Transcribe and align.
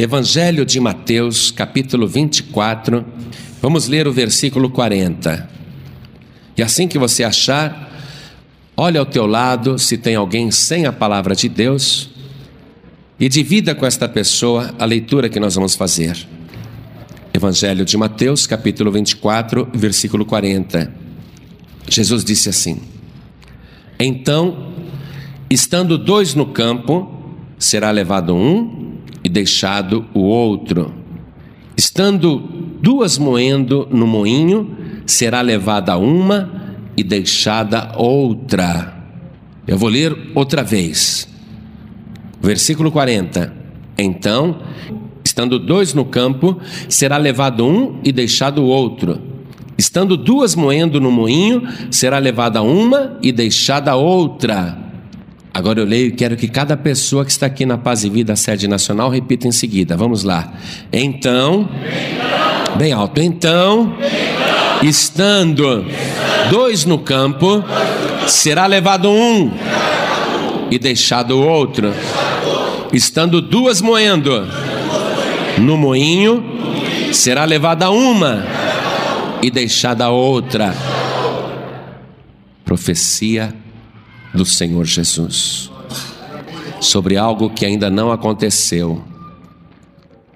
Evangelho 0.00 0.64
de 0.64 0.78
Mateus, 0.78 1.50
capítulo 1.50 2.06
24, 2.06 3.04
vamos 3.60 3.88
ler 3.88 4.06
o 4.06 4.12
versículo 4.12 4.70
40. 4.70 5.50
E 6.56 6.62
assim 6.62 6.86
que 6.86 6.96
você 6.96 7.24
achar, 7.24 7.92
olha 8.76 9.00
ao 9.00 9.06
teu 9.06 9.26
lado 9.26 9.76
se 9.76 9.98
tem 9.98 10.14
alguém 10.14 10.52
sem 10.52 10.86
a 10.86 10.92
palavra 10.92 11.34
de 11.34 11.48
Deus 11.48 12.10
e 13.18 13.28
divida 13.28 13.74
com 13.74 13.84
esta 13.84 14.08
pessoa 14.08 14.72
a 14.78 14.84
leitura 14.84 15.28
que 15.28 15.40
nós 15.40 15.56
vamos 15.56 15.74
fazer. 15.74 16.16
Evangelho 17.34 17.84
de 17.84 17.96
Mateus, 17.96 18.46
capítulo 18.46 18.92
24, 18.92 19.68
versículo 19.74 20.24
40. 20.24 20.94
Jesus 21.88 22.24
disse 22.24 22.48
assim: 22.48 22.80
Então, 23.98 24.74
estando 25.50 25.98
dois 25.98 26.34
no 26.34 26.46
campo, 26.46 27.34
será 27.58 27.90
levado 27.90 28.32
um 28.32 28.87
e 29.28 29.30
deixado 29.30 30.06
o 30.14 30.20
outro. 30.20 30.94
Estando 31.76 32.38
duas 32.80 33.18
moendo 33.18 33.86
no 33.90 34.06
moinho, 34.06 34.74
será 35.06 35.42
levada 35.42 35.98
uma 35.98 36.50
e 36.96 37.04
deixada 37.04 37.92
outra. 37.98 38.96
Eu 39.66 39.76
vou 39.76 39.90
ler 39.90 40.32
outra 40.34 40.62
vez. 40.62 41.28
Versículo 42.40 42.90
40. 42.90 43.52
Então, 43.98 44.62
estando 45.22 45.58
dois 45.58 45.92
no 45.92 46.06
campo, 46.06 46.58
será 46.88 47.18
levado 47.18 47.66
um 47.66 48.00
e 48.02 48.10
deixado 48.10 48.62
o 48.62 48.66
outro. 48.66 49.20
Estando 49.76 50.16
duas 50.16 50.54
moendo 50.54 50.98
no 51.02 51.12
moinho, 51.12 51.68
será 51.90 52.18
levada 52.18 52.62
uma 52.62 53.18
e 53.22 53.30
deixada 53.30 53.94
outra. 53.94 54.87
Agora 55.52 55.80
eu 55.80 55.84
leio 55.84 56.08
e 56.08 56.12
quero 56.12 56.36
que 56.36 56.46
cada 56.46 56.76
pessoa 56.76 57.24
que 57.24 57.30
está 57.30 57.46
aqui 57.46 57.64
na 57.64 57.78
Paz 57.78 58.04
e 58.04 58.10
Vida 58.10 58.36
Sede 58.36 58.68
Nacional 58.68 59.08
repita 59.08 59.48
em 59.48 59.52
seguida. 59.52 59.96
Vamos 59.96 60.22
lá. 60.22 60.52
Então, 60.92 61.68
então 61.72 62.76
bem 62.76 62.92
alto. 62.92 63.20
Então, 63.20 63.94
então 63.98 64.88
estando, 64.88 65.84
estando 65.86 66.50
dois 66.50 66.84
no 66.84 66.98
campo, 66.98 67.64
será 68.26 68.66
levado 68.66 69.10
um 69.10 69.50
e 70.70 70.78
deixado 70.78 71.32
o 71.32 71.42
outro. 71.42 71.92
Estando 72.92 73.40
duas 73.40 73.80
moendo 73.80 74.46
no 75.58 75.76
moinho, 75.76 76.44
será 77.12 77.44
levada 77.44 77.90
uma 77.90 78.44
e 79.42 79.50
deixada 79.50 80.10
outra. 80.10 80.74
Profecia 82.64 83.54
do 84.38 84.44
Senhor 84.44 84.84
Jesus 84.84 85.68
sobre 86.80 87.16
algo 87.16 87.50
que 87.50 87.66
ainda 87.66 87.90
não 87.90 88.12
aconteceu. 88.12 89.02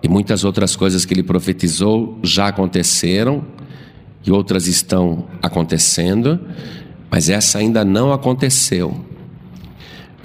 E 0.02 0.08
muitas 0.08 0.42
outras 0.42 0.74
coisas 0.74 1.04
que 1.04 1.14
ele 1.14 1.22
profetizou 1.22 2.18
já 2.20 2.48
aconteceram 2.48 3.44
e 4.26 4.32
outras 4.32 4.66
estão 4.66 5.28
acontecendo, 5.40 6.40
mas 7.08 7.28
essa 7.30 7.58
ainda 7.58 7.84
não 7.84 8.12
aconteceu. 8.12 9.06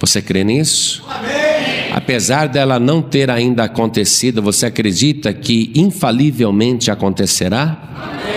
Você 0.00 0.20
crê 0.20 0.42
nisso? 0.42 1.04
Amém. 1.08 1.92
Apesar 1.92 2.48
dela 2.48 2.80
não 2.80 3.00
ter 3.00 3.30
ainda 3.30 3.64
acontecido, 3.64 4.42
você 4.42 4.66
acredita 4.66 5.32
que 5.32 5.72
infalivelmente 5.74 6.90
acontecerá? 6.90 8.27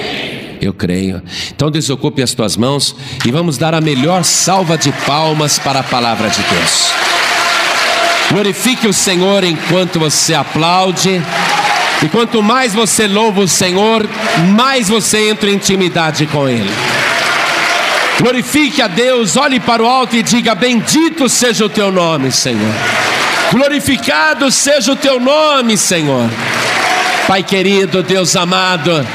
Eu 0.62 0.72
creio. 0.72 1.23
Então 1.56 1.72
desocupe 1.72 2.22
as 2.22 2.36
tuas 2.36 2.56
mãos 2.56 2.95
e 3.26 3.31
vamos 3.31 3.58
dar 3.58 3.73
a 3.73 3.81
melhor 3.81 4.23
salva 4.23 4.78
de 4.78 4.92
palmas 5.08 5.58
para 5.58 5.80
a 5.80 5.84
palavra 5.84 6.30
de 6.30 6.42
Deus. 6.44 6.94
Glorifique 8.31 8.88
o 8.88 8.94
Senhor 8.94 9.44
enquanto 9.44 10.00
você 10.00 10.36
aplaude. 10.36 11.20
E 12.03 12.08
quanto 12.09 12.42
mais 12.44 12.73
você 12.73 13.08
louva 13.08 13.42
o 13.42 13.48
Senhor, 13.48 14.08
mais 14.56 14.88
você 14.88 15.30
entra 15.30 15.50
em 15.50 15.56
intimidade 15.56 16.28
com 16.28 16.48
Ele. 16.48 16.72
Glorifique 18.20 18.81
a 18.84 18.88
Deus, 18.88 19.35
olhe 19.35 19.59
para 19.59 19.81
o 19.81 19.88
alto 19.88 20.16
e 20.16 20.22
diga: 20.22 20.53
Bendito 20.53 21.28
seja 21.28 21.66
o 21.66 21.69
teu 21.69 21.91
nome, 21.91 22.31
Senhor. 22.31 22.74
Glorificado 23.52 24.52
seja 24.52 24.94
o 24.94 24.96
teu 24.96 25.19
nome, 25.19 25.75
Senhor. 25.75 26.30
Pai 27.28 27.44
querido, 27.44 28.03
Deus 28.03 28.35
amado, 28.35 29.06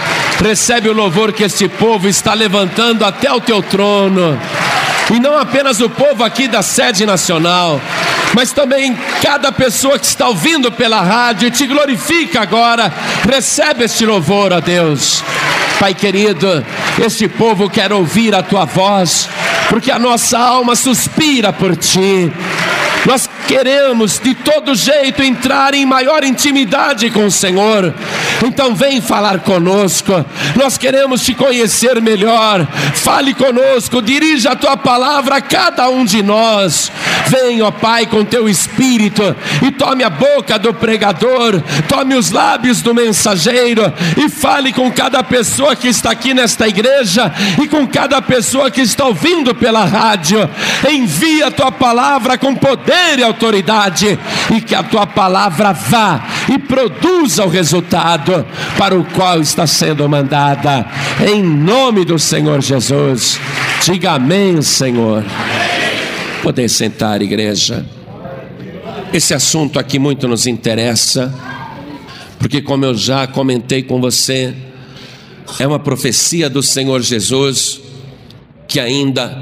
Recebe 0.41 0.89
o 0.89 0.93
louvor 0.93 1.33
que 1.33 1.45
este 1.45 1.69
povo 1.69 2.09
está 2.09 2.35
levantando 2.35 3.05
até 3.05 3.33
o 3.33 3.41
teu 3.41 3.63
trono. 3.63 4.39
E 5.15 5.21
não 5.21 5.39
apenas 5.39 5.81
o 5.81 5.89
povo 5.89 6.25
aqui 6.25 6.49
da 6.49 6.63
sede 6.63 7.07
nacional, 7.07 7.81
mas 8.35 8.53
também 8.53 8.97
cada 9.23 9.53
pessoa 9.53 9.99
que 9.99 10.05
está 10.05 10.29
ouvindo 10.29 10.71
pela 10.73 11.01
rádio 11.01 11.51
te 11.51 11.67
glorifica 11.67 12.41
agora. 12.41 12.93
Recebe 13.25 13.85
este 13.85 14.05
louvor, 14.05 14.53
a 14.53 14.61
Deus. 14.61 15.23
Pai 15.79 15.95
querido, 15.95 16.65
este 17.05 17.29
povo 17.29 17.71
quer 17.71 17.93
ouvir 17.93 18.35
a 18.35 18.43
tua 18.43 18.65
voz, 18.65 19.29
porque 19.69 19.91
a 19.91 19.99
nossa 19.99 20.39
alma 20.39 20.75
suspira 20.75 21.53
por 21.53 21.77
ti. 21.77 22.33
Nós 23.05 23.29
queremos 23.47 24.19
de 24.19 24.35
todo 24.35 24.75
jeito 24.75 25.23
entrar 25.23 25.75
em 25.75 25.87
maior 25.87 26.25
intimidade 26.25 27.11
com 27.11 27.27
o 27.27 27.31
Senhor. 27.31 27.95
Então 28.45 28.75
vem 28.75 29.01
falar 29.01 29.41
conosco. 29.41 30.25
Nós 30.57 30.77
queremos 30.77 31.23
te 31.25 31.35
conhecer 31.35 32.01
melhor. 32.03 32.67
Fale 32.95 33.35
conosco, 33.35 34.03
dirija 34.03 34.53
a 34.53 34.57
tua 34.57 34.77
palavra 34.77 35.37
a 35.37 35.41
cada 35.41 35.89
um 35.89 36.05
de 36.05 36.23
nós. 36.23 36.91
Vem, 37.29 37.61
ó 37.63 37.71
Pai, 37.71 38.07
com 38.07 38.25
teu 38.25 38.49
espírito 38.49 39.35
e 39.67 39.71
tome 39.73 40.05
a 40.05 40.11
boca 40.11 40.59
do 40.59 40.73
pregador, 40.73 41.61
tome 41.89 42.15
os 42.15 42.31
lábios 42.31 42.83
do 42.83 42.95
mensageiro 42.95 43.93
e 44.17 44.29
fale 44.29 44.73
com 44.73 44.91
cada 44.93 45.23
pessoa 45.23 45.75
que 45.75 45.89
está 45.89 46.13
aqui 46.13 46.33
nesta 46.33 46.69
igreja 46.69 47.33
e 47.61 47.67
com 47.69 47.87
cada 47.87 48.23
pessoa 48.23 48.71
que 48.71 48.81
está 48.81 49.05
ouvindo 49.07 49.55
pela 49.55 49.85
rádio. 49.85 50.49
Envia 50.89 51.49
a 51.49 51.51
tua 51.51 51.73
palavra 51.73 52.39
com 52.39 52.55
poder 52.55 53.19
e 53.19 53.25
autoridade 53.25 54.19
e 54.55 54.61
que 54.61 54.75
a 54.75 54.83
tua 54.83 55.07
palavra 55.07 55.73
vá 55.73 56.23
e 56.49 56.59
produza 56.59 57.45
o 57.45 57.49
resultado 57.49 58.47
para 58.79 58.97
o 58.97 59.05
qual 59.05 59.41
está 59.41 59.67
sendo 59.67 60.09
mandada. 60.09 60.87
Em 61.27 61.43
nome 61.43 62.05
do 62.05 62.19
Senhor 62.19 62.61
Jesus. 62.61 63.41
Diga 63.83 64.13
amém, 64.13 64.63
Senhor. 64.63 65.25
Poder 66.47 66.69
sentar, 66.69 67.21
igreja. 67.23 67.85
Esse 69.13 69.35
assunto 69.35 69.81
aqui 69.81 69.99
muito 69.99 70.29
nos 70.29 70.47
interessa, 70.47 71.35
porque, 72.39 72.63
como 72.63 72.85
eu 72.85 72.95
já 72.95 73.27
comentei 73.27 73.83
com 73.83 74.01
você, 74.01 74.55
é 75.59 75.67
uma 75.67 75.81
profecia 75.81 76.49
do 76.49 76.63
Senhor 76.63 77.03
Jesus 77.03 77.81
que 78.69 78.79
ainda 78.79 79.37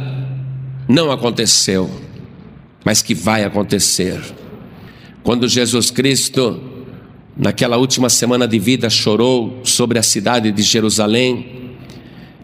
não 0.89 1.13
aconteceu, 1.13 1.91
mas 2.83 3.03
que 3.03 3.15
vai 3.15 3.45
acontecer. 3.45 4.19
Quando 5.23 5.47
Jesus 5.47 5.91
Cristo, 5.91 6.59
naquela 7.37 7.77
última 7.77 8.09
semana 8.09 8.49
de 8.49 8.59
vida, 8.59 8.89
chorou 8.89 9.61
sobre 9.63 9.99
a 9.99 10.03
cidade 10.03 10.51
de 10.51 10.63
Jerusalém, 10.63 11.75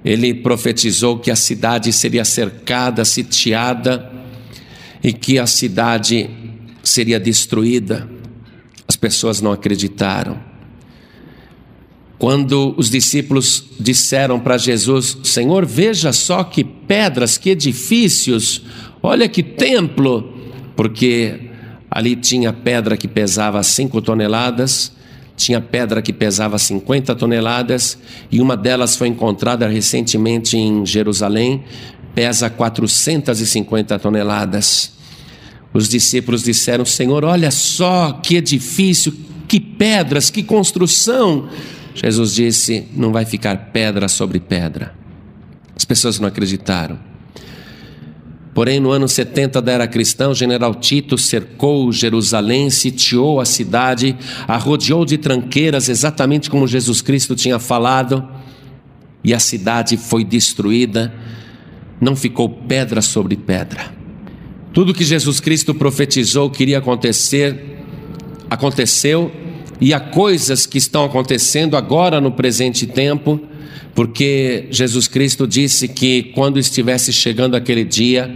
ele 0.04 0.34
profetizou 0.34 1.18
que 1.18 1.30
a 1.30 1.36
cidade 1.36 1.90
seria 1.94 2.26
cercada, 2.26 3.06
sitiada, 3.06 4.09
e 5.02 5.12
que 5.12 5.38
a 5.38 5.46
cidade 5.46 6.28
seria 6.82 7.18
destruída. 7.18 8.08
As 8.86 8.96
pessoas 8.96 9.40
não 9.40 9.52
acreditaram. 9.52 10.38
Quando 12.18 12.74
os 12.76 12.90
discípulos 12.90 13.64
disseram 13.78 14.38
para 14.38 14.58
Jesus: 14.58 15.16
Senhor, 15.24 15.64
veja 15.64 16.12
só 16.12 16.44
que 16.44 16.62
pedras, 16.62 17.38
que 17.38 17.50
edifícios, 17.50 18.62
olha 19.02 19.26
que 19.26 19.42
templo, 19.42 20.34
porque 20.76 21.50
ali 21.90 22.14
tinha 22.14 22.52
pedra 22.52 22.96
que 22.96 23.08
pesava 23.08 23.62
cinco 23.62 24.02
toneladas, 24.02 24.92
tinha 25.40 25.60
pedra 25.60 26.02
que 26.02 26.12
pesava 26.12 26.58
50 26.58 27.14
toneladas, 27.14 27.98
e 28.30 28.42
uma 28.42 28.54
delas 28.54 28.94
foi 28.94 29.08
encontrada 29.08 29.66
recentemente 29.66 30.58
em 30.58 30.84
Jerusalém, 30.84 31.64
pesa 32.14 32.50
450 32.50 33.98
toneladas. 33.98 34.92
Os 35.72 35.88
discípulos 35.88 36.42
disseram: 36.42 36.84
Senhor, 36.84 37.24
olha 37.24 37.50
só 37.50 38.12
que 38.22 38.36
edifício, 38.36 39.12
que 39.46 39.60
pedras, 39.60 40.30
que 40.30 40.42
construção. 40.42 41.48
Jesus 41.94 42.34
disse: 42.34 42.86
Não 42.94 43.12
vai 43.12 43.24
ficar 43.24 43.70
pedra 43.72 44.08
sobre 44.08 44.40
pedra. 44.40 44.94
As 45.76 45.84
pessoas 45.84 46.18
não 46.18 46.28
acreditaram. 46.28 46.98
Porém, 48.52 48.80
no 48.80 48.90
ano 48.90 49.08
70 49.08 49.62
da 49.62 49.72
era 49.72 49.86
cristã, 49.86 50.28
o 50.28 50.34
general 50.34 50.74
Tito 50.74 51.16
cercou 51.16 51.92
Jerusalém, 51.92 52.68
sitiou 52.68 53.40
a 53.40 53.44
cidade, 53.44 54.16
a 54.46 54.56
rodeou 54.56 55.04
de 55.04 55.16
tranqueiras, 55.16 55.88
exatamente 55.88 56.50
como 56.50 56.66
Jesus 56.66 57.00
Cristo 57.00 57.36
tinha 57.36 57.60
falado, 57.60 58.28
e 59.22 59.32
a 59.32 59.38
cidade 59.38 59.96
foi 59.96 60.24
destruída 60.24 61.12
não 62.00 62.16
ficou 62.16 62.48
pedra 62.48 63.02
sobre 63.02 63.36
pedra. 63.36 63.92
Tudo 64.72 64.94
que 64.94 65.04
Jesus 65.04 65.40
Cristo 65.40 65.74
profetizou 65.74 66.48
que 66.48 66.62
iria 66.62 66.78
acontecer, 66.78 67.78
aconteceu 68.48 69.30
e 69.80 69.92
a 69.92 70.00
coisas 70.00 70.66
que 70.66 70.78
estão 70.78 71.04
acontecendo 71.04 71.76
agora 71.76 72.20
no 72.20 72.32
presente 72.32 72.86
tempo, 72.86 73.40
porque 73.94 74.66
Jesus 74.70 75.08
Cristo 75.08 75.46
disse 75.46 75.88
que 75.88 76.24
quando 76.34 76.58
estivesse 76.58 77.12
chegando 77.12 77.56
aquele 77.56 77.84
dia, 77.84 78.30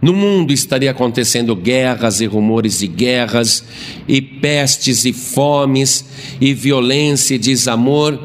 no 0.00 0.12
mundo 0.12 0.52
estaria 0.52 0.90
acontecendo 0.90 1.56
guerras 1.56 2.20
e 2.20 2.26
rumores 2.26 2.78
de 2.78 2.86
guerras, 2.86 3.64
e 4.06 4.20
pestes 4.20 5.06
e 5.06 5.14
fomes, 5.14 6.04
e 6.38 6.52
violência 6.52 7.34
e 7.34 7.38
desamor. 7.38 8.18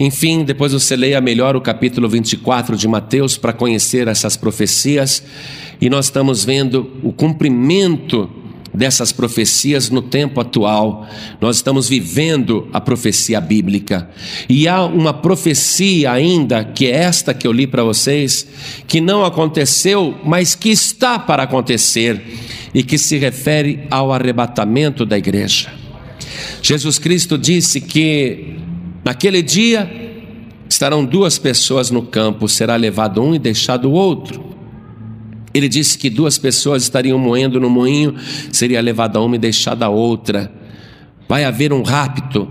Enfim, 0.00 0.44
depois 0.44 0.72
você 0.72 0.94
leia 0.94 1.20
melhor 1.20 1.56
o 1.56 1.60
capítulo 1.60 2.08
24 2.08 2.76
de 2.76 2.86
Mateus 2.86 3.36
para 3.36 3.52
conhecer 3.52 4.06
essas 4.06 4.36
profecias, 4.36 5.22
e 5.80 5.90
nós 5.90 6.06
estamos 6.06 6.44
vendo 6.44 6.92
o 7.02 7.12
cumprimento 7.12 8.30
dessas 8.72 9.10
profecias 9.10 9.90
no 9.90 10.02
tempo 10.02 10.40
atual. 10.40 11.08
Nós 11.40 11.56
estamos 11.56 11.88
vivendo 11.88 12.68
a 12.72 12.80
profecia 12.80 13.40
bíblica. 13.40 14.08
E 14.48 14.68
há 14.68 14.84
uma 14.84 15.12
profecia 15.12 16.12
ainda, 16.12 16.64
que 16.64 16.86
é 16.86 16.90
esta 16.90 17.34
que 17.34 17.46
eu 17.46 17.52
li 17.52 17.66
para 17.66 17.82
vocês, 17.82 18.46
que 18.86 19.00
não 19.00 19.24
aconteceu, 19.24 20.16
mas 20.24 20.54
que 20.54 20.68
está 20.68 21.18
para 21.18 21.42
acontecer 21.42 22.22
e 22.72 22.84
que 22.84 22.98
se 22.98 23.16
refere 23.16 23.80
ao 23.90 24.12
arrebatamento 24.12 25.04
da 25.04 25.18
igreja. 25.18 25.72
Jesus 26.62 26.98
Cristo 26.98 27.36
disse 27.36 27.80
que 27.80 28.58
naquele 29.08 29.40
dia 29.40 29.90
estarão 30.68 31.02
duas 31.02 31.38
pessoas 31.38 31.90
no 31.90 32.02
campo, 32.02 32.46
será 32.46 32.76
levado 32.76 33.22
um 33.22 33.34
e 33.34 33.38
deixado 33.38 33.88
o 33.88 33.92
outro. 33.92 34.54
Ele 35.54 35.66
disse 35.66 35.96
que 35.96 36.10
duas 36.10 36.36
pessoas 36.36 36.82
estariam 36.82 37.18
moendo 37.18 37.58
no 37.58 37.70
moinho, 37.70 38.16
seria 38.52 38.82
levada 38.82 39.18
uma 39.18 39.36
e 39.36 39.38
deixada 39.38 39.86
a 39.86 39.88
outra. 39.88 40.52
Vai 41.26 41.44
haver 41.44 41.72
um 41.72 41.80
rapto, 41.80 42.50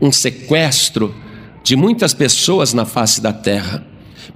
um 0.00 0.10
sequestro 0.10 1.14
de 1.62 1.76
muitas 1.76 2.14
pessoas 2.14 2.72
na 2.72 2.86
face 2.86 3.20
da 3.20 3.34
terra, 3.34 3.86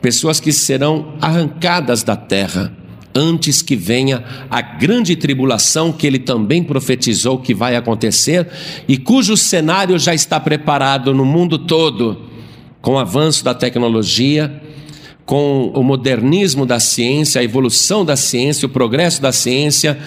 pessoas 0.02 0.38
que 0.38 0.52
serão 0.52 1.14
arrancadas 1.22 2.02
da 2.02 2.16
terra 2.16 2.70
antes 3.14 3.62
que 3.62 3.76
venha 3.76 4.24
a 4.50 4.60
grande 4.60 5.16
tribulação 5.16 5.92
que 5.92 6.06
ele 6.06 6.18
também 6.18 6.62
profetizou 6.62 7.38
que 7.38 7.54
vai 7.54 7.76
acontecer 7.76 8.48
e 8.88 8.96
cujo 8.96 9.36
cenário 9.36 9.98
já 9.98 10.14
está 10.14 10.40
preparado 10.40 11.14
no 11.14 11.24
mundo 11.24 11.58
todo, 11.58 12.22
com 12.80 12.94
o 12.94 12.98
avanço 12.98 13.44
da 13.44 13.54
tecnologia, 13.54 14.60
com 15.24 15.70
o 15.74 15.82
modernismo 15.82 16.66
da 16.66 16.80
ciência, 16.80 17.40
a 17.40 17.44
evolução 17.44 18.04
da 18.04 18.16
ciência, 18.16 18.66
o 18.66 18.70
progresso 18.70 19.22
da 19.22 19.32
ciência, 19.32 19.98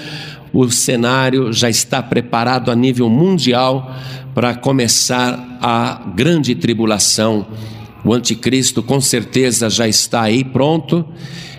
o 0.54 0.70
cenário 0.70 1.52
já 1.52 1.70
está 1.70 2.02
preparado 2.02 2.72
a 2.72 2.76
nível 2.76 3.10
mundial 3.10 3.94
para 4.34 4.54
começar 4.56 5.58
a 5.62 6.02
grande 6.16 6.56
tribulação. 6.56 7.46
O 8.04 8.14
anticristo 8.14 8.84
com 8.84 9.02
certeza 9.02 9.70
já 9.70 9.88
está 9.88 10.22
aí 10.22 10.44
pronto 10.44 11.06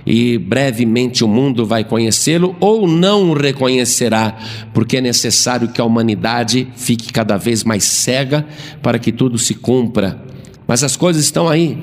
e 0.07 0.39
brevemente 0.39 1.25
o 1.25 1.29
mundo 1.29 1.67
vai 1.67 1.83
conhecê-lo 1.83 2.55
ou 2.61 2.87
não 2.87 3.31
o 3.31 3.35
reconhecerá, 3.35 4.39
porque 4.73 4.99
é 4.99 5.01
necessário 5.01 5.69
que 5.69 5.81
a 5.81 5.85
humanidade 5.85 6.69
fique 6.77 7.13
cada 7.13 7.37
vez 7.37 7.65
mais 7.65 7.83
cega 7.83 8.47
para 8.81 9.01
que 9.01 9.11
tudo 9.11 9.37
se 9.37 9.55
cumpra. 9.55 10.23
Mas 10.67 10.85
as 10.85 10.97
coisas 10.97 11.25
estão 11.25 11.49
aí. 11.49 11.77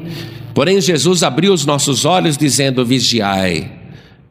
Porém, 0.54 0.80
Jesus 0.80 1.24
abriu 1.24 1.52
os 1.52 1.66
nossos 1.66 2.06
olhos, 2.06 2.38
dizendo: 2.38 2.86
Vigiai, 2.86 3.72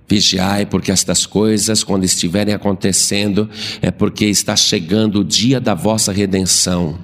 vigiai, 0.08 0.64
porque 0.64 0.90
estas 0.90 1.26
coisas, 1.26 1.84
quando 1.84 2.04
estiverem 2.04 2.54
acontecendo, 2.54 3.48
é 3.82 3.90
porque 3.90 4.26
está 4.26 4.56
chegando 4.56 5.20
o 5.20 5.24
dia 5.24 5.60
da 5.60 5.74
vossa 5.74 6.12
redenção. 6.12 6.98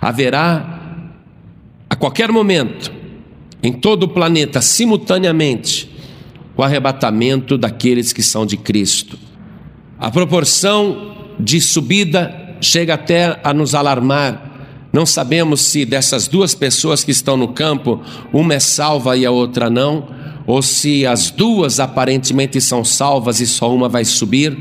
Haverá, 0.00 1.10
a 1.90 1.96
qualquer 1.96 2.30
momento, 2.30 2.92
em 3.62 3.72
todo 3.72 4.04
o 4.04 4.08
planeta, 4.08 4.60
simultaneamente, 4.60 5.91
o 6.56 6.62
arrebatamento 6.62 7.56
daqueles 7.56 8.12
que 8.12 8.22
são 8.22 8.44
de 8.44 8.56
Cristo. 8.56 9.18
A 9.98 10.10
proporção 10.10 11.32
de 11.38 11.60
subida 11.60 12.56
chega 12.60 12.94
até 12.94 13.40
a 13.42 13.52
nos 13.52 13.74
alarmar 13.74 14.51
não 14.92 15.06
sabemos 15.06 15.62
se 15.62 15.86
dessas 15.86 16.28
duas 16.28 16.54
pessoas 16.54 17.02
que 17.02 17.10
estão 17.10 17.34
no 17.34 17.48
campo, 17.48 18.02
uma 18.30 18.54
é 18.54 18.60
salva 18.60 19.16
e 19.16 19.24
a 19.24 19.30
outra 19.30 19.70
não, 19.70 20.06
ou 20.46 20.60
se 20.60 21.06
as 21.06 21.30
duas 21.30 21.80
aparentemente 21.80 22.60
são 22.60 22.84
salvas 22.84 23.40
e 23.40 23.46
só 23.46 23.74
uma 23.74 23.88
vai 23.88 24.04
subir. 24.04 24.54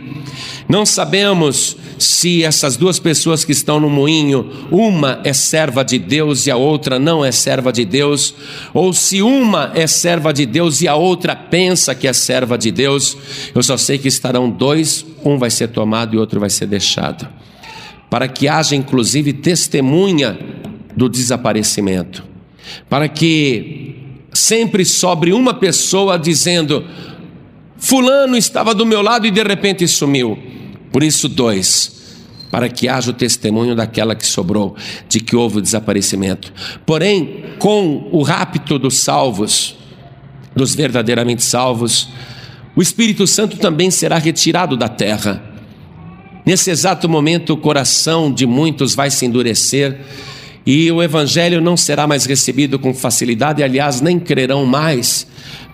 Não 0.70 0.86
sabemos 0.86 1.76
se 1.98 2.44
essas 2.44 2.78
duas 2.78 2.98
pessoas 2.98 3.44
que 3.44 3.52
estão 3.52 3.78
no 3.78 3.90
moinho, 3.90 4.50
uma 4.72 5.20
é 5.26 5.34
serva 5.34 5.84
de 5.84 6.00
Deus 6.00 6.48
e 6.48 6.52
a 6.52 6.56
outra 6.56 6.98
não 6.98 7.26
é 7.26 7.32
serva 7.32 7.74
de 7.74 7.84
Deus, 7.84 8.34
ou 8.74 8.94
se 8.94 9.22
uma 9.22 9.72
é 9.76 9.86
serva 9.86 10.32
de 10.32 10.46
Deus 10.46 10.82
e 10.82 10.88
a 10.88 10.96
outra 10.96 11.36
pensa 11.36 11.94
que 11.94 12.08
é 12.08 12.14
serva 12.14 12.58
de 12.58 12.72
Deus. 12.72 13.18
Eu 13.54 13.62
só 13.62 13.76
sei 13.76 13.98
que 13.98 14.08
estarão 14.08 14.50
dois, 14.50 15.06
um 15.26 15.38
vai 15.38 15.50
ser 15.50 15.68
tomado 15.68 16.16
e 16.16 16.18
outro 16.18 16.40
vai 16.40 16.50
ser 16.50 16.68
deixado 16.68 17.41
para 18.12 18.28
que 18.28 18.50
haja 18.50 18.76
inclusive 18.76 19.32
testemunha 19.32 20.38
do 20.94 21.08
desaparecimento, 21.08 22.26
para 22.90 23.08
que 23.08 23.96
sempre 24.34 24.84
sobre 24.84 25.32
uma 25.32 25.54
pessoa 25.54 26.20
dizendo: 26.20 26.86
Fulano 27.78 28.36
estava 28.36 28.76
do 28.76 28.86
meu 28.86 29.02
lado 29.02 29.26
e 29.26 29.32
de 29.32 29.42
repente 29.42 29.88
sumiu. 29.88 30.38
Por 30.92 31.04
isso, 31.04 31.30
dois, 31.30 32.18
para 32.52 32.68
que 32.68 32.90
haja 32.90 33.12
o 33.12 33.14
testemunho 33.14 33.78
daquela 33.78 34.14
que 34.14 34.28
sobrou, 34.28 34.76
de 35.08 35.22
que 35.22 35.34
houve 35.34 35.60
o 35.60 35.62
desaparecimento. 35.62 36.52
Porém, 36.86 37.46
com 37.60 38.10
o 38.12 38.24
rapto 38.24 38.78
dos 38.78 38.98
salvos, 38.98 39.78
dos 40.54 40.76
verdadeiramente 40.76 41.46
salvos, 41.46 42.10
o 42.76 42.82
Espírito 42.82 43.26
Santo 43.26 43.56
também 43.56 43.90
será 43.90 44.18
retirado 44.18 44.76
da 44.76 44.90
terra 44.90 45.51
Nesse 46.46 46.72
exato 46.72 47.08
momento, 47.08 47.54
o 47.54 47.58
coração 47.58 48.32
de 48.32 48.46
muitos 48.46 48.96
vai 48.96 49.12
se 49.12 49.26
endurecer 49.26 50.00
e 50.66 50.92
o 50.92 51.02
evangelho 51.02 51.60
não 51.60 51.76
será 51.76 52.06
mais 52.06 52.26
recebido 52.26 52.78
com 52.78 52.94
facilidade, 52.94 53.64
aliás, 53.64 54.00
nem 54.00 54.20
crerão 54.20 54.66
mais, 54.66 55.26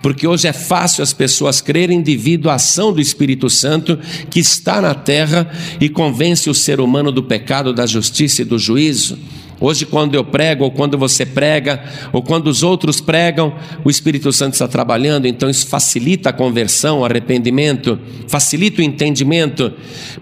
porque 0.02 0.26
hoje 0.26 0.48
é 0.48 0.52
fácil 0.52 1.02
as 1.02 1.12
pessoas 1.12 1.60
crerem 1.60 2.00
devido 2.00 2.48
à 2.48 2.54
ação 2.54 2.92
do 2.92 3.00
Espírito 3.00 3.50
Santo 3.50 3.98
que 4.30 4.40
está 4.40 4.80
na 4.80 4.94
terra 4.94 5.50
e 5.80 5.88
convence 5.88 6.48
o 6.48 6.54
ser 6.54 6.80
humano 6.80 7.12
do 7.12 7.22
pecado, 7.22 7.72
da 7.72 7.86
justiça 7.86 8.42
e 8.42 8.44
do 8.44 8.58
juízo. 8.58 9.18
Hoje, 9.60 9.84
quando 9.84 10.14
eu 10.14 10.24
prego, 10.24 10.64
ou 10.64 10.70
quando 10.70 10.96
você 10.96 11.26
prega, 11.26 11.82
ou 12.12 12.22
quando 12.22 12.46
os 12.46 12.62
outros 12.62 13.00
pregam, 13.00 13.52
o 13.84 13.90
Espírito 13.90 14.32
Santo 14.32 14.52
está 14.52 14.68
trabalhando, 14.68 15.26
então 15.26 15.50
isso 15.50 15.66
facilita 15.66 16.30
a 16.30 16.32
conversão, 16.32 17.00
o 17.00 17.04
arrependimento, 17.04 17.98
facilita 18.28 18.80
o 18.80 18.84
entendimento. 18.84 19.72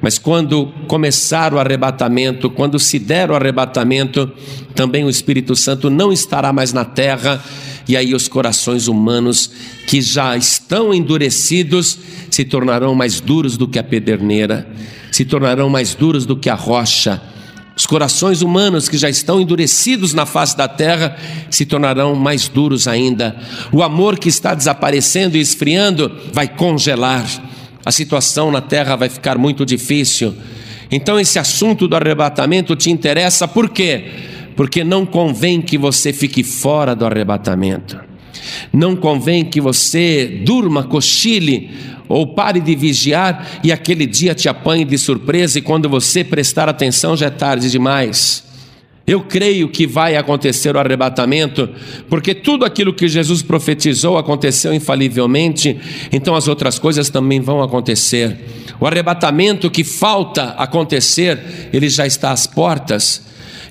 Mas 0.00 0.18
quando 0.18 0.72
começar 0.88 1.52
o 1.52 1.58
arrebatamento, 1.58 2.48
quando 2.48 2.78
se 2.78 2.98
der 2.98 3.30
o 3.30 3.34
arrebatamento, 3.34 4.32
também 4.74 5.04
o 5.04 5.10
Espírito 5.10 5.54
Santo 5.54 5.90
não 5.90 6.10
estará 6.10 6.50
mais 6.50 6.72
na 6.72 6.86
terra, 6.86 7.44
e 7.86 7.94
aí 7.94 8.14
os 8.14 8.28
corações 8.28 8.88
humanos 8.88 9.50
que 9.86 10.00
já 10.00 10.34
estão 10.34 10.94
endurecidos 10.94 11.98
se 12.30 12.42
tornarão 12.42 12.94
mais 12.94 13.20
duros 13.20 13.58
do 13.58 13.68
que 13.68 13.78
a 13.78 13.84
pederneira, 13.84 14.66
se 15.12 15.26
tornarão 15.26 15.68
mais 15.68 15.94
duros 15.94 16.24
do 16.24 16.36
que 16.36 16.48
a 16.48 16.54
rocha 16.54 17.35
os 17.76 17.84
corações 17.84 18.40
humanos 18.40 18.88
que 18.88 18.96
já 18.96 19.10
estão 19.10 19.38
endurecidos 19.38 20.14
na 20.14 20.24
face 20.24 20.56
da 20.56 20.66
terra 20.66 21.14
se 21.50 21.66
tornarão 21.66 22.14
mais 22.14 22.48
duros 22.48 22.88
ainda. 22.88 23.36
O 23.70 23.82
amor 23.82 24.18
que 24.18 24.30
está 24.30 24.54
desaparecendo 24.54 25.36
e 25.36 25.40
esfriando 25.40 26.10
vai 26.32 26.48
congelar. 26.48 27.26
A 27.84 27.92
situação 27.92 28.50
na 28.50 28.62
terra 28.62 28.96
vai 28.96 29.10
ficar 29.10 29.36
muito 29.36 29.66
difícil. 29.66 30.34
Então, 30.90 31.20
esse 31.20 31.38
assunto 31.38 31.86
do 31.86 31.94
arrebatamento 31.94 32.74
te 32.74 32.90
interessa 32.90 33.46
por 33.46 33.68
quê? 33.68 34.06
Porque 34.56 34.82
não 34.82 35.04
convém 35.04 35.60
que 35.60 35.76
você 35.76 36.14
fique 36.14 36.42
fora 36.42 36.96
do 36.96 37.04
arrebatamento. 37.04 38.00
Não 38.72 38.96
convém 38.96 39.44
que 39.44 39.60
você 39.60 40.40
durma, 40.46 40.84
cochile 40.84 41.70
ou 42.08 42.26
pare 42.26 42.60
de 42.60 42.74
vigiar 42.74 43.60
e 43.62 43.72
aquele 43.72 44.06
dia 44.06 44.34
te 44.34 44.48
apanhe 44.48 44.84
de 44.84 44.98
surpresa 44.98 45.58
e 45.58 45.62
quando 45.62 45.88
você 45.88 46.22
prestar 46.22 46.68
atenção 46.68 47.16
já 47.16 47.26
é 47.26 47.30
tarde 47.30 47.70
demais. 47.70 48.44
Eu 49.06 49.20
creio 49.20 49.68
que 49.68 49.86
vai 49.86 50.16
acontecer 50.16 50.74
o 50.74 50.80
arrebatamento, 50.80 51.68
porque 52.08 52.34
tudo 52.34 52.64
aquilo 52.64 52.92
que 52.92 53.06
Jesus 53.06 53.40
profetizou 53.40 54.18
aconteceu 54.18 54.74
infalivelmente, 54.74 55.78
então 56.10 56.34
as 56.34 56.48
outras 56.48 56.76
coisas 56.76 57.08
também 57.08 57.40
vão 57.40 57.62
acontecer. 57.62 58.36
O 58.80 58.86
arrebatamento 58.86 59.70
que 59.70 59.84
falta 59.84 60.50
acontecer, 60.58 61.70
ele 61.72 61.88
já 61.88 62.04
está 62.04 62.32
às 62.32 62.48
portas. 62.48 63.25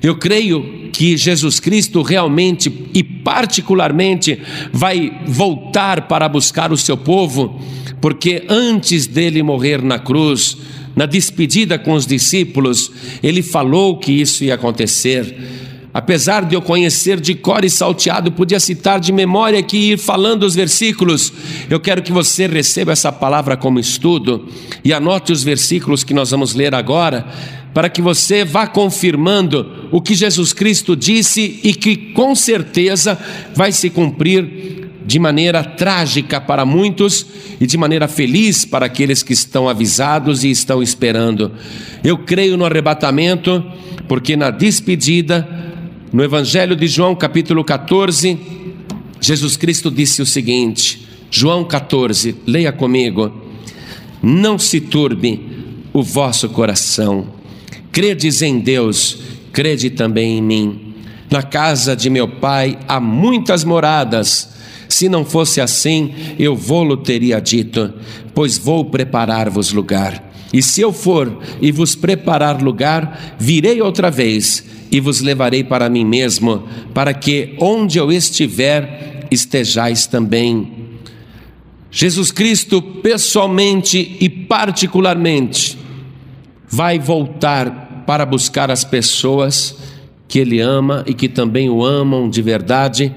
Eu 0.05 0.15
creio 0.15 0.89
que 0.91 1.17
Jesus 1.17 1.59
Cristo 1.59 2.03
realmente 2.03 2.71
e 2.93 3.03
particularmente 3.03 4.39
vai 4.71 5.11
voltar 5.25 6.07
para 6.07 6.29
buscar 6.29 6.71
o 6.71 6.77
seu 6.77 6.95
povo 6.95 7.59
porque 7.99 8.43
antes 8.47 9.07
dele 9.07 9.41
morrer 9.41 9.81
na 9.81 9.97
cruz, 9.97 10.57
na 10.95 11.07
despedida 11.07 11.79
com 11.79 11.93
os 11.93 12.05
discípulos, 12.05 12.91
ele 13.23 13.41
falou 13.41 13.97
que 13.97 14.11
isso 14.11 14.43
ia 14.43 14.53
acontecer. 14.53 15.35
Apesar 15.91 16.45
de 16.45 16.53
eu 16.53 16.61
conhecer 16.61 17.19
de 17.19 17.33
cor 17.33 17.65
e 17.65 17.69
salteado, 17.69 18.31
podia 18.31 18.59
citar 18.59 18.99
de 18.99 19.11
memória 19.11 19.57
aqui 19.57 19.77
e 19.77 19.91
ir 19.93 19.97
falando 19.97 20.43
os 20.43 20.53
versículos. 20.53 21.33
Eu 21.67 21.79
quero 21.79 22.03
que 22.03 22.11
você 22.11 22.45
receba 22.45 22.91
essa 22.91 23.11
palavra 23.11 23.57
como 23.57 23.79
estudo 23.79 24.47
e 24.83 24.93
anote 24.93 25.31
os 25.31 25.41
versículos 25.41 26.03
que 26.03 26.13
nós 26.13 26.29
vamos 26.29 26.53
ler 26.53 26.75
agora, 26.75 27.25
para 27.75 27.89
que 27.89 28.01
você 28.01 28.45
vá 28.45 28.65
confirmando 28.65 29.89
o 29.91 29.99
que 30.01 30.15
Jesus 30.15 30.53
Cristo 30.53 30.95
disse 30.95 31.59
e 31.61 31.73
que 31.73 31.97
com 32.13 32.33
certeza 32.33 33.19
vai 33.53 33.73
se 33.73 33.89
cumprir 33.89 34.91
de 35.05 35.19
maneira 35.19 35.61
trágica 35.61 36.39
para 36.39 36.65
muitos 36.65 37.25
e 37.59 37.67
de 37.67 37.77
maneira 37.77 38.07
feliz 38.07 38.63
para 38.63 38.85
aqueles 38.85 39.21
que 39.21 39.33
estão 39.33 39.67
avisados 39.67 40.45
e 40.45 40.49
estão 40.49 40.81
esperando. 40.81 41.51
Eu 42.01 42.19
creio 42.19 42.55
no 42.55 42.63
arrebatamento, 42.63 43.61
porque 44.07 44.37
na 44.37 44.51
despedida 44.51 45.45
no 46.13 46.23
Evangelho 46.23 46.77
de 46.77 46.87
João, 46.87 47.13
capítulo 47.13 47.61
14, 47.61 48.39
Jesus 49.19 49.57
Cristo 49.57 49.91
disse 49.91 50.21
o 50.21 50.25
seguinte: 50.25 51.05
João 51.29 51.65
14, 51.65 52.37
leia 52.47 52.71
comigo. 52.71 53.33
Não 54.23 54.57
se 54.57 54.79
turbe 54.79 55.41
o 55.91 56.01
vosso 56.01 56.47
coração. 56.47 57.34
Credes 57.95 58.41
em 58.41 58.59
Deus, 58.59 59.19
crede 59.53 59.89
também 59.89 60.37
em 60.37 60.41
mim. 60.41 60.95
Na 61.31 61.41
casa 61.41 61.95
de 61.95 62.09
meu 62.09 62.27
pai 62.27 62.77
há 62.89 62.99
muitas 62.99 63.63
moradas. 63.63 64.49
Se 64.89 65.07
não 65.07 65.23
fosse 65.23 65.61
assim, 65.61 66.13
eu 66.37 66.57
vou-lo 66.57 66.97
teria 66.97 67.39
dito, 67.39 67.93
pois 68.33 68.57
vou 68.57 68.83
preparar-vos 68.83 69.71
lugar. 69.71 70.29
E 70.51 70.61
se 70.61 70.81
eu 70.81 70.91
for 70.91 71.39
e 71.61 71.71
vos 71.71 71.95
preparar 71.95 72.61
lugar, 72.61 73.37
virei 73.39 73.81
outra 73.81 74.11
vez 74.11 74.65
e 74.91 74.99
vos 74.99 75.21
levarei 75.21 75.63
para 75.63 75.89
mim 75.89 76.03
mesmo, 76.03 76.67
para 76.93 77.13
que 77.13 77.55
onde 77.61 77.97
eu 77.97 78.11
estiver, 78.11 79.25
estejais 79.31 80.05
também. 80.05 80.67
Jesus 81.89 82.29
Cristo, 82.29 82.81
pessoalmente 82.81 84.17
e 84.19 84.27
particularmente, 84.27 85.77
vai 86.67 86.99
voltar 86.99 87.84
para 88.05 88.25
buscar 88.25 88.69
as 88.71 88.83
pessoas 88.83 89.77
que 90.27 90.39
Ele 90.39 90.59
ama 90.59 91.03
e 91.07 91.13
que 91.13 91.29
também 91.29 91.69
o 91.69 91.83
amam 91.83 92.29
de 92.29 92.41
verdade, 92.41 93.13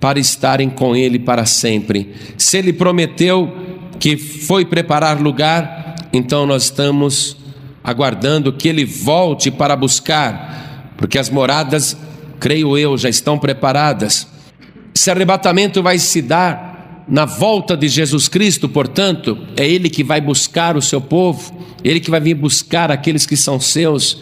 para 0.00 0.18
estarem 0.18 0.70
com 0.70 0.94
Ele 0.94 1.18
para 1.18 1.44
sempre. 1.44 2.14
Se 2.36 2.58
Ele 2.58 2.72
prometeu 2.72 3.52
que 3.98 4.16
foi 4.16 4.64
preparar 4.64 5.20
lugar, 5.20 5.94
então 6.12 6.46
nós 6.46 6.64
estamos 6.64 7.36
aguardando 7.82 8.52
que 8.52 8.68
Ele 8.68 8.84
volte 8.84 9.50
para 9.50 9.74
buscar 9.74 10.58
porque 10.98 11.16
as 11.16 11.30
moradas, 11.30 11.96
creio 12.40 12.76
eu, 12.76 12.98
já 12.98 13.08
estão 13.08 13.38
preparadas. 13.38 14.26
Esse 14.92 15.10
arrebatamento 15.10 15.80
vai 15.80 15.96
se 15.96 16.20
dar 16.20 16.67
na 17.08 17.24
volta 17.24 17.76
de 17.76 17.88
Jesus 17.88 18.28
Cristo, 18.28 18.68
portanto, 18.68 19.38
é 19.56 19.66
Ele 19.66 19.88
que 19.88 20.04
vai 20.04 20.20
buscar 20.20 20.76
o 20.76 20.82
seu 20.82 21.00
povo, 21.00 21.56
Ele 21.82 22.00
que 22.00 22.10
vai 22.10 22.20
vir 22.20 22.34
buscar 22.34 22.90
aqueles 22.90 23.24
que 23.24 23.36
são 23.36 23.58
seus. 23.58 24.20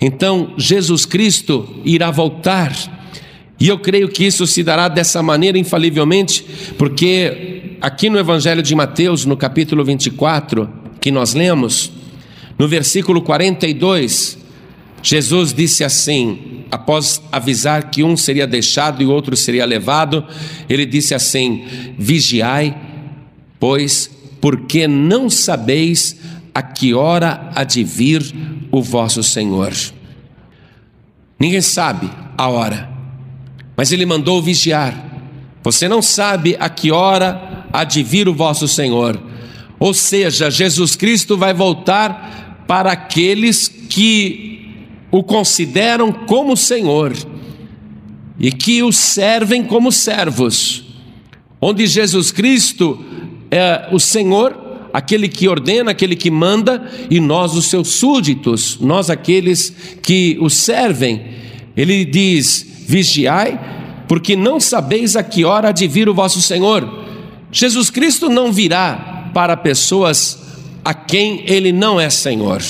Então, 0.00 0.54
Jesus 0.56 1.04
Cristo 1.04 1.68
irá 1.84 2.10
voltar. 2.10 2.72
E 3.60 3.68
eu 3.68 3.78
creio 3.78 4.08
que 4.08 4.24
isso 4.24 4.46
se 4.46 4.62
dará 4.62 4.88
dessa 4.88 5.22
maneira 5.22 5.58
infalivelmente, 5.58 6.44
porque 6.76 7.76
aqui 7.80 8.08
no 8.08 8.18
Evangelho 8.18 8.62
de 8.62 8.74
Mateus, 8.74 9.24
no 9.24 9.36
capítulo 9.36 9.84
24, 9.84 10.68
que 11.00 11.10
nós 11.10 11.34
lemos, 11.34 11.92
no 12.58 12.66
versículo 12.66 13.22
42, 13.22 14.38
Jesus 15.02 15.52
disse 15.52 15.82
assim, 15.82 16.64
após 16.70 17.20
avisar 17.30 17.90
que 17.90 18.02
um 18.02 18.16
seria 18.16 18.46
deixado 18.46 19.02
e 19.02 19.06
outro 19.06 19.36
seria 19.36 19.66
levado, 19.66 20.24
ele 20.68 20.86
disse 20.86 21.14
assim: 21.14 21.66
Vigiai, 21.98 22.74
pois, 23.60 24.10
porque 24.40 24.88
não 24.88 25.28
sabeis 25.28 26.16
a 26.54 26.62
que 26.62 26.94
hora 26.94 27.50
há 27.54 27.62
de 27.62 27.84
vir 27.84 28.22
o 28.70 28.82
vosso 28.82 29.22
Senhor. 29.22 29.72
Ninguém 31.38 31.60
sabe 31.60 32.08
a 32.38 32.48
hora, 32.48 32.88
mas 33.76 33.92
ele 33.92 34.06
mandou 34.06 34.40
vigiar. 34.40 35.10
Você 35.62 35.88
não 35.88 36.00
sabe 36.00 36.56
a 36.58 36.68
que 36.68 36.90
hora 36.90 37.66
há 37.72 37.84
de 37.84 38.02
vir 38.02 38.28
o 38.28 38.34
vosso 38.34 38.66
Senhor. 38.66 39.20
Ou 39.78 39.92
seja, 39.92 40.50
Jesus 40.50 40.96
Cristo 40.96 41.36
vai 41.36 41.52
voltar 41.52 42.64
para 42.66 42.92
aqueles 42.92 43.68
que 43.68 44.61
o 45.12 45.22
consideram 45.22 46.10
como 46.10 46.56
Senhor 46.56 47.14
e 48.40 48.50
que 48.50 48.82
o 48.82 48.90
servem 48.90 49.62
como 49.62 49.92
servos, 49.92 50.84
onde 51.60 51.86
Jesus 51.86 52.32
Cristo 52.32 52.98
é 53.50 53.88
o 53.92 54.00
Senhor, 54.00 54.58
aquele 54.92 55.28
que 55.28 55.46
ordena, 55.46 55.90
aquele 55.90 56.16
que 56.16 56.30
manda, 56.30 56.90
e 57.10 57.20
nós, 57.20 57.54
os 57.54 57.66
seus 57.66 57.88
súditos, 57.88 58.78
nós, 58.80 59.10
aqueles 59.10 59.72
que 60.02 60.38
o 60.40 60.48
servem. 60.48 61.22
Ele 61.76 62.04
diz: 62.04 62.66
vigiai, 62.88 63.60
porque 64.08 64.34
não 64.34 64.58
sabeis 64.58 65.14
a 65.14 65.22
que 65.22 65.44
hora 65.44 65.68
há 65.68 65.72
de 65.72 65.86
vir 65.86 66.08
o 66.08 66.14
vosso 66.14 66.40
Senhor. 66.40 67.00
Jesus 67.52 67.90
Cristo 67.90 68.30
não 68.30 68.50
virá 68.50 69.30
para 69.34 69.56
pessoas 69.56 70.38
a 70.84 70.94
quem 70.94 71.44
ele 71.46 71.70
não 71.70 72.00
é 72.00 72.08
Senhor. 72.08 72.62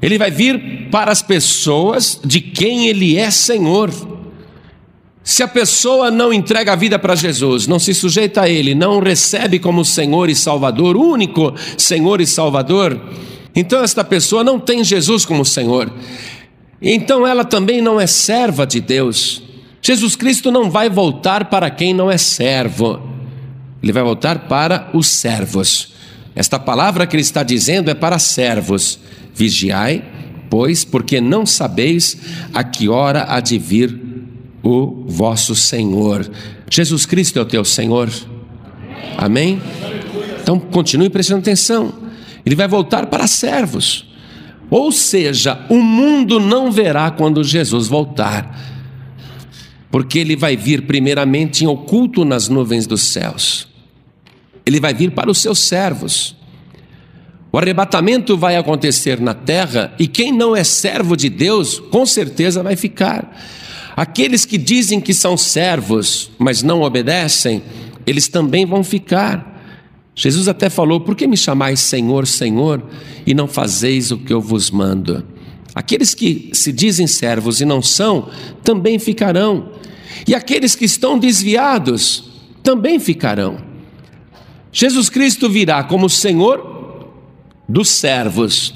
Ele 0.00 0.18
vai 0.18 0.30
vir 0.30 0.88
para 0.90 1.10
as 1.10 1.22
pessoas 1.22 2.20
de 2.24 2.40
quem 2.40 2.88
ele 2.88 3.16
é 3.16 3.30
Senhor. 3.30 3.90
Se 5.28 5.42
a 5.42 5.48
pessoa 5.48 6.10
não 6.10 6.32
entrega 6.32 6.72
a 6.72 6.76
vida 6.76 6.98
para 6.98 7.14
Jesus, 7.14 7.66
não 7.66 7.78
se 7.78 7.92
sujeita 7.92 8.42
a 8.42 8.48
Ele, 8.48 8.74
não 8.74 8.98
recebe 8.98 9.58
como 9.58 9.84
Senhor 9.84 10.30
e 10.30 10.34
Salvador, 10.34 10.96
único 10.96 11.52
Senhor 11.76 12.22
e 12.22 12.26
Salvador, 12.26 12.98
então 13.54 13.84
esta 13.84 14.02
pessoa 14.02 14.42
não 14.42 14.58
tem 14.58 14.82
Jesus 14.82 15.26
como 15.26 15.44
Senhor. 15.44 15.92
Então 16.80 17.26
ela 17.26 17.44
também 17.44 17.82
não 17.82 18.00
é 18.00 18.06
serva 18.06 18.66
de 18.66 18.80
Deus. 18.80 19.42
Jesus 19.82 20.16
Cristo 20.16 20.50
não 20.50 20.70
vai 20.70 20.88
voltar 20.88 21.46
para 21.46 21.68
quem 21.68 21.92
não 21.92 22.10
é 22.10 22.16
servo, 22.16 22.98
ele 23.82 23.92
vai 23.92 24.02
voltar 24.02 24.48
para 24.48 24.88
os 24.94 25.08
servos. 25.08 25.92
Esta 26.34 26.58
palavra 26.58 27.06
que 27.06 27.16
ele 27.16 27.22
está 27.22 27.42
dizendo 27.42 27.90
é 27.90 27.94
para 27.94 28.18
servos. 28.18 28.98
Vigiai, 29.38 30.04
pois, 30.50 30.84
porque 30.84 31.20
não 31.20 31.46
sabeis 31.46 32.16
a 32.52 32.64
que 32.64 32.88
hora 32.88 33.26
há 33.28 33.38
de 33.38 33.56
vir 33.56 33.96
o 34.64 35.04
vosso 35.06 35.54
Senhor. 35.54 36.28
Jesus 36.68 37.06
Cristo 37.06 37.38
é 37.38 37.42
o 37.42 37.46
teu 37.46 37.64
Senhor. 37.64 38.10
Amém? 39.16 39.62
Então 40.42 40.58
continue 40.58 41.08
prestando 41.08 41.40
atenção. 41.40 41.94
Ele 42.44 42.56
vai 42.56 42.66
voltar 42.66 43.06
para 43.06 43.28
servos. 43.28 44.08
Ou 44.68 44.90
seja, 44.90 45.64
o 45.70 45.80
mundo 45.80 46.40
não 46.40 46.72
verá 46.72 47.10
quando 47.12 47.44
Jesus 47.44 47.86
voltar, 47.86 48.58
porque 49.88 50.18
ele 50.18 50.34
vai 50.34 50.56
vir 50.56 50.82
primeiramente 50.82 51.64
em 51.64 51.66
oculto 51.68 52.24
nas 52.24 52.48
nuvens 52.48 52.88
dos 52.88 53.02
céus. 53.02 53.68
Ele 54.66 54.80
vai 54.80 54.92
vir 54.92 55.12
para 55.12 55.30
os 55.30 55.38
seus 55.38 55.60
servos. 55.60 56.37
O 57.58 57.60
arrebatamento 57.60 58.36
vai 58.36 58.54
acontecer 58.54 59.20
na 59.20 59.34
terra 59.34 59.92
e 59.98 60.06
quem 60.06 60.30
não 60.30 60.54
é 60.54 60.62
servo 60.62 61.16
de 61.16 61.28
Deus, 61.28 61.80
com 61.80 62.06
certeza 62.06 62.62
vai 62.62 62.76
ficar. 62.76 63.36
Aqueles 63.96 64.44
que 64.44 64.56
dizem 64.56 65.00
que 65.00 65.12
são 65.12 65.36
servos, 65.36 66.30
mas 66.38 66.62
não 66.62 66.82
obedecem, 66.82 67.60
eles 68.06 68.28
também 68.28 68.64
vão 68.64 68.84
ficar. 68.84 69.60
Jesus 70.14 70.46
até 70.46 70.70
falou: 70.70 71.00
Por 71.00 71.16
que 71.16 71.26
me 71.26 71.36
chamais 71.36 71.80
Senhor, 71.80 72.28
Senhor, 72.28 72.80
e 73.26 73.34
não 73.34 73.48
fazeis 73.48 74.12
o 74.12 74.18
que 74.18 74.32
eu 74.32 74.40
vos 74.40 74.70
mando? 74.70 75.24
Aqueles 75.74 76.14
que 76.14 76.50
se 76.52 76.70
dizem 76.70 77.08
servos 77.08 77.60
e 77.60 77.64
não 77.64 77.82
são, 77.82 78.30
também 78.62 79.00
ficarão. 79.00 79.72
E 80.28 80.32
aqueles 80.32 80.76
que 80.76 80.84
estão 80.84 81.18
desviados, 81.18 82.22
também 82.62 83.00
ficarão. 83.00 83.58
Jesus 84.70 85.10
Cristo 85.10 85.50
virá 85.50 85.82
como 85.82 86.08
Senhor 86.08 86.77
dos 87.68 87.88
servos, 87.88 88.74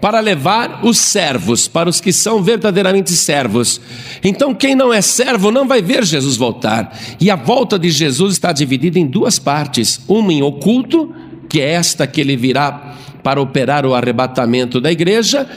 para 0.00 0.20
levar 0.20 0.84
os 0.84 0.98
servos, 0.98 1.66
para 1.66 1.88
os 1.88 2.00
que 2.00 2.12
são 2.12 2.42
verdadeiramente 2.42 3.10
servos. 3.12 3.80
Então, 4.22 4.54
quem 4.54 4.74
não 4.74 4.92
é 4.92 5.00
servo 5.00 5.50
não 5.50 5.66
vai 5.66 5.82
ver 5.82 6.04
Jesus 6.04 6.36
voltar. 6.36 6.96
E 7.20 7.30
a 7.30 7.36
volta 7.36 7.78
de 7.78 7.90
Jesus 7.90 8.34
está 8.34 8.52
dividida 8.52 8.98
em 8.98 9.06
duas 9.06 9.38
partes: 9.38 10.00
uma 10.06 10.32
em 10.32 10.42
oculto, 10.42 11.12
que 11.48 11.60
é 11.60 11.72
esta 11.72 12.06
que 12.06 12.20
ele 12.20 12.36
virá 12.36 12.96
para 13.22 13.40
operar 13.40 13.84
o 13.84 13.94
arrebatamento 13.94 14.80
da 14.80 14.92
igreja, 14.92 15.48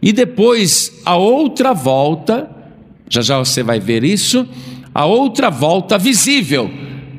e 0.00 0.12
depois 0.12 0.92
a 1.04 1.16
outra 1.16 1.74
volta, 1.74 2.50
já 3.08 3.20
já 3.20 3.38
você 3.38 3.62
vai 3.62 3.78
ver 3.78 4.04
isso, 4.04 4.48
a 4.94 5.04
outra 5.04 5.50
volta 5.50 5.98
visível 5.98 6.70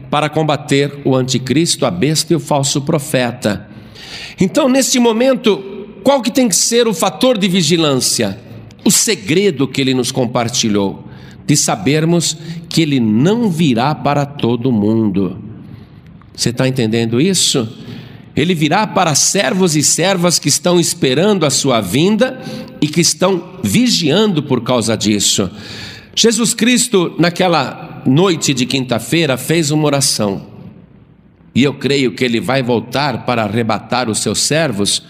para 0.10 0.30
combater 0.30 1.02
o 1.06 1.16
anticristo, 1.16 1.86
a 1.86 1.92
besta 1.92 2.34
e 2.34 2.36
o 2.36 2.40
falso 2.40 2.82
profeta. 2.82 3.73
Então, 4.40 4.68
neste 4.68 5.00
momento, 5.00 5.64
qual 6.04 6.22
que 6.22 6.32
tem 6.32 6.50
que 6.50 6.56
ser 6.56 6.88
o 6.88 6.94
fator 6.94 7.38
de 7.38 7.48
vigilância? 7.48 8.38
O 8.84 8.92
segredo 8.92 9.68
que 9.68 9.80
ele 9.80 9.94
nos 9.94 10.12
compartilhou, 10.12 11.08
de 11.46 11.56
sabermos 11.56 12.38
que 12.68 12.82
ele 12.82 13.00
não 13.00 13.50
virá 13.50 13.96
para 13.96 14.26
todo 14.26 14.72
mundo. 14.72 15.38
Você 16.36 16.50
está 16.50 16.68
entendendo 16.68 17.22
isso? 17.22 17.68
Ele 18.36 18.56
virá 18.56 18.88
para 18.88 19.14
servos 19.14 19.76
e 19.76 19.84
servas 19.84 20.40
que 20.40 20.50
estão 20.50 20.80
esperando 20.80 21.46
a 21.46 21.50
sua 21.50 21.80
vinda 21.80 22.42
e 22.82 22.88
que 22.88 23.00
estão 23.00 23.60
vigiando 23.64 24.42
por 24.42 24.62
causa 24.64 24.98
disso. 24.98 25.50
Jesus 26.16 26.54
Cristo, 26.54 27.16
naquela 27.20 28.02
noite 28.06 28.54
de 28.54 28.66
quinta-feira, 28.66 29.38
fez 29.38 29.72
uma 29.72 29.86
oração. 29.86 30.53
E 31.56 31.64
eu 31.64 31.74
creio 31.74 32.14
que 32.14 32.24
ele 32.24 32.40
vai 32.40 32.64
voltar 32.64 33.26
para 33.26 33.44
arrebatar 33.44 34.10
os 34.10 34.20
seus 34.20 34.40
servos 34.40 35.04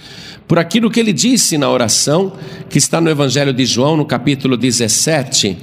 por 0.47 0.59
aquilo 0.59 0.91
que 0.91 0.99
ele 0.99 1.13
disse 1.13 1.57
na 1.57 1.69
oração, 1.69 2.33
que 2.69 2.77
está 2.77 2.99
no 2.99 3.09
Evangelho 3.09 3.53
de 3.53 3.65
João, 3.65 3.95
no 3.95 4.05
capítulo 4.05 4.57
17. 4.57 5.57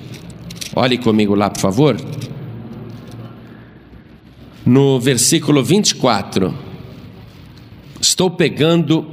Olhe 0.75 0.97
comigo 0.97 1.35
lá, 1.35 1.51
por 1.51 1.61
favor. 1.61 2.01
No 4.65 4.99
versículo 4.99 5.63
24. 5.63 6.55
Estou 8.01 8.31
pegando 8.31 9.07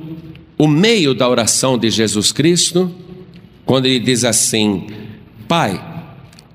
o 0.58 0.68
meio 0.68 1.14
da 1.14 1.28
oração 1.28 1.78
de 1.78 1.90
Jesus 1.90 2.32
Cristo, 2.32 2.90
quando 3.66 3.86
ele 3.86 4.00
diz 4.00 4.24
assim: 4.24 4.88
Pai, 5.48 5.84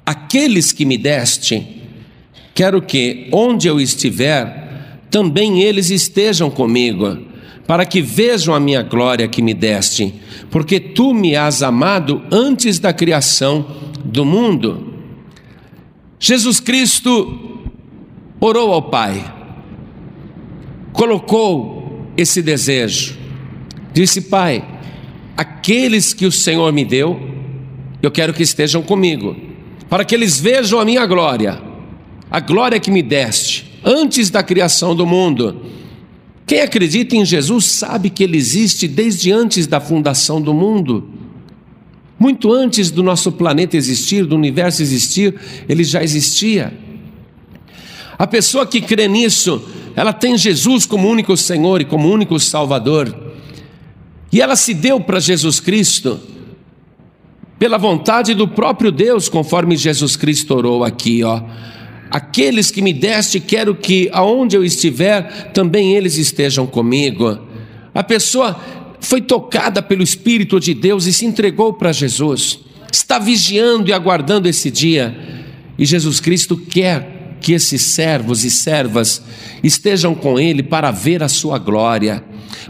aqueles 0.05 0.73
que 0.73 0.85
me 0.85 0.97
deste, 0.97 1.83
quero 2.55 2.81
que, 2.81 3.29
onde 3.31 3.69
eu 3.69 3.79
estiver, 3.79 4.62
também 5.13 5.61
eles 5.63 5.91
estejam 5.91 6.51
comigo, 6.51 7.19
para 7.67 7.85
que 7.85 8.01
vejam 8.01 8.55
a 8.55 8.59
minha 8.59 8.83
glória 8.83 9.29
que 9.29 9.43
me 9.43 9.53
deste, 9.53 10.15
porque 10.51 10.81
tu 10.81 11.13
me 11.13 11.37
has 11.37 11.63
amado 11.63 12.23
antes 12.33 12.79
da 12.79 12.95
criação 12.95 13.65
do 14.03 14.25
mundo. 14.25 14.95
Jesus 16.19 16.59
Cristo 16.59 17.61
orou 18.41 18.73
ao 18.73 18.83
Pai, 18.83 19.23
colocou 20.93 22.07
esse 22.17 22.41
desejo. 22.41 23.17
Disse, 23.93 24.23
Pai, 24.23 24.65
aqueles 25.37 26.15
que 26.15 26.25
o 26.25 26.33
Senhor 26.33 26.73
me 26.73 26.87
deu, 26.87 27.21
eu 28.03 28.11
quero 28.11 28.33
que 28.33 28.43
estejam 28.43 28.83
comigo, 28.83 29.37
para 29.91 30.07
que 30.07 30.15
eles 30.15 30.41
vejam 30.41 30.81
a 30.81 30.85
minha 30.87 31.05
glória, 31.05 31.61
a 32.31 32.41
glória 32.41 32.81
que 32.81 32.91
me 32.91 33.03
deste, 33.03 33.72
antes 33.85 34.31
da 34.31 34.43
criação 34.43 34.95
do 34.95 35.07
mundo. 35.07 35.63
Quem 36.47 36.61
acredita 36.61 37.17
em 37.17 37.25
Jesus 37.25 37.67
sabe 37.67 38.11
que 38.11 38.23
Ele 38.23 38.37
existe 38.37 38.87
desde 38.87 39.33
antes 39.33 39.67
da 39.67 39.81
fundação 39.81 40.41
do 40.41 40.53
mundo. 40.53 41.09
Muito 42.19 42.53
antes 42.53 42.91
do 42.91 43.03
nosso 43.03 43.33
planeta 43.33 43.77
existir, 43.77 44.25
do 44.25 44.37
universo 44.37 44.83
existir, 44.83 45.35
Ele 45.69 45.83
já 45.83 46.03
existia. 46.03 46.73
A 48.19 48.27
pessoa 48.27 48.67
que 48.67 48.81
crê 48.81 49.09
nisso, 49.09 49.63
ela 49.97 50.13
tem 50.13 50.37
Jesus 50.37 50.87
como 50.87 51.09
único 51.09 51.37
Senhor 51.37 51.81
e 51.81 51.85
como 51.85 52.09
único 52.09 52.39
Salvador. 52.39 53.33
E 54.31 54.41
ela 54.41 54.57
se 54.57 54.73
deu 54.73 55.01
para 55.01 55.21
Jesus 55.21 55.59
Cristo 55.59 56.21
pela 57.59 57.79
vontade 57.79 58.35
do 58.35 58.49
próprio 58.49 58.91
Deus, 58.91 59.29
conforme 59.29 59.77
Jesus 59.77 60.17
Cristo 60.17 60.53
orou 60.55 60.83
aqui, 60.83 61.23
ó. 61.23 61.41
Aqueles 62.13 62.71
que 62.71 62.83
me 62.83 62.93
deste, 62.93 63.41
quero 63.41 63.75
que 63.75 64.11
aonde 64.13 64.55
eu 64.55 64.63
estiver, 64.63 65.51
também 65.55 65.97
eles 65.97 66.19
estejam 66.19 66.67
comigo. 66.67 67.39
A 67.95 68.03
pessoa 68.03 68.61
foi 69.01 69.23
tocada 69.23 69.81
pelo 69.81 70.03
Espírito 70.03 70.61
de 70.61 70.75
Deus 70.75 71.07
e 71.07 71.13
se 71.13 71.25
entregou 71.25 71.73
para 71.73 71.91
Jesus. 71.91 72.59
Está 72.93 73.19
vigiando 73.19 73.89
e 73.89 73.95
aguardando 73.95 74.47
esse 74.47 74.71
dia. 74.71 75.17
E 75.79 75.87
Jesus 75.87 76.21
Cristo 76.21 76.55
quer 76.55 77.39
que 77.41 77.55
esses 77.55 77.81
servos 77.81 78.45
e 78.45 78.51
servas 78.51 79.23
estejam 79.65 80.15
com 80.15 80.39
ele 80.39 80.63
para 80.63 80.91
ver 80.91 81.23
a 81.23 81.31
sua 81.31 81.59
glória, 81.59 82.23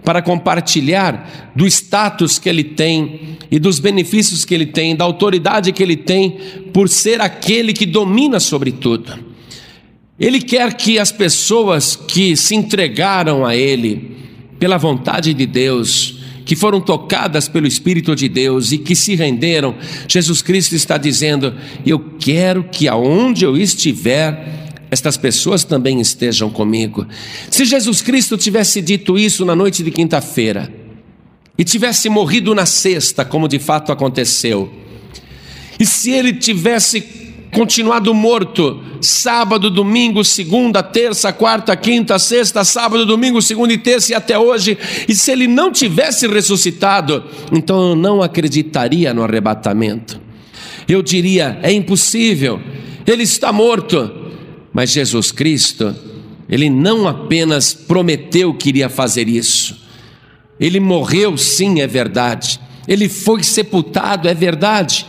para 0.04 0.22
compartilhar 0.22 1.52
do 1.56 1.66
status 1.66 2.38
que 2.38 2.48
ele 2.48 2.62
tem 2.62 3.38
e 3.50 3.58
dos 3.58 3.80
benefícios 3.80 4.44
que 4.44 4.54
ele 4.54 4.66
tem, 4.66 4.94
da 4.94 5.04
autoridade 5.04 5.72
que 5.72 5.82
ele 5.82 5.96
tem 5.96 6.38
por 6.72 6.88
ser 6.88 7.20
aquele 7.20 7.72
que 7.72 7.84
domina 7.84 8.38
sobre 8.38 8.70
tudo. 8.70 9.31
Ele 10.18 10.40
quer 10.40 10.74
que 10.74 10.98
as 10.98 11.10
pessoas 11.10 11.96
que 11.96 12.36
se 12.36 12.54
entregaram 12.54 13.44
a 13.44 13.56
ele 13.56 14.16
pela 14.58 14.76
vontade 14.76 15.32
de 15.34 15.46
Deus, 15.46 16.18
que 16.44 16.54
foram 16.54 16.80
tocadas 16.80 17.48
pelo 17.48 17.66
Espírito 17.66 18.14
de 18.14 18.28
Deus 18.28 18.72
e 18.72 18.78
que 18.78 18.94
se 18.94 19.14
renderam, 19.14 19.74
Jesus 20.06 20.42
Cristo 20.42 20.74
está 20.74 20.98
dizendo: 20.98 21.54
Eu 21.84 21.98
quero 22.18 22.64
que 22.64 22.86
aonde 22.86 23.44
eu 23.44 23.56
estiver, 23.56 24.74
estas 24.90 25.16
pessoas 25.16 25.64
também 25.64 26.00
estejam 26.00 26.50
comigo. 26.50 27.06
Se 27.50 27.64
Jesus 27.64 28.02
Cristo 28.02 28.36
tivesse 28.36 28.82
dito 28.82 29.18
isso 29.18 29.44
na 29.44 29.56
noite 29.56 29.82
de 29.82 29.90
quinta-feira, 29.90 30.72
e 31.56 31.64
tivesse 31.64 32.08
morrido 32.08 32.54
na 32.54 32.66
sexta, 32.66 33.24
como 33.24 33.48
de 33.48 33.58
fato 33.58 33.92
aconteceu, 33.92 34.72
e 35.78 35.86
se 35.86 36.10
ele 36.10 36.34
tivesse 36.34 37.00
continuado 37.54 38.14
morto, 38.14 38.82
sábado, 39.00 39.70
domingo, 39.70 40.24
segunda, 40.24 40.82
terça, 40.82 41.32
quarta, 41.32 41.76
quinta, 41.76 42.18
sexta, 42.18 42.64
sábado, 42.64 43.04
domingo, 43.04 43.42
segunda 43.42 43.72
e 43.74 43.78
terça 43.78 44.12
e 44.12 44.14
até 44.14 44.38
hoje, 44.38 44.78
e 45.06 45.14
se 45.14 45.30
ele 45.30 45.46
não 45.46 45.70
tivesse 45.70 46.26
ressuscitado, 46.26 47.22
então 47.52 47.90
eu 47.90 47.96
não 47.96 48.22
acreditaria 48.22 49.12
no 49.12 49.22
arrebatamento. 49.22 50.18
Eu 50.88 51.02
diria: 51.02 51.58
é 51.62 51.70
impossível, 51.70 52.60
ele 53.06 53.22
está 53.22 53.52
morto. 53.52 54.20
Mas 54.74 54.90
Jesus 54.90 55.30
Cristo, 55.30 55.94
ele 56.48 56.70
não 56.70 57.06
apenas 57.06 57.74
prometeu 57.74 58.54
que 58.54 58.70
iria 58.70 58.88
fazer 58.88 59.28
isso, 59.28 59.76
ele 60.58 60.80
morreu, 60.80 61.36
sim, 61.36 61.82
é 61.82 61.86
verdade, 61.86 62.58
ele 62.88 63.06
foi 63.06 63.42
sepultado, 63.42 64.28
é 64.28 64.34
verdade, 64.34 65.06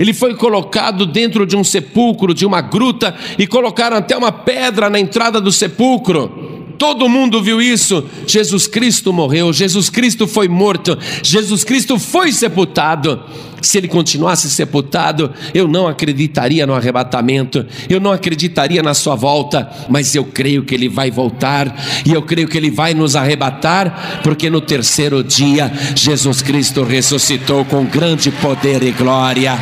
ele 0.00 0.14
foi 0.14 0.34
colocado 0.34 1.04
dentro 1.04 1.44
de 1.44 1.54
um 1.54 1.62
sepulcro, 1.62 2.32
de 2.32 2.46
uma 2.46 2.62
gruta, 2.62 3.14
e 3.38 3.46
colocaram 3.46 3.98
até 3.98 4.16
uma 4.16 4.32
pedra 4.32 4.88
na 4.88 4.98
entrada 4.98 5.38
do 5.38 5.52
sepulcro. 5.52 6.69
Todo 6.80 7.10
mundo 7.10 7.42
viu 7.42 7.60
isso. 7.60 8.02
Jesus 8.26 8.66
Cristo 8.66 9.12
morreu, 9.12 9.52
Jesus 9.52 9.90
Cristo 9.90 10.26
foi 10.26 10.48
morto, 10.48 10.98
Jesus 11.22 11.62
Cristo 11.62 11.98
foi 11.98 12.32
sepultado. 12.32 13.22
Se 13.60 13.76
ele 13.76 13.86
continuasse 13.86 14.48
sepultado, 14.48 15.30
eu 15.52 15.68
não 15.68 15.86
acreditaria 15.86 16.66
no 16.66 16.72
arrebatamento, 16.72 17.66
eu 17.86 18.00
não 18.00 18.10
acreditaria 18.10 18.82
na 18.82 18.94
sua 18.94 19.14
volta, 19.14 19.70
mas 19.90 20.14
eu 20.14 20.24
creio 20.24 20.62
que 20.62 20.74
ele 20.74 20.88
vai 20.88 21.10
voltar 21.10 21.76
e 22.06 22.14
eu 22.14 22.22
creio 22.22 22.48
que 22.48 22.56
ele 22.56 22.70
vai 22.70 22.94
nos 22.94 23.14
arrebatar, 23.14 24.22
porque 24.22 24.48
no 24.48 24.62
terceiro 24.62 25.22
dia 25.22 25.70
Jesus 25.94 26.40
Cristo 26.40 26.82
ressuscitou 26.82 27.62
com 27.62 27.84
grande 27.84 28.30
poder 28.30 28.82
e 28.82 28.90
glória, 28.90 29.58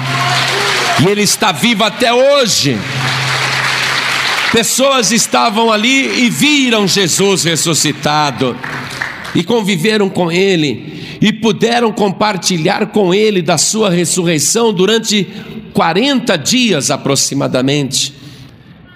e 1.05 1.11
ele 1.11 1.23
está 1.23 1.51
vivo 1.51 1.83
até 1.83 2.13
hoje. 2.15 2.79
Pessoas 4.53 5.13
estavam 5.13 5.71
ali 5.71 6.25
e 6.25 6.31
viram 6.31 6.89
Jesus 6.89 7.45
ressuscitado 7.45 8.57
e 9.35 9.43
conviveram 9.43 10.09
com 10.09 10.33
ele 10.33 11.19
e 11.21 11.33
puderam 11.33 11.93
compartilhar 11.93 12.87
com 12.87 13.13
ele 13.13 13.43
da 13.43 13.59
sua 13.59 13.91
ressurreição 13.91 14.73
durante 14.73 15.27
40 15.75 16.37
dias 16.37 16.91
aproximadamente. 16.91 18.15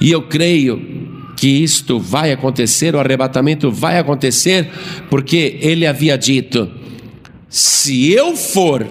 E 0.01 0.11
eu 0.11 0.23
creio 0.23 1.03
que 1.37 1.49
isto 1.49 1.99
vai 1.99 2.33
acontecer, 2.33 2.95
o 2.95 3.01
arrebatamento 3.01 3.71
vai 3.71 3.99
acontecer, 3.99 4.71
porque 5.11 5.59
ele 5.61 5.87
havia 5.87 6.17
dito: 6.17 6.71
se 7.49 8.11
eu 8.11 8.37
for 8.37 8.87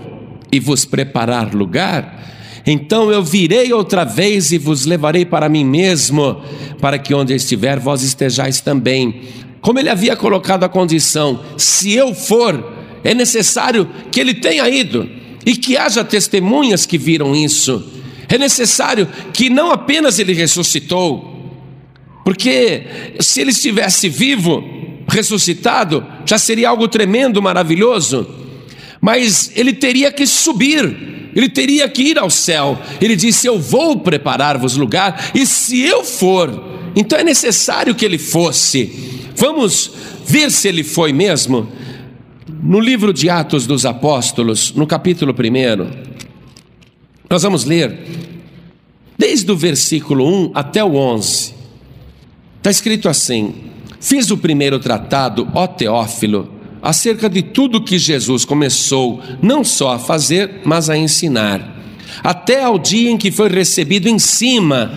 e 0.51 0.59
vos 0.59 0.85
preparar 0.85 1.55
lugar, 1.55 2.21
então 2.65 3.11
eu 3.11 3.23
virei 3.23 3.73
outra 3.73 4.03
vez 4.03 4.51
e 4.51 4.57
vos 4.57 4.85
levarei 4.85 5.25
para 5.25 5.49
mim 5.49 5.65
mesmo, 5.65 6.41
para 6.79 6.99
que 6.99 7.13
onde 7.13 7.33
estiver 7.33 7.79
vós 7.79 8.03
estejais 8.03 8.61
também. 8.61 9.21
Como 9.61 9.79
ele 9.79 9.89
havia 9.89 10.15
colocado 10.15 10.63
a 10.63 10.69
condição: 10.69 11.39
se 11.57 11.93
eu 11.93 12.13
for, 12.13 12.73
é 13.03 13.13
necessário 13.13 13.89
que 14.11 14.19
ele 14.19 14.35
tenha 14.35 14.67
ido 14.69 15.09
e 15.45 15.55
que 15.55 15.77
haja 15.77 16.03
testemunhas 16.03 16.85
que 16.85 16.97
viram 16.97 17.35
isso. 17.35 17.83
É 18.29 18.37
necessário 18.37 19.07
que 19.33 19.49
não 19.49 19.71
apenas 19.71 20.17
ele 20.17 20.33
ressuscitou, 20.33 21.51
porque 22.23 22.83
se 23.19 23.41
ele 23.41 23.51
estivesse 23.51 24.07
vivo, 24.07 24.63
ressuscitado, 25.07 26.05
já 26.25 26.37
seria 26.37 26.69
algo 26.69 26.87
tremendo, 26.87 27.41
maravilhoso, 27.41 28.25
mas 29.01 29.51
ele 29.55 29.73
teria 29.73 30.11
que 30.11 30.25
subir, 30.25 31.20
ele 31.35 31.49
teria 31.49 31.87
que 31.87 32.03
ir 32.03 32.19
ao 32.19 32.29
céu. 32.29 32.79
Ele 32.99 33.15
disse: 33.15 33.47
Eu 33.47 33.59
vou 33.59 33.99
preparar-vos 33.99 34.75
lugar, 34.75 35.31
e 35.33 35.45
se 35.45 35.79
eu 35.81 36.03
for, 36.03 36.63
então 36.95 37.17
é 37.17 37.23
necessário 37.23 37.95
que 37.95 38.05
ele 38.05 38.17
fosse. 38.17 39.29
Vamos 39.35 39.91
ver 40.25 40.51
se 40.51 40.67
ele 40.67 40.83
foi 40.83 41.13
mesmo. 41.13 41.67
no 42.63 42.79
livro 42.79 43.13
de 43.13 43.29
Atos 43.29 43.65
dos 43.65 43.85
Apóstolos, 43.85 44.73
no 44.75 44.85
capítulo 44.85 45.33
1, 45.33 46.11
nós 47.29 47.43
vamos 47.43 47.63
ler 47.65 47.97
desde 49.17 49.51
o 49.51 49.55
versículo 49.55 50.27
1 50.47 50.51
até 50.53 50.83
o 50.83 50.95
11. 50.95 51.53
Está 52.57 52.69
escrito 52.69 53.07
assim: 53.07 53.53
Fiz 53.99 54.29
o 54.31 54.37
primeiro 54.37 54.79
tratado, 54.79 55.47
ó 55.53 55.65
Teófilo, 55.65 56.60
acerca 56.81 57.29
de 57.29 57.41
tudo 57.41 57.83
que 57.83 57.99
Jesus 57.99 58.45
começou 58.45 59.21
não 59.41 59.63
só 59.63 59.93
a 59.93 59.99
fazer, 59.99 60.61
mas 60.65 60.89
a 60.89 60.97
ensinar, 60.97 61.79
até 62.23 62.63
ao 62.63 62.79
dia 62.79 63.09
em 63.09 63.17
que 63.17 63.31
foi 63.31 63.49
recebido 63.49 64.07
em 64.07 64.19
cima, 64.19 64.91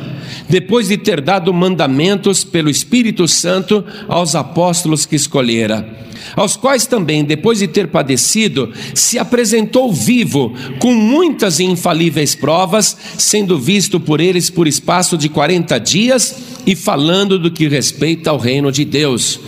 depois 0.49 0.89
de 0.89 0.97
ter 0.97 1.21
dado 1.21 1.53
mandamentos 1.53 2.45
pelo 2.45 2.71
Espírito 2.71 3.27
Santo 3.29 3.85
aos 4.09 4.35
apóstolos 4.35 5.07
que 5.07 5.17
escolhera 5.17 6.05
aos 6.37 6.57
quais 6.57 6.87
também, 6.87 7.25
depois 7.25 7.59
de 7.59 7.69
ter 7.69 7.89
padecido, 7.89 8.73
se 8.95 9.19
apresentou 9.19 9.93
vivo, 9.93 10.55
com 10.79 10.95
muitas 10.95 11.59
e 11.59 11.65
infalíveis 11.65 12.35
provas, 12.35 12.97
sendo 13.19 13.59
visto 13.59 14.01
por 14.01 14.21
eles 14.21 14.51
por 14.51 14.67
espaço 14.67 15.17
de 15.17 15.29
quarenta 15.29 15.79
dias 15.79 16.37
e 16.67 16.75
falando 16.75 17.39
do 17.39 17.51
que 17.51 17.69
respeita 17.69 18.31
ao 18.31 18.39
reino 18.39 18.73
de 18.73 18.85
Deus. 18.85 19.41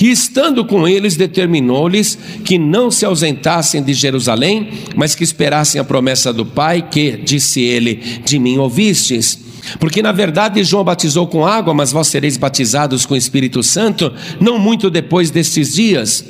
E 0.00 0.10
estando 0.10 0.64
com 0.64 0.86
eles, 0.86 1.16
determinou-lhes 1.16 2.18
que 2.44 2.58
não 2.58 2.90
se 2.90 3.04
ausentassem 3.04 3.82
de 3.82 3.94
Jerusalém, 3.94 4.70
mas 4.96 5.14
que 5.14 5.24
esperassem 5.24 5.80
a 5.80 5.84
promessa 5.84 6.32
do 6.32 6.44
Pai, 6.44 6.86
que, 6.90 7.12
disse 7.12 7.60
ele, 7.60 7.96
de 8.24 8.38
mim 8.38 8.58
ouvistes. 8.58 9.38
Porque 9.78 10.02
na 10.02 10.12
verdade 10.12 10.64
João 10.64 10.84
batizou 10.84 11.26
com 11.26 11.46
água, 11.46 11.72
mas 11.72 11.92
vós 11.92 12.08
sereis 12.08 12.36
batizados 12.36 13.06
com 13.06 13.14
o 13.14 13.16
Espírito 13.16 13.62
Santo, 13.62 14.12
não 14.40 14.58
muito 14.58 14.90
depois 14.90 15.30
destes 15.30 15.74
dias. 15.74 16.24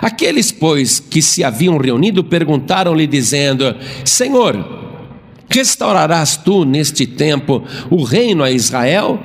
Aqueles, 0.00 0.50
pois, 0.52 1.00
que 1.00 1.22
se 1.22 1.44
haviam 1.44 1.78
reunido, 1.78 2.24
perguntaram-lhe, 2.24 3.06
dizendo: 3.06 3.74
Senhor, 4.04 4.64
restaurarás 5.48 6.36
tu 6.36 6.64
neste 6.64 7.06
tempo 7.06 7.62
o 7.90 8.02
reino 8.02 8.42
a 8.42 8.50
Israel? 8.50 9.20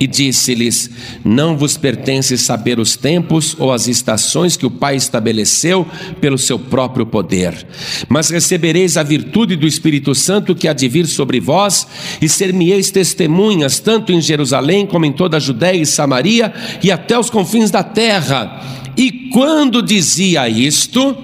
E 0.00 0.06
disse-lhes: 0.06 0.90
Não 1.24 1.56
vos 1.56 1.76
pertence 1.76 2.38
saber 2.38 2.78
os 2.78 2.96
tempos 2.96 3.56
ou 3.58 3.72
as 3.72 3.88
estações 3.88 4.56
que 4.56 4.66
o 4.66 4.70
Pai 4.70 4.96
estabeleceu 4.96 5.86
pelo 6.20 6.38
seu 6.38 6.58
próprio 6.58 7.04
poder. 7.04 7.66
Mas 8.08 8.30
recebereis 8.30 8.96
a 8.96 9.02
virtude 9.02 9.56
do 9.56 9.66
Espírito 9.66 10.14
Santo 10.14 10.54
que 10.54 10.68
há 10.68 10.72
de 10.72 10.88
vir 10.88 11.06
sobre 11.06 11.40
vós, 11.40 11.86
e 12.20 12.28
ser-me-eis 12.28 12.90
testemunhas, 12.90 13.78
tanto 13.80 14.12
em 14.12 14.20
Jerusalém 14.20 14.86
como 14.86 15.04
em 15.04 15.12
toda 15.12 15.36
a 15.36 15.40
Judéia 15.40 15.80
e 15.80 15.86
Samaria 15.86 16.52
e 16.82 16.90
até 16.90 17.18
os 17.18 17.30
confins 17.30 17.70
da 17.70 17.82
terra. 17.82 18.87
E 18.98 19.30
quando 19.30 19.80
dizia 19.80 20.48
isto, 20.48 21.16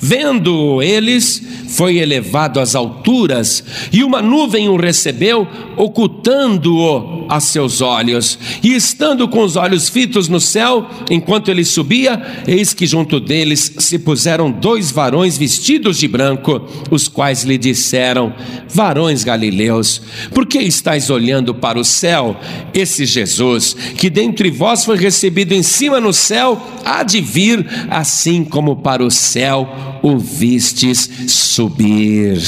vendo 0.00 0.82
eles, 0.82 1.42
foi 1.68 1.98
elevado 1.98 2.58
às 2.58 2.74
alturas, 2.74 3.62
e 3.92 4.02
uma 4.02 4.22
nuvem 4.22 4.68
o 4.68 4.76
recebeu, 4.76 5.46
ocultando-o 5.76 7.26
a 7.28 7.38
seus 7.40 7.82
olhos. 7.82 8.38
E 8.62 8.74
estando 8.74 9.28
com 9.28 9.42
os 9.42 9.56
olhos 9.56 9.88
fitos 9.88 10.28
no 10.28 10.40
céu, 10.40 10.88
enquanto 11.10 11.50
ele 11.50 11.64
subia, 11.64 12.42
eis 12.46 12.72
que 12.72 12.86
junto 12.86 13.20
deles 13.20 13.74
se 13.78 13.98
puseram 13.98 14.50
dois 14.50 14.90
varões 14.90 15.36
vestidos 15.36 15.98
de 15.98 16.08
branco, 16.08 16.62
os 16.90 17.06
quais 17.06 17.44
lhe 17.44 17.58
disseram: 17.58 18.32
Varões 18.68 19.22
galileus, 19.22 20.00
por 20.32 20.46
que 20.46 20.58
estáis 20.58 21.10
olhando 21.10 21.54
para 21.54 21.78
o 21.78 21.84
céu? 21.84 22.36
Esse 22.72 23.04
Jesus, 23.04 23.76
que 23.96 24.08
dentre 24.08 24.50
vós 24.50 24.84
foi 24.84 24.96
recebido 24.96 25.52
em 25.52 25.62
cima 25.62 26.00
no 26.00 26.12
céu, 26.12 26.60
há 26.84 27.02
de 27.02 27.17
vir, 27.20 27.66
assim 27.90 28.44
como 28.44 28.76
para 28.76 29.02
o 29.02 29.10
céu 29.10 29.68
o 30.02 30.18
vistes 30.18 31.08
subir. 31.26 32.40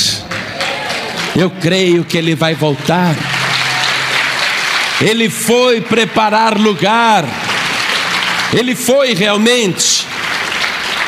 Eu 1.36 1.50
creio 1.50 2.04
que 2.04 2.18
ele 2.18 2.34
vai 2.34 2.54
voltar. 2.54 3.14
Ele 5.00 5.30
foi 5.30 5.80
preparar 5.80 6.58
lugar. 6.58 7.24
Ele 8.52 8.74
foi 8.74 9.14
realmente. 9.14 10.06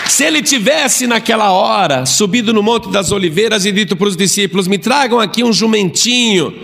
Se 0.06 0.24
ele 0.24 0.42
tivesse 0.42 1.06
naquela 1.06 1.50
hora 1.52 2.06
subido 2.06 2.52
no 2.52 2.62
Monte 2.62 2.90
das 2.90 3.10
Oliveiras 3.10 3.64
e 3.64 3.72
dito 3.72 3.96
para 3.96 4.08
os 4.08 4.16
discípulos: 4.16 4.68
Me 4.68 4.78
tragam 4.78 5.18
aqui 5.18 5.42
um 5.42 5.52
jumentinho, 5.52 6.54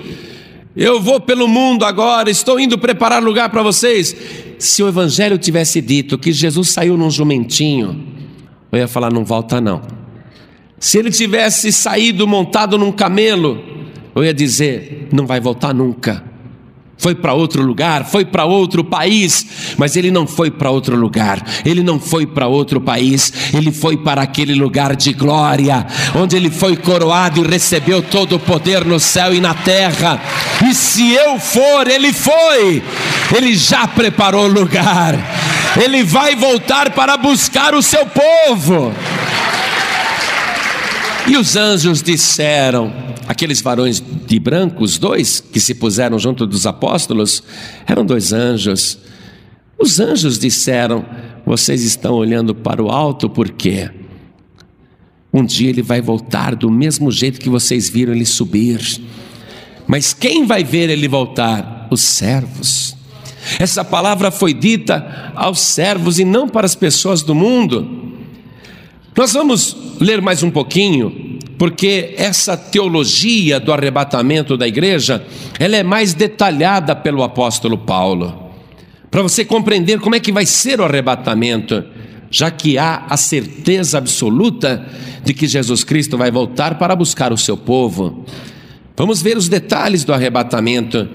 eu 0.76 1.00
vou 1.00 1.18
pelo 1.18 1.48
mundo 1.48 1.84
agora, 1.84 2.30
estou 2.30 2.60
indo 2.60 2.78
preparar 2.78 3.22
lugar 3.22 3.48
para 3.48 3.62
vocês. 3.62 4.14
Se 4.58 4.82
o 4.82 4.88
Evangelho 4.88 5.38
tivesse 5.38 5.80
dito 5.80 6.18
que 6.18 6.32
Jesus 6.32 6.70
saiu 6.70 6.96
num 6.96 7.10
jumentinho, 7.10 8.04
eu 8.72 8.78
ia 8.78 8.88
falar: 8.88 9.12
Não 9.12 9.24
volta 9.24 9.60
não. 9.60 9.82
Se 10.78 10.98
ele 10.98 11.10
tivesse 11.10 11.72
saído 11.72 12.26
montado 12.26 12.78
num 12.78 12.92
camelo, 12.92 13.60
eu 14.14 14.24
ia 14.24 14.34
dizer: 14.34 15.08
não 15.12 15.26
vai 15.26 15.40
voltar 15.40 15.74
nunca. 15.74 16.24
Foi 16.98 17.14
para 17.14 17.32
outro 17.32 17.62
lugar, 17.62 18.04
foi 18.04 18.24
para 18.24 18.44
outro 18.44 18.82
país, 18.82 19.74
mas 19.76 19.94
ele 19.94 20.10
não 20.10 20.26
foi 20.26 20.50
para 20.50 20.68
outro 20.68 20.96
lugar, 20.96 21.40
ele 21.64 21.80
não 21.80 22.00
foi 22.00 22.26
para 22.26 22.48
outro 22.48 22.80
país, 22.80 23.32
ele 23.54 23.70
foi 23.70 23.96
para 23.96 24.22
aquele 24.22 24.52
lugar 24.52 24.96
de 24.96 25.12
glória, 25.12 25.86
onde 26.16 26.36
ele 26.36 26.50
foi 26.50 26.76
coroado 26.76 27.44
e 27.44 27.48
recebeu 27.48 28.02
todo 28.02 28.34
o 28.34 28.40
poder 28.40 28.84
no 28.84 28.98
céu 28.98 29.32
e 29.32 29.40
na 29.40 29.54
terra. 29.54 30.20
E 30.68 30.74
se 30.74 31.12
eu 31.12 31.38
for, 31.38 31.86
ele 31.86 32.12
foi, 32.12 32.82
ele 33.36 33.54
já 33.54 33.86
preparou 33.86 34.46
o 34.46 34.52
lugar, 34.52 35.14
ele 35.80 36.02
vai 36.02 36.34
voltar 36.34 36.90
para 36.90 37.16
buscar 37.16 37.76
o 37.76 37.82
seu 37.82 38.06
povo. 38.06 38.92
E 41.28 41.36
os 41.36 41.54
anjos 41.54 42.02
disseram, 42.02 43.07
aqueles 43.28 43.60
varões 43.60 44.02
de 44.26 44.38
branco, 44.38 44.82
os 44.82 44.96
dois 44.96 45.38
que 45.38 45.60
se 45.60 45.74
puseram 45.74 46.18
junto 46.18 46.46
dos 46.46 46.66
apóstolos, 46.66 47.42
eram 47.86 48.04
dois 48.04 48.32
anjos. 48.32 48.98
Os 49.78 50.00
anjos 50.00 50.38
disseram: 50.38 51.04
Vocês 51.44 51.82
estão 51.82 52.14
olhando 52.14 52.54
para 52.54 52.82
o 52.82 52.90
alto 52.90 53.28
por 53.28 53.50
quê? 53.50 53.90
Um 55.30 55.44
dia 55.44 55.68
ele 55.68 55.82
vai 55.82 56.00
voltar 56.00 56.56
do 56.56 56.70
mesmo 56.70 57.12
jeito 57.12 57.38
que 57.38 57.50
vocês 57.50 57.90
viram 57.90 58.14
ele 58.14 58.24
subir. 58.24 58.80
Mas 59.86 60.14
quem 60.14 60.46
vai 60.46 60.64
ver 60.64 60.88
ele 60.88 61.06
voltar? 61.06 61.86
Os 61.90 62.00
servos. 62.00 62.96
Essa 63.58 63.84
palavra 63.84 64.30
foi 64.30 64.54
dita 64.54 65.32
aos 65.34 65.60
servos 65.60 66.18
e 66.18 66.24
não 66.24 66.48
para 66.48 66.66
as 66.66 66.74
pessoas 66.74 67.22
do 67.22 67.34
mundo. 67.34 68.16
Nós 69.16 69.32
vamos 69.32 69.76
ler 70.00 70.22
mais 70.22 70.42
um 70.42 70.50
pouquinho, 70.50 71.27
porque 71.58 72.14
essa 72.16 72.56
teologia 72.56 73.58
do 73.58 73.72
arrebatamento 73.72 74.56
da 74.56 74.66
igreja, 74.66 75.26
ela 75.58 75.76
é 75.76 75.82
mais 75.82 76.14
detalhada 76.14 76.94
pelo 76.94 77.24
apóstolo 77.24 77.76
Paulo. 77.76 78.48
Para 79.10 79.22
você 79.22 79.44
compreender 79.44 79.98
como 79.98 80.14
é 80.14 80.20
que 80.20 80.30
vai 80.30 80.46
ser 80.46 80.80
o 80.80 80.84
arrebatamento, 80.84 81.82
já 82.30 82.48
que 82.50 82.78
há 82.78 83.06
a 83.08 83.16
certeza 83.16 83.98
absoluta 83.98 84.86
de 85.24 85.34
que 85.34 85.48
Jesus 85.48 85.82
Cristo 85.82 86.16
vai 86.16 86.30
voltar 86.30 86.78
para 86.78 86.94
buscar 86.94 87.32
o 87.32 87.36
seu 87.36 87.56
povo. 87.56 88.24
Vamos 88.96 89.20
ver 89.20 89.36
os 89.36 89.48
detalhes 89.48 90.04
do 90.04 90.12
arrebatamento. 90.12 91.08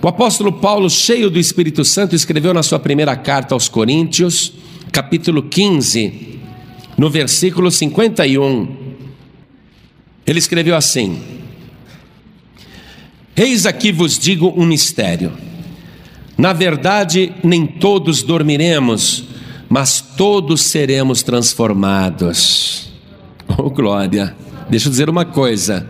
O 0.00 0.08
apóstolo 0.08 0.52
Paulo, 0.54 0.88
cheio 0.88 1.28
do 1.28 1.38
Espírito 1.38 1.84
Santo, 1.84 2.14
escreveu 2.14 2.54
na 2.54 2.62
sua 2.62 2.78
primeira 2.78 3.14
carta 3.14 3.54
aos 3.54 3.68
Coríntios, 3.68 4.54
capítulo 4.90 5.42
15, 5.42 6.38
no 6.96 7.10
versículo 7.10 7.70
51, 7.70 8.81
ele 10.26 10.38
escreveu 10.38 10.76
assim: 10.76 11.22
Eis 13.36 13.66
aqui 13.66 13.90
vos 13.92 14.18
digo 14.18 14.52
um 14.56 14.64
mistério. 14.64 15.32
Na 16.36 16.52
verdade, 16.52 17.32
nem 17.42 17.66
todos 17.66 18.22
dormiremos, 18.22 19.24
mas 19.68 20.00
todos 20.00 20.62
seremos 20.62 21.22
transformados. 21.22 22.90
Oh, 23.58 23.68
glória! 23.68 24.34
Deixa 24.70 24.88
eu 24.88 24.90
dizer 24.90 25.10
uma 25.10 25.26
coisa. 25.26 25.86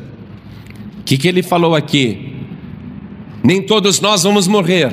O 0.99 1.05
que, 1.05 1.17
que 1.17 1.29
ele 1.29 1.45
falou 1.45 1.77
aqui? 1.77 2.33
Nem 3.43 3.63
todos 3.63 4.01
nós 4.01 4.23
vamos 4.23 4.49
morrer, 4.49 4.93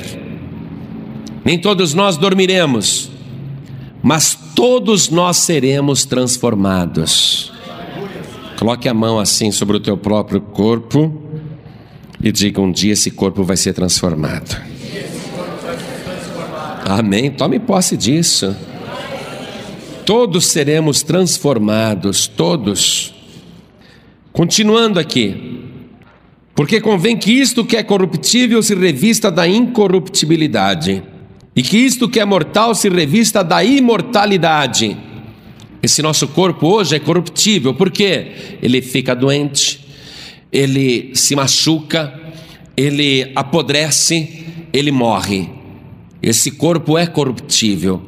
nem 1.46 1.58
todos 1.58 1.94
nós 1.94 2.18
dormiremos, 2.18 3.10
mas 4.04 4.38
todos 4.56 5.10
nós 5.10 5.38
seremos 5.38 6.06
transformados. 6.06 7.52
Coloque 8.60 8.90
a 8.90 8.94
mão 8.94 9.18
assim 9.18 9.54
sobre 9.54 9.78
o 9.78 9.80
teu 9.80 9.96
próprio 9.96 10.42
corpo 10.42 11.18
e 12.22 12.30
diga: 12.30 12.60
um 12.60 12.70
dia 12.70 12.92
esse 12.92 13.10
corpo 13.10 13.42
vai 13.42 13.56
ser 13.56 13.72
transformado. 13.72 14.62
Amém. 16.86 17.32
Tome 17.32 17.58
posse 17.58 17.96
disso. 17.96 18.54
Todos 20.06 20.48
seremos 20.48 21.02
transformados, 21.02 22.28
todos. 22.28 23.14
Continuando 24.34 25.00
aqui. 25.00 25.64
Porque 26.54 26.82
convém 26.82 27.16
que 27.16 27.32
isto 27.32 27.64
que 27.64 27.78
é 27.78 27.84
corruptível 27.84 28.62
se 28.62 28.76
revista 28.76 29.32
da 29.32 29.48
incorruptibilidade 29.48 31.02
e 31.56 31.64
que 31.64 31.78
isto 31.78 32.10
que 32.10 32.20
é 32.20 32.26
mortal 32.26 32.76
se 32.76 32.90
revista 32.90 33.42
da 33.42 33.64
imortalidade. 33.64 34.98
Esse 35.82 36.02
nosso 36.02 36.28
corpo 36.28 36.68
hoje 36.68 36.96
é 36.96 37.00
corruptível, 37.00 37.74
porque 37.74 38.58
ele 38.62 38.82
fica 38.82 39.16
doente, 39.16 39.80
ele 40.52 41.12
se 41.14 41.36
machuca, 41.36 42.14
ele 42.76 43.32
apodrece, 43.36 44.46
ele 44.74 44.92
morre. 44.92 45.50
Esse 46.22 46.52
corpo 46.52 46.98
é 46.98 47.08
corruptível, 47.08 48.02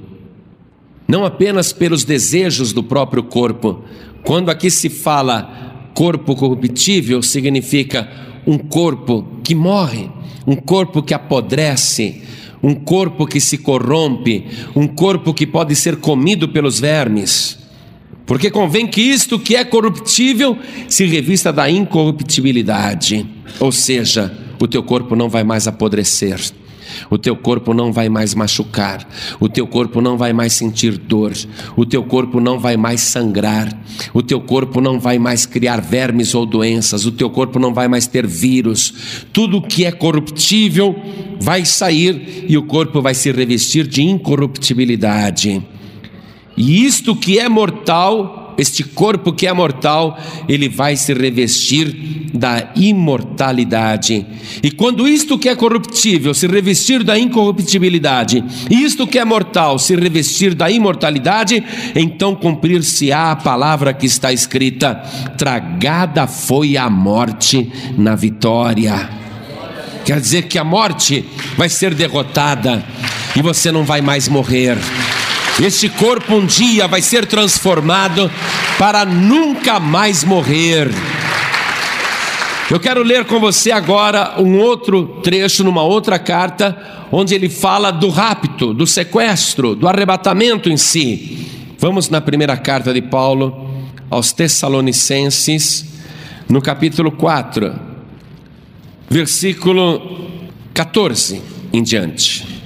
não 1.07 1.23
apenas 1.23 1.71
pelos 1.71 2.03
desejos 2.03 2.73
do 2.73 2.83
próprio 2.83 3.23
corpo. 3.23 3.83
Quando 4.23 4.49
aqui 4.49 4.69
se 4.69 4.89
fala 4.89 5.89
corpo 5.93 6.35
corruptível, 6.35 7.21
significa 7.21 8.09
um 8.45 8.57
corpo 8.57 9.25
que 9.43 9.55
morre, 9.55 10.09
um 10.45 10.55
corpo 10.55 11.01
que 11.01 11.13
apodrece, 11.13 12.21
um 12.61 12.75
corpo 12.75 13.25
que 13.25 13.39
se 13.39 13.57
corrompe, 13.57 14.45
um 14.75 14.87
corpo 14.87 15.33
que 15.33 15.47
pode 15.47 15.75
ser 15.75 15.97
comido 15.97 16.49
pelos 16.49 16.79
vermes. 16.79 17.60
Porque 18.31 18.49
convém 18.49 18.87
que 18.87 19.01
isto 19.01 19.37
que 19.37 19.57
é 19.57 19.65
corruptível 19.65 20.57
se 20.87 21.03
revista 21.03 21.51
da 21.51 21.69
incorruptibilidade, 21.69 23.25
ou 23.59 23.73
seja, 23.73 24.33
o 24.57 24.69
teu 24.69 24.81
corpo 24.81 25.17
não 25.17 25.27
vai 25.27 25.43
mais 25.43 25.67
apodrecer. 25.67 26.39
O 27.09 27.17
teu 27.17 27.35
corpo 27.35 27.73
não 27.73 27.91
vai 27.91 28.07
mais 28.07 28.33
machucar, 28.33 29.05
o 29.37 29.49
teu 29.49 29.67
corpo 29.67 29.99
não 29.99 30.17
vai 30.17 30.31
mais 30.31 30.53
sentir 30.53 30.97
dor, 30.97 31.33
o 31.75 31.85
teu 31.85 32.05
corpo 32.05 32.39
não 32.39 32.57
vai 32.57 32.77
mais 32.77 33.01
sangrar, 33.01 33.67
o 34.13 34.23
teu 34.23 34.39
corpo 34.39 34.79
não 34.79 34.97
vai 34.97 35.19
mais 35.19 35.45
criar 35.45 35.81
vermes 35.81 36.33
ou 36.33 36.45
doenças, 36.45 37.05
o 37.05 37.11
teu 37.11 37.29
corpo 37.29 37.59
não 37.59 37.73
vai 37.73 37.89
mais 37.89 38.07
ter 38.07 38.25
vírus. 38.25 38.93
Tudo 39.33 39.61
que 39.61 39.83
é 39.83 39.91
corruptível 39.91 40.95
vai 41.37 41.65
sair 41.65 42.45
e 42.47 42.57
o 42.57 42.63
corpo 42.63 43.01
vai 43.01 43.13
se 43.13 43.29
revestir 43.29 43.85
de 43.85 44.01
incorruptibilidade. 44.01 45.61
E 46.55 46.85
isto 46.85 47.15
que 47.15 47.39
é 47.39 47.47
mortal 47.47 48.41
este 48.57 48.83
corpo 48.83 49.33
que 49.33 49.47
é 49.47 49.53
mortal, 49.53 50.17
ele 50.47 50.69
vai 50.69 50.95
se 50.95 51.13
revestir 51.13 52.29
da 52.33 52.71
imortalidade. 52.75 54.25
E 54.61 54.71
quando 54.71 55.07
isto 55.07 55.37
que 55.37 55.49
é 55.49 55.55
corruptível 55.55 56.33
se 56.33 56.47
revestir 56.47 57.03
da 57.03 57.17
incorruptibilidade, 57.17 58.43
e 58.69 58.83
isto 58.83 59.07
que 59.07 59.19
é 59.19 59.25
mortal 59.25 59.79
se 59.79 59.95
revestir 59.95 60.53
da 60.53 60.69
imortalidade, 60.69 61.63
então 61.95 62.35
cumprir-se-á 62.35 63.31
a 63.31 63.35
palavra 63.35 63.93
que 63.93 64.05
está 64.05 64.31
escrita: 64.31 64.95
tragada 65.37 66.27
foi 66.27 66.77
a 66.77 66.89
morte 66.89 67.71
na 67.97 68.15
vitória. 68.15 69.09
Quer 70.05 70.19
dizer 70.19 70.43
que 70.43 70.57
a 70.57 70.63
morte 70.63 71.23
vai 71.57 71.69
ser 71.69 71.93
derrotada 71.93 72.83
e 73.35 73.41
você 73.41 73.71
não 73.71 73.83
vai 73.83 74.01
mais 74.01 74.27
morrer. 74.27 74.77
Este 75.59 75.89
corpo 75.89 76.35
um 76.35 76.45
dia 76.45 76.87
vai 76.87 77.01
ser 77.01 77.25
transformado 77.25 78.31
para 78.79 79.05
nunca 79.05 79.79
mais 79.79 80.23
morrer. 80.23 80.89
Eu 82.69 82.79
quero 82.79 83.03
ler 83.03 83.25
com 83.25 83.39
você 83.39 83.69
agora 83.71 84.41
um 84.41 84.57
outro 84.57 85.19
trecho 85.21 85.63
numa 85.63 85.83
outra 85.83 86.17
carta, 86.17 87.05
onde 87.11 87.35
ele 87.35 87.49
fala 87.49 87.91
do 87.91 88.09
rapto, 88.09 88.73
do 88.73 88.87
sequestro, 88.87 89.75
do 89.75 89.87
arrebatamento 89.87 90.69
em 90.69 90.77
si. 90.77 91.47
Vamos 91.77 92.09
na 92.09 92.21
primeira 92.21 92.55
carta 92.55 92.93
de 92.93 93.01
Paulo 93.01 93.69
aos 94.09 94.31
Tessalonicenses, 94.31 95.85
no 96.47 96.61
capítulo 96.61 97.11
4, 97.11 97.73
versículo 99.09 100.29
14 100.73 101.41
em 101.73 101.83
diante. 101.83 102.60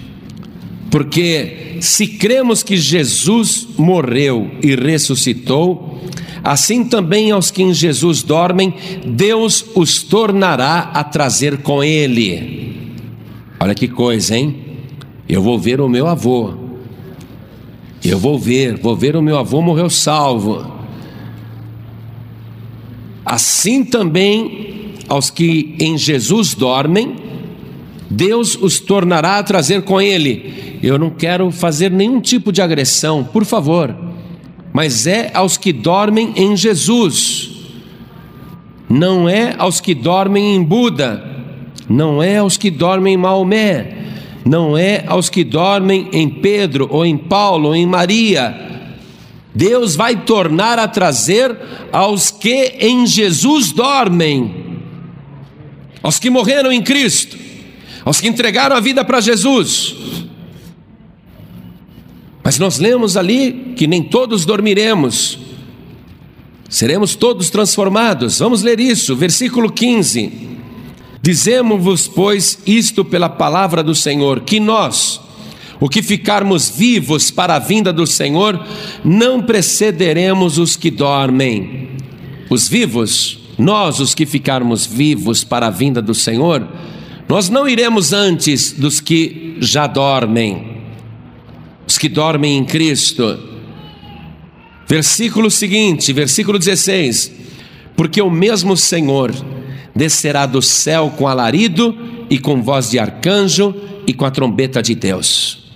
Porque 0.95 1.75
se 1.81 2.07
cremos 2.07 2.63
que 2.63 2.77
Jesus 2.77 3.67
morreu 3.77 4.49
e 4.63 4.75
ressuscitou, 4.75 5.99
assim 6.41 6.85
também 6.85 7.31
aos 7.31 7.51
que 7.51 7.61
em 7.61 7.73
Jesus 7.73 8.23
dormem, 8.23 8.73
Deus 9.05 9.65
os 9.75 10.01
tornará 10.01 10.91
a 10.93 11.03
trazer 11.03 11.57
com 11.57 11.83
Ele. 11.83 12.77
Olha 13.59 13.75
que 13.75 13.89
coisa, 13.89 14.37
hein? 14.37 14.55
Eu 15.27 15.41
vou 15.41 15.59
ver 15.59 15.81
o 15.81 15.89
meu 15.89 16.07
avô. 16.07 16.53
Eu 18.01 18.17
vou 18.17 18.39
ver, 18.39 18.77
vou 18.77 18.95
ver 18.95 19.17
o 19.17 19.21
meu 19.21 19.37
avô 19.37 19.61
morreu 19.61 19.89
salvo. 19.89 20.65
Assim 23.25 23.83
também 23.83 24.93
aos 25.09 25.29
que 25.29 25.75
em 25.77 25.97
Jesus 25.97 26.53
dormem, 26.53 27.17
Deus 28.09 28.55
os 28.55 28.79
tornará 28.79 29.39
a 29.39 29.43
trazer 29.43 29.81
com 29.81 29.99
Ele. 29.99 30.74
Eu 30.85 30.99
não 30.99 31.09
quero 31.09 31.49
fazer 31.49 31.89
nenhum 31.89 32.21
tipo 32.21 32.51
de 32.51 32.61
agressão, 32.61 33.23
por 33.23 33.43
favor, 33.43 33.95
mas 34.71 35.07
é 35.07 35.31
aos 35.33 35.57
que 35.57 35.73
dormem 35.73 36.31
em 36.35 36.55
Jesus, 36.55 37.49
não 38.87 39.27
é 39.27 39.55
aos 39.57 39.81
que 39.81 39.95
dormem 39.95 40.55
em 40.55 40.63
Buda, 40.63 41.25
não 41.89 42.21
é 42.21 42.37
aos 42.37 42.55
que 42.55 42.69
dormem 42.69 43.15
em 43.15 43.17
Maomé, 43.17 43.97
não 44.45 44.77
é 44.77 45.03
aos 45.07 45.27
que 45.27 45.43
dormem 45.43 46.07
em 46.13 46.29
Pedro 46.29 46.87
ou 46.91 47.03
em 47.03 47.17
Paulo 47.17 47.69
ou 47.69 47.75
em 47.75 47.87
Maria. 47.87 48.93
Deus 49.55 49.95
vai 49.95 50.17
tornar 50.17 50.77
a 50.77 50.87
trazer 50.87 51.57
aos 51.91 52.29
que 52.29 52.75
em 52.79 53.07
Jesus 53.07 53.71
dormem, 53.71 54.53
aos 56.03 56.19
que 56.19 56.29
morreram 56.29 56.71
em 56.71 56.83
Cristo 56.83 57.43
aos 58.05 58.21
que 58.21 58.27
entregaram 58.27 58.77
a 58.77 58.79
vida 58.79 59.03
para 59.03 59.19
Jesus. 59.19 59.95
Mas 62.45 62.59
nós 62.59 62.77
lemos 62.77 63.17
ali 63.17 63.73
que 63.75 63.87
nem 63.87 64.03
todos 64.03 64.45
dormiremos, 64.45 65.39
seremos 66.69 67.15
todos 67.15 67.49
transformados. 67.49 68.37
Vamos 68.37 68.61
ler 68.61 68.79
isso, 68.79 69.15
versículo 69.15 69.71
15. 69.71 70.31
Dizemos-vos, 71.23 72.07
pois, 72.07 72.59
isto 72.67 73.03
pela 73.03 73.27
palavra 73.27 73.81
do 73.81 73.95
Senhor, 73.95 74.41
que 74.41 74.59
nós, 74.59 75.19
o 75.79 75.89
que 75.89 76.03
ficarmos 76.03 76.69
vivos 76.69 77.31
para 77.31 77.55
a 77.55 77.59
vinda 77.59 77.91
do 77.91 78.05
Senhor, 78.05 78.63
não 79.03 79.41
precederemos 79.41 80.59
os 80.59 80.75
que 80.75 80.91
dormem. 80.91 81.89
Os 82.47 82.67
vivos, 82.67 83.39
nós, 83.57 83.99
os 83.99 84.13
que 84.13 84.27
ficarmos 84.27 84.85
vivos 84.85 85.43
para 85.43 85.65
a 85.65 85.71
vinda 85.71 85.99
do 85.99 86.13
Senhor, 86.13 86.67
nós 87.27 87.49
não 87.49 87.67
iremos 87.67 88.13
antes 88.13 88.71
dos 88.71 88.99
que 88.99 89.57
já 89.59 89.87
dormem, 89.87 90.74
os 91.95 91.97
que 91.97 92.09
dormem 92.09 92.57
em 92.57 92.65
Cristo. 92.65 93.39
Versículo 94.85 95.49
seguinte, 95.49 96.11
versículo 96.11 96.59
16: 96.59 97.31
Porque 97.95 98.21
o 98.21 98.29
mesmo 98.29 98.75
Senhor 98.75 99.33
descerá 99.95 100.45
do 100.45 100.61
céu 100.61 101.13
com 101.17 101.25
alarido 101.25 101.97
e 102.29 102.37
com 102.37 102.61
voz 102.61 102.91
de 102.91 102.99
arcanjo 102.99 103.73
e 104.05 104.13
com 104.13 104.25
a 104.25 104.31
trombeta 104.31 104.83
de 104.83 104.93
Deus. 104.93 105.71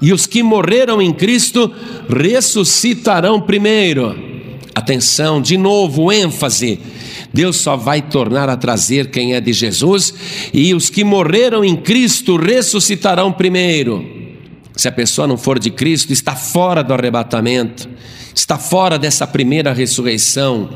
E 0.00 0.12
os 0.12 0.24
que 0.24 0.40
morreram 0.40 1.02
em 1.02 1.12
Cristo 1.12 1.72
ressuscitarão 2.08 3.40
primeiro. 3.40 4.16
Atenção, 4.72 5.42
de 5.42 5.56
novo, 5.56 6.12
ênfase 6.12 6.78
Deus 7.32 7.56
só 7.56 7.76
vai 7.76 8.02
tornar 8.02 8.48
a 8.48 8.56
trazer 8.56 9.10
quem 9.10 9.34
é 9.34 9.40
de 9.40 9.52
Jesus, 9.52 10.14
e 10.54 10.72
os 10.74 10.88
que 10.88 11.02
morreram 11.02 11.64
em 11.64 11.76
Cristo 11.76 12.36
ressuscitarão 12.36 13.32
primeiro. 13.32 14.25
Se 14.76 14.86
a 14.86 14.92
pessoa 14.92 15.26
não 15.26 15.38
for 15.38 15.58
de 15.58 15.70
Cristo, 15.70 16.12
está 16.12 16.36
fora 16.36 16.84
do 16.84 16.92
arrebatamento, 16.92 17.88
está 18.34 18.58
fora 18.58 18.98
dessa 18.98 19.26
primeira 19.26 19.72
ressurreição. 19.72 20.68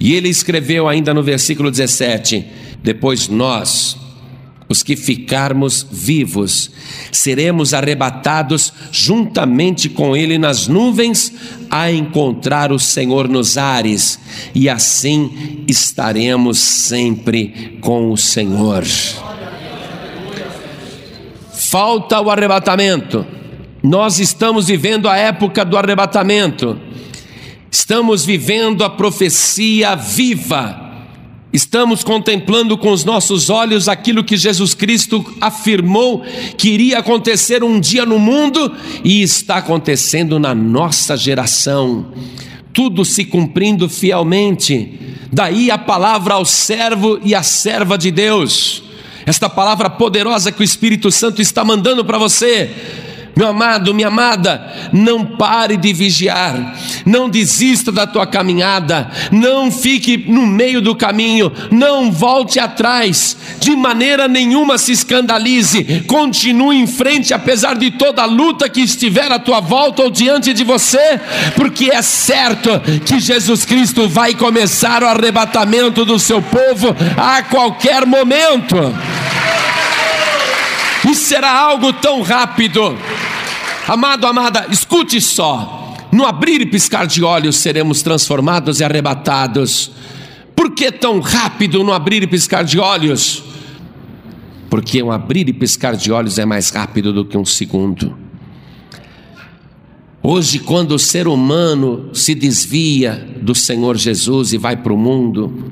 E 0.00 0.14
ele 0.14 0.30
escreveu 0.30 0.88
ainda 0.88 1.12
no 1.12 1.22
versículo 1.22 1.70
17: 1.70 2.46
Depois 2.82 3.28
nós, 3.28 3.98
os 4.68 4.82
que 4.82 4.96
ficarmos 4.96 5.86
vivos, 5.90 6.70
seremos 7.12 7.74
arrebatados 7.74 8.72
juntamente 8.90 9.88
com 9.90 10.16
Ele 10.16 10.38
nas 10.38 10.66
nuvens 10.66 11.32
a 11.70 11.92
encontrar 11.92 12.72
o 12.72 12.78
Senhor 12.78 13.28
nos 13.28 13.58
ares, 13.58 14.18
e 14.54 14.68
assim 14.68 15.64
estaremos 15.68 16.58
sempre 16.58 17.78
com 17.80 18.10
o 18.10 18.16
Senhor. 18.16 18.84
Falta 21.74 22.20
o 22.20 22.30
arrebatamento, 22.30 23.26
nós 23.82 24.20
estamos 24.20 24.68
vivendo 24.68 25.08
a 25.08 25.16
época 25.16 25.64
do 25.64 25.76
arrebatamento, 25.76 26.78
estamos 27.68 28.24
vivendo 28.24 28.84
a 28.84 28.90
profecia 28.90 29.96
viva 29.96 30.82
Estamos 31.52 32.04
contemplando 32.04 32.78
com 32.78 32.92
os 32.92 33.04
nossos 33.04 33.50
olhos 33.50 33.88
aquilo 33.88 34.22
que 34.22 34.36
Jesus 34.36 34.72
Cristo 34.72 35.24
afirmou 35.40 36.24
que 36.56 36.68
iria 36.68 37.00
acontecer 37.00 37.64
um 37.64 37.80
dia 37.80 38.06
no 38.06 38.20
mundo 38.20 38.72
e 39.02 39.20
está 39.20 39.56
acontecendo 39.56 40.38
na 40.38 40.54
nossa 40.54 41.16
geração. 41.16 42.06
Tudo 42.72 43.04
se 43.04 43.24
cumprindo 43.24 43.88
fielmente. 43.88 44.96
Daí 45.32 45.72
a 45.72 45.78
palavra 45.78 46.34
ao 46.34 46.44
servo 46.44 47.18
e 47.24 47.34
à 47.34 47.42
serva 47.42 47.98
de 47.98 48.12
Deus. 48.12 48.83
Esta 49.26 49.48
palavra 49.48 49.88
poderosa 49.88 50.52
que 50.52 50.60
o 50.60 50.64
Espírito 50.64 51.10
Santo 51.10 51.40
está 51.40 51.64
mandando 51.64 52.04
para 52.04 52.18
você 52.18 52.70
Meu 53.36 53.48
amado, 53.48 53.92
minha 53.92 54.08
amada, 54.08 54.72
não 54.92 55.24
pare 55.24 55.76
de 55.76 55.92
vigiar, 55.92 56.76
não 57.04 57.28
desista 57.28 57.90
da 57.90 58.06
tua 58.06 58.26
caminhada, 58.26 59.10
não 59.32 59.72
fique 59.72 60.24
no 60.28 60.46
meio 60.46 60.80
do 60.80 60.94
caminho, 60.94 61.52
não 61.70 62.12
volte 62.12 62.60
atrás, 62.60 63.36
de 63.58 63.74
maneira 63.74 64.28
nenhuma 64.28 64.78
se 64.78 64.92
escandalize, 64.92 66.04
continue 66.06 66.76
em 66.76 66.86
frente, 66.86 67.34
apesar 67.34 67.74
de 67.74 67.90
toda 67.90 68.22
a 68.22 68.26
luta 68.26 68.68
que 68.68 68.80
estiver 68.80 69.32
à 69.32 69.38
tua 69.38 69.60
volta 69.60 70.02
ou 70.02 70.10
diante 70.10 70.52
de 70.52 70.62
você, 70.62 71.20
porque 71.56 71.90
é 71.90 72.02
certo 72.02 72.70
que 73.04 73.18
Jesus 73.18 73.64
Cristo 73.64 74.08
vai 74.08 74.34
começar 74.34 75.02
o 75.02 75.08
arrebatamento 75.08 76.04
do 76.04 76.20
seu 76.20 76.40
povo 76.40 76.94
a 77.16 77.42
qualquer 77.42 78.06
momento. 78.06 78.76
E 81.14 81.16
será 81.16 81.56
algo 81.56 81.92
tão 81.92 82.22
rápido 82.22 82.98
Amado, 83.86 84.26
amada, 84.26 84.66
escute 84.68 85.20
só. 85.20 85.94
No 86.10 86.24
abrir 86.24 86.60
e 86.60 86.66
piscar 86.66 87.06
de 87.06 87.22
olhos 87.22 87.56
seremos 87.56 88.02
transformados 88.02 88.80
e 88.80 88.84
arrebatados. 88.84 89.92
Por 90.56 90.74
que 90.74 90.90
tão 90.90 91.20
rápido 91.20 91.84
no 91.84 91.92
abrir 91.92 92.22
e 92.24 92.26
piscar 92.26 92.64
de 92.64 92.80
olhos? 92.80 93.44
Porque 94.70 95.02
um 95.02 95.12
abrir 95.12 95.48
e 95.48 95.52
piscar 95.52 95.96
de 95.96 96.10
olhos 96.10 96.36
é 96.38 96.44
mais 96.44 96.70
rápido 96.70 97.12
do 97.12 97.24
que 97.24 97.36
um 97.36 97.44
segundo. 97.44 98.16
Hoje, 100.22 100.58
quando 100.58 100.96
o 100.96 100.98
ser 100.98 101.28
humano 101.28 102.08
se 102.12 102.34
desvia 102.34 103.36
do 103.40 103.54
Senhor 103.54 103.96
Jesus 103.96 104.52
e 104.52 104.58
vai 104.58 104.76
para 104.76 104.92
o 104.92 104.98
mundo, 104.98 105.70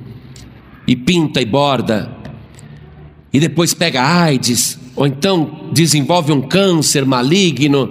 e 0.87 0.95
pinta 0.95 1.41
e 1.41 1.47
borda, 1.47 2.15
e 3.33 3.41
depois 3.41 3.73
pega 3.73 4.03
AIDS, 4.07 4.82
ou 4.95 5.07
então 5.07 5.69
desenvolve 5.73 6.33
um 6.33 6.41
câncer 6.41 7.05
maligno, 7.07 7.91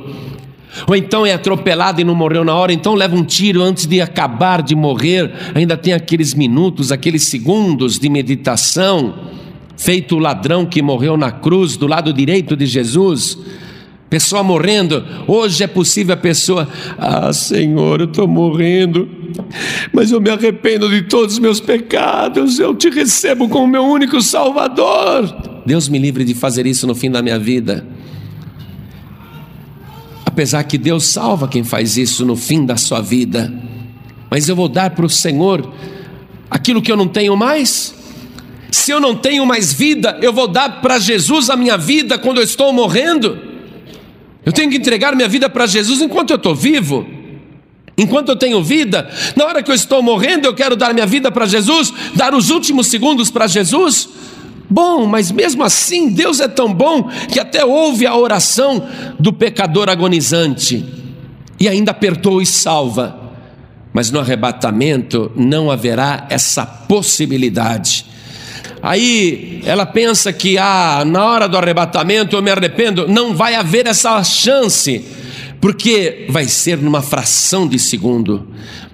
ou 0.87 0.95
então 0.95 1.25
é 1.25 1.33
atropelado 1.33 1.99
e 1.99 2.03
não 2.03 2.15
morreu 2.15 2.43
na 2.43 2.55
hora, 2.55 2.71
então 2.71 2.93
leva 2.93 3.15
um 3.15 3.23
tiro 3.23 3.61
antes 3.61 3.85
de 3.85 3.99
acabar 3.99 4.61
de 4.61 4.75
morrer, 4.75 5.31
ainda 5.53 5.75
tem 5.75 5.93
aqueles 5.93 6.33
minutos, 6.33 6.91
aqueles 6.91 7.23
segundos 7.23 7.99
de 7.99 8.09
meditação, 8.09 9.13
feito 9.75 10.15
o 10.15 10.19
ladrão 10.19 10.65
que 10.65 10.81
morreu 10.81 11.17
na 11.17 11.31
cruz 11.31 11.75
do 11.75 11.87
lado 11.87 12.13
direito 12.13 12.55
de 12.55 12.65
Jesus. 12.65 13.37
Pessoa 14.09 14.43
morrendo, 14.43 15.05
hoje 15.25 15.63
é 15.63 15.67
possível 15.67 16.13
a 16.13 16.17
pessoa, 16.17 16.67
ah 16.97 17.31
Senhor, 17.31 18.01
eu 18.01 18.07
estou 18.07 18.27
morrendo, 18.27 19.09
mas 19.93 20.11
eu 20.11 20.19
me 20.19 20.29
arrependo 20.29 20.89
de 20.89 21.03
todos 21.03 21.35
os 21.35 21.39
meus 21.39 21.61
pecados, 21.61 22.59
eu 22.59 22.75
te 22.75 22.89
recebo 22.89 23.47
como 23.47 23.67
meu 23.67 23.83
único 23.83 24.21
Salvador. 24.21 25.50
Deus 25.65 25.87
me 25.87 25.99
livre 25.99 26.23
de 26.23 26.33
fazer 26.33 26.65
isso 26.65 26.87
no 26.87 26.95
fim 26.95 27.09
da 27.09 27.21
minha 27.21 27.37
vida. 27.37 27.85
Apesar 30.25 30.63
que 30.63 30.77
Deus 30.77 31.05
salva 31.05 31.47
quem 31.47 31.63
faz 31.63 31.97
isso 31.97 32.25
no 32.25 32.35
fim 32.35 32.65
da 32.65 32.77
sua 32.77 33.01
vida, 33.01 33.53
mas 34.29 34.47
eu 34.47 34.55
vou 34.55 34.69
dar 34.69 34.91
para 34.91 35.05
o 35.05 35.09
Senhor 35.09 35.71
aquilo 36.49 36.81
que 36.81 36.91
eu 36.91 36.97
não 36.97 37.07
tenho 37.07 37.35
mais. 37.35 37.93
Se 38.71 38.91
eu 38.91 38.99
não 38.99 39.15
tenho 39.15 39.45
mais 39.45 39.73
vida, 39.73 40.17
eu 40.21 40.31
vou 40.31 40.47
dar 40.47 40.81
para 40.81 40.97
Jesus 40.97 41.49
a 41.49 41.57
minha 41.57 41.77
vida 41.77 42.17
quando 42.17 42.37
eu 42.37 42.43
estou 42.43 42.71
morrendo. 42.71 43.37
Eu 44.45 44.53
tenho 44.53 44.71
que 44.71 44.77
entregar 44.77 45.15
minha 45.15 45.27
vida 45.27 45.49
para 45.49 45.67
Jesus 45.67 46.01
enquanto 46.01 46.31
eu 46.31 46.37
estou 46.37 46.55
vivo. 46.55 47.05
Enquanto 47.97 48.29
eu 48.29 48.35
tenho 48.35 48.63
vida, 48.63 49.09
na 49.35 49.45
hora 49.45 49.61
que 49.61 49.69
eu 49.69 49.75
estou 49.75 50.01
morrendo, 50.01 50.47
eu 50.47 50.55
quero 50.55 50.75
dar 50.75 50.93
minha 50.93 51.05
vida 51.05 51.29
para 51.29 51.45
Jesus, 51.45 51.93
dar 52.15 52.33
os 52.33 52.49
últimos 52.49 52.87
segundos 52.87 53.29
para 53.29 53.47
Jesus. 53.47 54.09
Bom, 54.73 55.05
mas 55.05 55.29
mesmo 55.31 55.65
assim, 55.65 56.07
Deus 56.07 56.39
é 56.39 56.47
tão 56.47 56.73
bom 56.73 57.09
que 57.29 57.41
até 57.41 57.65
ouve 57.65 58.07
a 58.07 58.15
oração 58.15 58.87
do 59.19 59.33
pecador 59.33 59.89
agonizante 59.89 60.85
e 61.59 61.67
ainda 61.67 61.93
perdoa 61.93 62.41
e 62.41 62.45
salva. 62.45 63.19
Mas 63.91 64.09
no 64.11 64.21
arrebatamento 64.21 65.29
não 65.35 65.69
haverá 65.69 66.25
essa 66.29 66.65
possibilidade. 66.65 68.05
Aí 68.81 69.61
ela 69.65 69.85
pensa 69.85 70.31
que 70.31 70.57
ah, 70.57 71.03
na 71.05 71.25
hora 71.25 71.49
do 71.49 71.57
arrebatamento 71.57 72.37
eu 72.37 72.41
me 72.41 72.49
arrependo, 72.49 73.09
não 73.09 73.35
vai 73.35 73.55
haver 73.55 73.87
essa 73.87 74.23
chance, 74.23 75.03
porque 75.59 76.27
vai 76.29 76.45
ser 76.45 76.77
numa 76.77 77.01
fração 77.01 77.67
de 77.67 77.77
segundo 77.77 78.47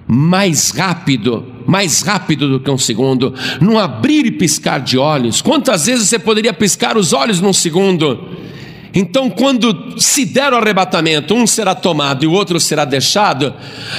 mais 0.08 0.70
rápido, 0.70 1.44
mais 1.66 2.00
rápido 2.00 2.48
do 2.48 2.60
que 2.60 2.70
um 2.70 2.78
segundo, 2.78 3.34
num 3.60 3.78
abrir 3.78 4.24
e 4.24 4.30
piscar 4.30 4.80
de 4.80 4.96
olhos. 4.96 5.42
Quantas 5.42 5.84
vezes 5.84 6.08
você 6.08 6.18
poderia 6.18 6.54
piscar 6.54 6.96
os 6.96 7.12
olhos 7.12 7.40
num 7.40 7.52
segundo? 7.52 8.26
Então, 8.94 9.28
quando 9.28 10.00
se 10.00 10.24
der 10.24 10.52
o 10.52 10.56
arrebatamento, 10.56 11.34
um 11.34 11.46
será 11.46 11.74
tomado 11.74 12.24
e 12.24 12.26
o 12.26 12.32
outro 12.32 12.58
será 12.58 12.84
deixado, 12.84 13.52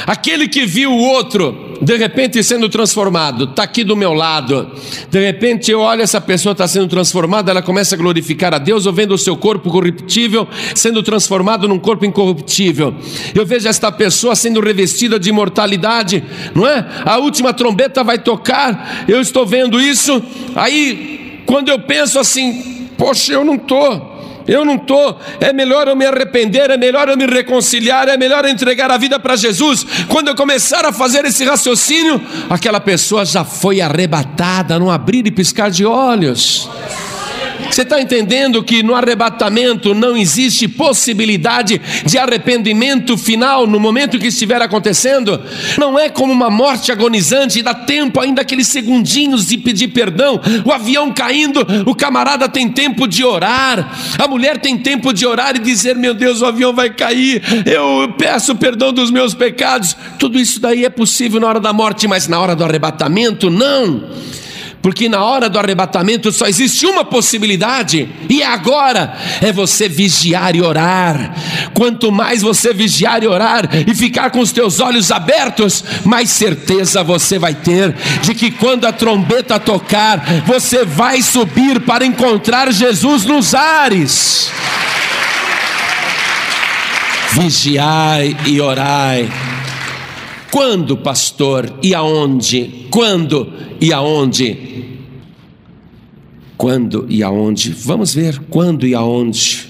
aquele 0.06 0.47
que 0.47 0.65
viu 0.65 0.91
o 0.91 0.97
outro, 0.97 1.78
de 1.82 1.95
repente 1.95 2.43
sendo 2.43 2.67
transformado, 2.67 3.45
está 3.45 3.63
aqui 3.63 3.84
do 3.84 3.95
meu 3.95 4.13
lado, 4.13 4.71
de 5.10 5.19
repente 5.19 5.71
eu 5.71 5.80
olho 5.80 6.02
essa 6.02 6.19
pessoa 6.19 6.54
está 6.54 6.67
sendo 6.67 6.88
transformada, 6.88 7.52
ela 7.52 7.62
começa 7.62 7.95
a 7.95 7.97
glorificar 7.97 8.54
a 8.54 8.58
Deus, 8.58 8.86
eu 8.86 8.93
vendo 8.93 9.13
o 9.13 9.17
seu 9.17 9.38
corpo 9.38 9.69
corruptível 9.69 10.47
sendo 10.73 11.04
transformado 11.04 11.67
num 11.67 11.80
corpo 11.80 12.06
incorruptível, 12.06 12.95
eu 13.36 13.45
vejo 13.45 13.67
esta 13.67 13.91
pessoa 13.91 14.36
sendo 14.36 14.60
revestida 14.60 15.19
de 15.19 15.30
imortalidade, 15.30 16.23
não 16.56 16.67
é? 16.67 16.86
A 17.06 17.17
última 17.17 17.54
trombeta 17.54 18.04
vai 18.04 18.17
tocar, 18.17 19.06
eu 19.08 19.21
estou 19.21 19.45
vendo 19.45 19.80
isso, 19.80 20.21
aí 20.56 21.41
quando 21.45 21.69
eu 21.69 21.80
penso 21.80 22.19
assim, 22.19 22.89
poxa, 22.97 23.34
eu 23.34 23.45
não 23.45 23.56
estou 23.56 24.18
eu 24.50 24.66
não 24.66 24.76
estou, 24.76 25.20
é 25.40 25.54
melhor 25.54 25.88
eu 25.88 25.96
me 25.96 26.06
arrepender, 26.06 26.72
é 26.72 26.78
melhor 26.78 27.08
eu 27.08 27.16
me 27.16 27.28
reconciliar, 27.28 28.08
é 28.10 28.18
melhor 28.18 28.44
eu 28.46 28.52
entregar 28.52 28.90
a 28.90 28.98
vida 28.98 29.20
para 29.20 29.36
Jesus. 29.36 29.86
Quando 30.08 30.30
eu 30.30 30.36
começar 30.36 30.86
a 30.86 30.92
fazer 30.92 31.24
esse 31.24 31.46
raciocínio, 31.46 32.20
aquela 32.50 32.80
pessoa 32.80 33.24
já 33.24 33.46
foi 33.46 33.80
arrebatada 33.80 34.80
no 34.80 34.90
abrir 34.90 35.28
e 35.28 35.32
piscar 35.32 35.70
de 35.70 35.86
olhos. 35.86 36.68
Você 37.69 37.84
está 37.84 38.01
entendendo 38.01 38.63
que 38.63 38.82
no 38.82 38.95
arrebatamento 38.95 39.93
não 39.93 40.17
existe 40.17 40.67
possibilidade 40.67 41.79
de 42.05 42.17
arrependimento 42.17 43.17
final 43.17 43.67
no 43.67 43.79
momento 43.79 44.17
que 44.17 44.27
estiver 44.27 44.62
acontecendo? 44.62 45.39
Não 45.77 45.97
é 45.97 46.10
como 46.10 46.34
uma 46.34 46.49
morte 46.49 46.91
agonizante, 46.91 47.62
dá 47.62 47.73
tempo 47.73 48.19
ainda 48.19 48.41
aqueles 48.41 48.67
segundinhos 48.67 49.47
de 49.47 49.58
pedir 49.58 49.89
perdão. 49.89 50.41
O 50.65 50.71
avião 50.71 51.12
caindo, 51.12 51.65
o 51.86 51.93
camarada 51.93 52.49
tem 52.49 52.69
tempo 52.69 53.08
de 53.08 53.23
orar, 53.23 53.95
a 54.17 54.27
mulher 54.27 54.58
tem 54.58 54.77
tempo 54.77 55.13
de 55.13 55.25
orar 55.25 55.55
e 55.55 55.60
dizer: 55.60 55.95
Meu 55.95 56.13
Deus, 56.13 56.41
o 56.41 56.45
avião 56.45 56.73
vai 56.73 56.89
cair, 56.89 57.41
eu 57.65 58.13
peço 58.17 58.55
perdão 58.55 58.91
dos 58.91 59.12
meus 59.12 59.34
pecados. 59.34 59.95
Tudo 60.17 60.39
isso 60.39 60.60
daí 60.60 60.86
é 60.86 60.89
possível 60.89 61.39
na 61.39 61.47
hora 61.47 61.60
da 61.60 61.71
morte, 61.71 62.08
mas 62.08 62.27
na 62.27 62.39
hora 62.39 62.55
do 62.55 62.63
arrebatamento, 62.63 63.49
não 63.49 64.03
porque 64.82 65.10
na 65.10 65.24
hora 65.24 65.50
do 65.50 65.60
arrebatamento 65.60 66.32
só 66.32 66.48
existe 66.48 66.86
uma 66.86 67.04
possibilidade, 67.04 68.10
e 68.30 68.42
é 68.42 68.46
agora: 68.46 69.15
é 69.42 69.52
você 69.52 69.89
vigiar 69.89 70.56
e 70.56 70.62
orar. 70.62 71.36
Quanto 71.74 72.12
mais 72.12 72.42
você 72.42 72.74
vigiar 72.74 73.24
e 73.24 73.28
orar 73.28 73.70
e 73.88 73.94
ficar 73.94 74.32
com 74.32 74.39
os 74.39 74.52
teus 74.52 74.80
olhos 74.80 75.12
abertos, 75.12 75.84
mais 76.06 76.30
certeza 76.30 77.04
você 77.04 77.38
vai 77.38 77.54
ter 77.54 77.94
de 78.22 78.34
que 78.34 78.52
quando 78.52 78.86
a 78.86 78.92
trombeta 78.92 79.60
tocar, 79.60 80.44
você 80.46 80.86
vai 80.86 81.22
subir 81.22 81.82
para 81.82 82.06
encontrar 82.06 82.72
Jesus 82.72 83.26
nos 83.26 83.54
ares. 83.54 84.50
Vigiai 87.34 88.36
e 88.46 88.60
orai. 88.60 89.30
Quando, 90.52 90.98
pastor? 90.98 91.78
E 91.82 91.94
aonde? 91.94 92.88
Quando 92.90 93.54
e 93.80 93.94
aonde? 93.94 94.98
Quando 96.58 97.06
e 97.08 97.22
aonde? 97.22 97.72
Vamos 97.72 98.14
ver 98.14 98.40
quando 98.50 98.86
e 98.86 98.96
aonde. 98.96 99.68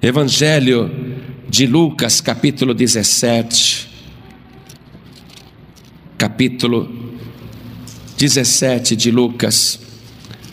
Evangelho 0.00 0.90
de 1.48 1.66
Lucas, 1.66 2.20
capítulo 2.20 2.72
17. 2.72 3.88
Capítulo 6.16 6.88
17 8.16 8.94
de 8.94 9.10
Lucas. 9.10 9.80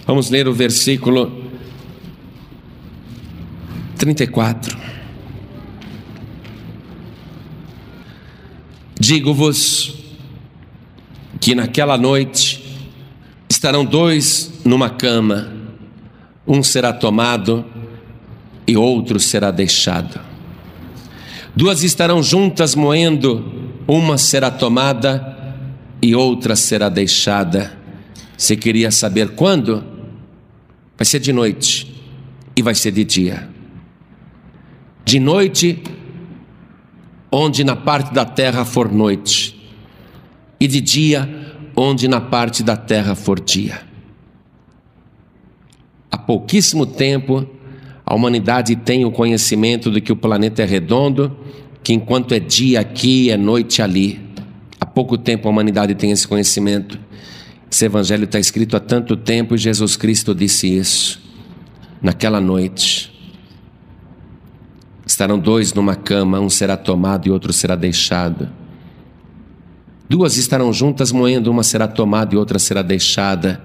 Vamos 0.06 0.30
ler 0.30 0.48
o 0.48 0.54
versículo 0.54 1.44
34. 3.98 4.93
Digo-vos 9.04 9.96
que 11.42 11.54
naquela 11.54 11.98
noite 11.98 12.64
estarão 13.50 13.84
dois 13.84 14.62
numa 14.64 14.90
cama, 14.90 15.52
um 16.48 16.64
será 16.64 16.94
tomado 16.94 17.66
e 18.66 18.78
outro 18.78 19.20
será 19.20 19.52
deixado. 19.52 20.22
Duas 21.54 21.84
estarão 21.84 22.24
juntas 22.24 22.76
moendo, 22.76 23.74
uma 23.86 24.18
será 24.18 24.50
tomada 24.50 25.38
e 26.02 26.16
outra 26.16 26.56
será 26.56 26.88
deixada. 26.88 27.78
Você 28.38 28.56
queria 28.56 28.90
saber 28.90 29.32
quando? 29.32 29.84
Vai 30.98 31.04
ser 31.04 31.20
de 31.20 31.34
noite 31.34 31.94
e 32.56 32.62
vai 32.62 32.74
ser 32.74 32.92
de 32.92 33.04
dia. 33.04 33.50
De 35.04 35.20
noite, 35.20 35.84
onde 37.36 37.64
na 37.64 37.76
parte 37.76 38.14
da 38.14 38.24
terra 38.24 38.64
for 38.64 38.94
noite, 38.94 39.60
e 40.60 40.68
de 40.68 40.80
dia, 40.80 41.28
onde 41.76 42.08
na 42.08 42.22
parte 42.22 42.62
da 42.62 42.78
terra 42.78 43.16
for 43.16 43.40
dia. 43.40 43.82
Há 46.12 46.18
pouquíssimo 46.18 46.86
tempo, 46.86 47.50
a 48.06 48.14
humanidade 48.14 48.76
tem 48.76 49.04
o 49.04 49.12
conhecimento 49.12 49.90
de 49.90 50.00
que 50.00 50.12
o 50.12 50.16
planeta 50.16 50.62
é 50.62 50.66
redondo, 50.66 51.36
que 51.84 51.92
enquanto 51.92 52.36
é 52.36 52.40
dia 52.40 52.80
aqui, 52.80 53.32
é 53.32 53.36
noite 53.36 53.82
ali. 53.82 54.22
Há 54.80 54.86
pouco 54.86 55.18
tempo 55.18 55.48
a 55.48 55.52
humanidade 55.52 55.96
tem 55.96 56.12
esse 56.12 56.28
conhecimento. 56.28 57.00
Esse 57.70 57.86
evangelho 57.86 58.26
está 58.26 58.40
escrito 58.40 58.78
há 58.78 58.80
tanto 58.80 59.18
tempo 59.18 59.56
e 59.56 59.58
Jesus 59.58 59.98
Cristo 59.98 60.36
disse 60.36 60.68
isso. 60.68 61.20
Naquela 62.00 62.40
noite, 62.40 63.13
estarão 65.14 65.40
dois 65.40 65.74
numa 65.74 65.96
cama, 65.96 66.40
um 66.40 66.50
será 66.50 66.76
tomado 66.76 67.28
e 67.28 67.32
outro 67.32 67.54
será 67.54 67.76
deixado. 67.76 68.50
Duas 70.10 70.38
estarão 70.38 70.74
juntas 70.74 71.12
moendo, 71.12 71.50
uma 71.50 71.64
será 71.64 71.88
tomada 71.88 72.36
e 72.36 72.38
outra 72.38 72.60
será 72.60 72.82
deixada. 72.82 73.62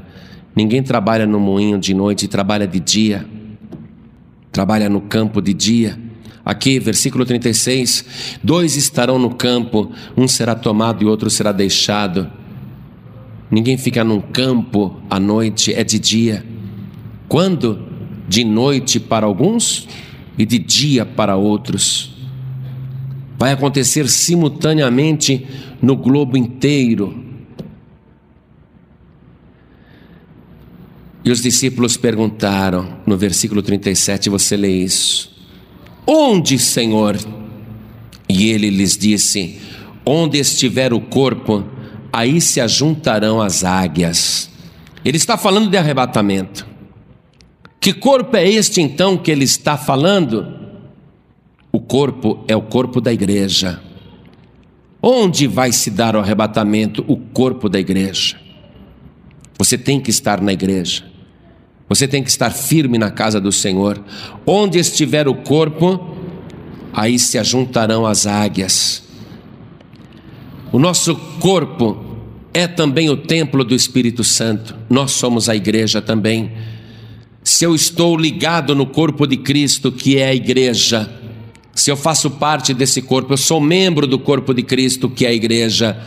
Ninguém 0.54 0.82
trabalha 0.82 1.26
no 1.26 1.40
moinho 1.40 1.78
de 1.78 1.92
noite, 1.92 2.28
trabalha 2.28 2.66
de 2.66 2.80
dia 2.80 3.26
trabalha 4.58 4.88
no 4.88 5.00
campo 5.00 5.40
de 5.40 5.54
dia. 5.54 5.96
Aqui, 6.44 6.80
versículo 6.80 7.24
36: 7.24 8.38
dois 8.42 8.76
estarão 8.76 9.16
no 9.16 9.30
campo, 9.30 9.92
um 10.16 10.26
será 10.26 10.54
tomado 10.54 11.04
e 11.04 11.06
outro 11.06 11.30
será 11.30 11.52
deixado. 11.52 12.28
Ninguém 13.48 13.78
fica 13.78 14.02
num 14.02 14.20
campo 14.20 14.96
à 15.08 15.20
noite, 15.20 15.72
é 15.72 15.84
de 15.84 15.98
dia. 15.98 16.44
Quando? 17.28 17.86
De 18.26 18.42
noite 18.44 18.98
para 18.98 19.24
alguns 19.24 19.86
e 20.38 20.46
de 20.46 20.58
dia 20.58 21.04
para 21.04 21.36
outros. 21.36 22.14
Vai 23.36 23.52
acontecer 23.52 24.08
simultaneamente 24.08 25.46
no 25.82 25.96
globo 25.96 26.36
inteiro. 26.36 27.24
E 31.24 31.30
os 31.30 31.42
discípulos 31.42 31.96
perguntaram, 31.96 32.98
no 33.06 33.16
versículo 33.16 33.62
37, 33.62 34.30
você 34.30 34.56
lê 34.56 34.70
isso: 34.70 35.36
Onde, 36.06 36.58
Senhor? 36.58 37.18
E 38.28 38.50
ele 38.50 38.70
lhes 38.70 38.96
disse: 38.96 39.60
Onde 40.06 40.38
estiver 40.38 40.92
o 40.92 41.00
corpo, 41.00 41.64
aí 42.12 42.40
se 42.40 42.60
ajuntarão 42.60 43.40
as 43.40 43.64
águias. 43.64 44.50
Ele 45.04 45.16
está 45.16 45.36
falando 45.36 45.70
de 45.70 45.76
arrebatamento. 45.76 46.66
Que 47.80 47.92
corpo 47.92 48.36
é 48.36 48.48
este 48.48 48.80
então 48.80 49.16
que 49.16 49.30
ele 49.30 49.44
está 49.44 49.76
falando? 49.76 50.46
O 51.70 51.80
corpo 51.80 52.44
é 52.48 52.56
o 52.56 52.62
corpo 52.62 53.00
da 53.00 53.12
igreja. 53.12 53.80
Onde 55.00 55.46
vai 55.46 55.70
se 55.70 55.90
dar 55.90 56.16
o 56.16 56.18
arrebatamento? 56.18 57.04
O 57.06 57.16
corpo 57.16 57.68
da 57.68 57.78
igreja. 57.78 58.36
Você 59.58 59.78
tem 59.78 60.00
que 60.00 60.10
estar 60.10 60.40
na 60.40 60.52
igreja. 60.52 61.04
Você 61.88 62.06
tem 62.06 62.22
que 62.22 62.30
estar 62.30 62.50
firme 62.50 62.98
na 62.98 63.10
casa 63.10 63.40
do 63.40 63.50
Senhor. 63.50 64.02
Onde 64.46 64.78
estiver 64.78 65.26
o 65.28 65.34
corpo, 65.34 66.16
aí 66.92 67.18
se 67.18 67.38
ajuntarão 67.38 68.04
as 68.04 68.26
águias. 68.26 69.02
O 70.70 70.78
nosso 70.78 71.16
corpo 71.40 72.04
é 72.52 72.66
também 72.66 73.08
o 73.08 73.16
templo 73.16 73.64
do 73.64 73.74
Espírito 73.74 74.22
Santo. 74.22 74.76
Nós 74.90 75.12
somos 75.12 75.48
a 75.48 75.56
igreja 75.56 76.02
também. 76.02 76.52
Se 77.48 77.64
eu 77.64 77.74
estou 77.74 78.14
ligado 78.14 78.74
no 78.74 78.84
corpo 78.84 79.26
de 79.26 79.38
Cristo, 79.38 79.90
que 79.90 80.18
é 80.18 80.28
a 80.28 80.34
igreja, 80.34 81.10
se 81.74 81.90
eu 81.90 81.96
faço 81.96 82.32
parte 82.32 82.74
desse 82.74 83.00
corpo, 83.00 83.32
eu 83.32 83.38
sou 83.38 83.58
membro 83.58 84.06
do 84.06 84.18
corpo 84.18 84.52
de 84.52 84.62
Cristo, 84.62 85.08
que 85.08 85.24
é 85.24 85.30
a 85.30 85.32
igreja, 85.32 85.98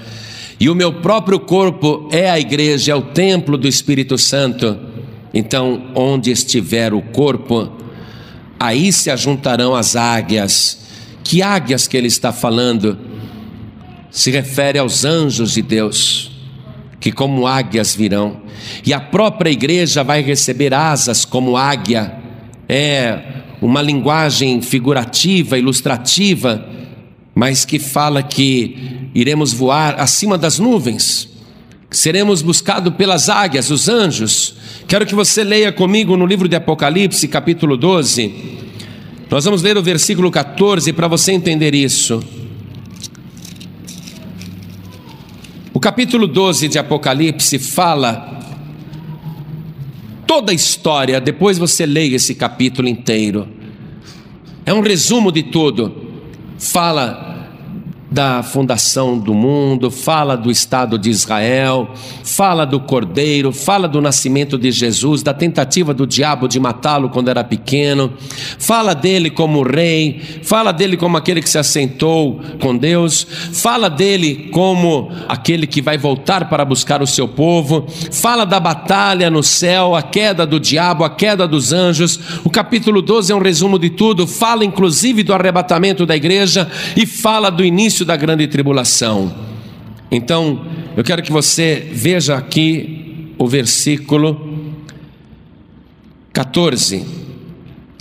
e 0.60 0.70
o 0.70 0.76
meu 0.76 0.94
próprio 0.94 1.40
corpo 1.40 2.08
é 2.12 2.30
a 2.30 2.40
igreja, 2.40 2.92
é 2.92 2.96
o 2.96 3.02
templo 3.02 3.58
do 3.58 3.68
Espírito 3.68 4.20
Santo 4.20 4.78
então, 5.34 5.92
onde 5.96 6.30
estiver 6.30 6.94
o 6.94 7.02
corpo, 7.02 7.72
aí 8.60 8.94
se 8.94 9.10
ajuntarão 9.10 9.74
as 9.76 9.96
águias. 9.96 10.78
Que 11.24 11.42
águias 11.42 11.88
que 11.88 11.98
ele 11.98 12.08
está 12.08 12.32
falando? 12.32 12.98
Se 14.12 14.30
refere 14.30 14.78
aos 14.78 15.06
anjos 15.06 15.54
de 15.54 15.62
Deus, 15.62 16.31
que 17.02 17.12
como 17.12 17.46
águias 17.46 17.94
virão. 17.94 18.42
E 18.86 18.94
a 18.94 19.00
própria 19.02 19.50
igreja 19.50 20.06
vai 20.06 20.22
receber 20.22 20.74
asas 20.74 21.26
como 21.26 21.58
águia. 21.58 22.14
É 22.70 23.20
uma 23.62 23.82
linguagem 23.82 24.62
figurativa, 24.62 25.58
ilustrativa, 25.58 26.66
mas 27.36 27.66
que 27.66 27.78
fala 27.78 28.24
que 28.24 29.10
iremos 29.14 29.52
voar 29.52 30.00
acima 30.00 30.38
das 30.38 30.58
nuvens 30.58 31.32
seremos 31.92 32.42
buscados 32.42 32.94
pelas 32.96 33.28
águias, 33.28 33.70
os 33.70 33.90
anjos. 33.90 34.56
Quero 34.88 35.06
que 35.06 35.14
você 35.14 35.44
leia 35.44 35.74
comigo 35.74 36.16
no 36.16 36.26
livro 36.26 36.48
de 36.48 36.56
Apocalipse, 36.56 37.28
capítulo 37.28 37.76
12. 37.76 38.34
Nós 39.30 39.44
vamos 39.44 39.62
ler 39.62 39.78
o 39.78 39.84
versículo 39.84 40.32
14 40.32 40.94
para 40.94 41.10
você 41.10 41.34
entender 41.34 41.76
isso. 41.76 42.24
O 45.74 45.80
capítulo 45.80 46.28
12 46.28 46.68
de 46.68 46.78
Apocalipse 46.78 47.58
fala 47.58 48.42
toda 50.28 50.52
a 50.52 50.56
história, 50.56 51.22
depois 51.22 51.58
você 51.58 51.86
leia 51.86 52.18
esse 52.18 52.36
capítulo 52.36 52.90
inteiro. 52.90 53.48
É 54.66 54.74
um 54.74 54.82
resumo 54.82 55.32
de 55.32 55.44
tudo. 55.44 56.10
Fala 56.60 57.31
da 58.12 58.44
fundação 58.44 59.18
do 59.18 59.34
mundo, 59.34 59.90
fala 59.90 60.36
do 60.36 60.52
Estado 60.52 61.00
de 61.00 61.10
Israel, 61.10 61.94
fala 62.26 62.66
do 62.66 62.78
Cordeiro, 62.78 63.54
fala 63.54 63.88
do 63.88 64.02
nascimento 64.02 64.58
de 64.58 64.70
Jesus, 64.70 65.24
da 65.24 65.34
tentativa 65.34 65.94
do 65.94 66.06
diabo 66.06 66.46
de 66.46 66.60
matá-lo 66.60 67.10
quando 67.10 67.30
era 67.30 67.42
pequeno, 67.42 68.12
fala 68.60 68.94
dele 68.94 69.30
como 69.30 69.64
rei, 69.64 70.20
fala 70.44 70.74
dele 70.74 70.98
como 70.98 71.16
aquele 71.16 71.42
que 71.42 71.50
se 71.50 71.58
assentou 71.58 72.42
com 72.60 72.76
Deus, 72.76 73.26
fala 73.54 73.90
dele 73.90 74.50
como 74.52 75.10
aquele 75.30 75.66
que 75.66 75.82
vai 75.82 75.98
voltar 75.98 76.50
para 76.50 76.66
buscar 76.66 77.02
o 77.02 77.08
seu 77.08 77.30
povo, 77.30 77.86
fala 78.12 78.46
da 78.46 78.60
batalha 78.60 79.30
no 79.30 79.42
céu, 79.42 79.96
a 79.96 80.02
queda 80.02 80.46
do 80.46 80.60
diabo, 80.60 81.06
a 81.06 81.10
queda 81.10 81.48
dos 81.48 81.72
anjos. 81.72 82.20
O 82.44 82.50
capítulo 82.50 83.02
12 83.02 83.32
é 83.32 83.36
um 83.36 83.42
resumo 83.42 83.80
de 83.80 83.90
tudo, 83.90 84.28
fala 84.28 84.66
inclusive 84.66 85.24
do 85.24 85.34
arrebatamento 85.34 86.06
da 86.06 86.16
igreja 86.16 86.70
e 86.98 87.06
fala 87.06 87.50
do 87.50 87.64
início 87.64 88.01
início 88.02 88.06
da 88.06 88.16
grande 88.16 88.48
tribulação. 88.48 89.32
Então, 90.12 90.66
eu 90.98 91.04
quero 91.04 91.22
que 91.22 91.32
você 91.32 91.88
veja 91.92 92.36
aqui 92.36 93.34
o 93.38 93.48
versículo 93.48 94.76
14. 96.34 97.06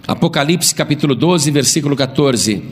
Apocalipse 0.06 0.74
capítulo 0.74 1.14
12, 1.14 1.50
versículo 1.50 1.94
14. 1.94 2.62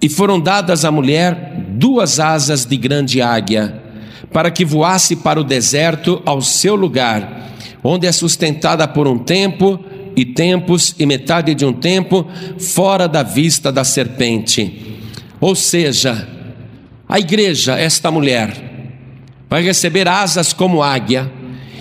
E 0.00 0.08
foram 0.08 0.40
dadas 0.40 0.84
à 0.84 0.90
mulher 0.90 1.64
duas 1.68 2.18
asas 2.18 2.64
de 2.64 2.76
grande 2.76 3.20
águia, 3.20 3.82
para 4.32 4.50
que 4.50 4.64
voasse 4.64 5.16
para 5.16 5.40
o 5.40 5.44
deserto 5.44 6.22
ao 6.24 6.40
seu 6.40 6.74
lugar, 6.74 7.50
onde 7.84 8.06
é 8.06 8.12
sustentada 8.12 8.88
por 8.88 9.06
um 9.06 9.18
tempo 9.18 9.78
e 10.16 10.24
tempos 10.24 10.94
e 10.98 11.06
metade 11.06 11.54
de 11.54 11.64
um 11.64 11.72
tempo, 11.72 12.26
fora 12.58 13.06
da 13.06 13.22
vista 13.22 13.70
da 13.70 13.84
serpente. 13.84 14.89
Ou 15.40 15.54
seja, 15.54 16.28
a 17.08 17.18
igreja, 17.18 17.78
esta 17.78 18.10
mulher, 18.10 18.70
vai 19.48 19.62
receber 19.62 20.06
asas 20.06 20.52
como 20.52 20.82
águia 20.82 21.30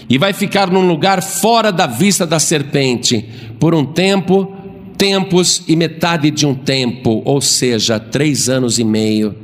e 0.10 0.18
vai 0.18 0.34
ficar 0.34 0.72
num 0.72 0.88
lugar 0.88 1.22
fora 1.22 1.72
da 1.72 1.86
vista 1.86 2.26
da 2.26 2.40
serpente 2.40 3.24
por 3.60 3.76
um 3.76 3.86
tempo, 3.86 4.52
tempos 4.98 5.64
e 5.68 5.76
metade 5.76 6.32
de 6.32 6.48
um 6.48 6.56
tempo, 6.56 7.22
ou 7.26 7.40
seja, 7.42 8.00
três 8.00 8.50
anos 8.50 8.80
e 8.80 8.84
meio, 8.84 9.36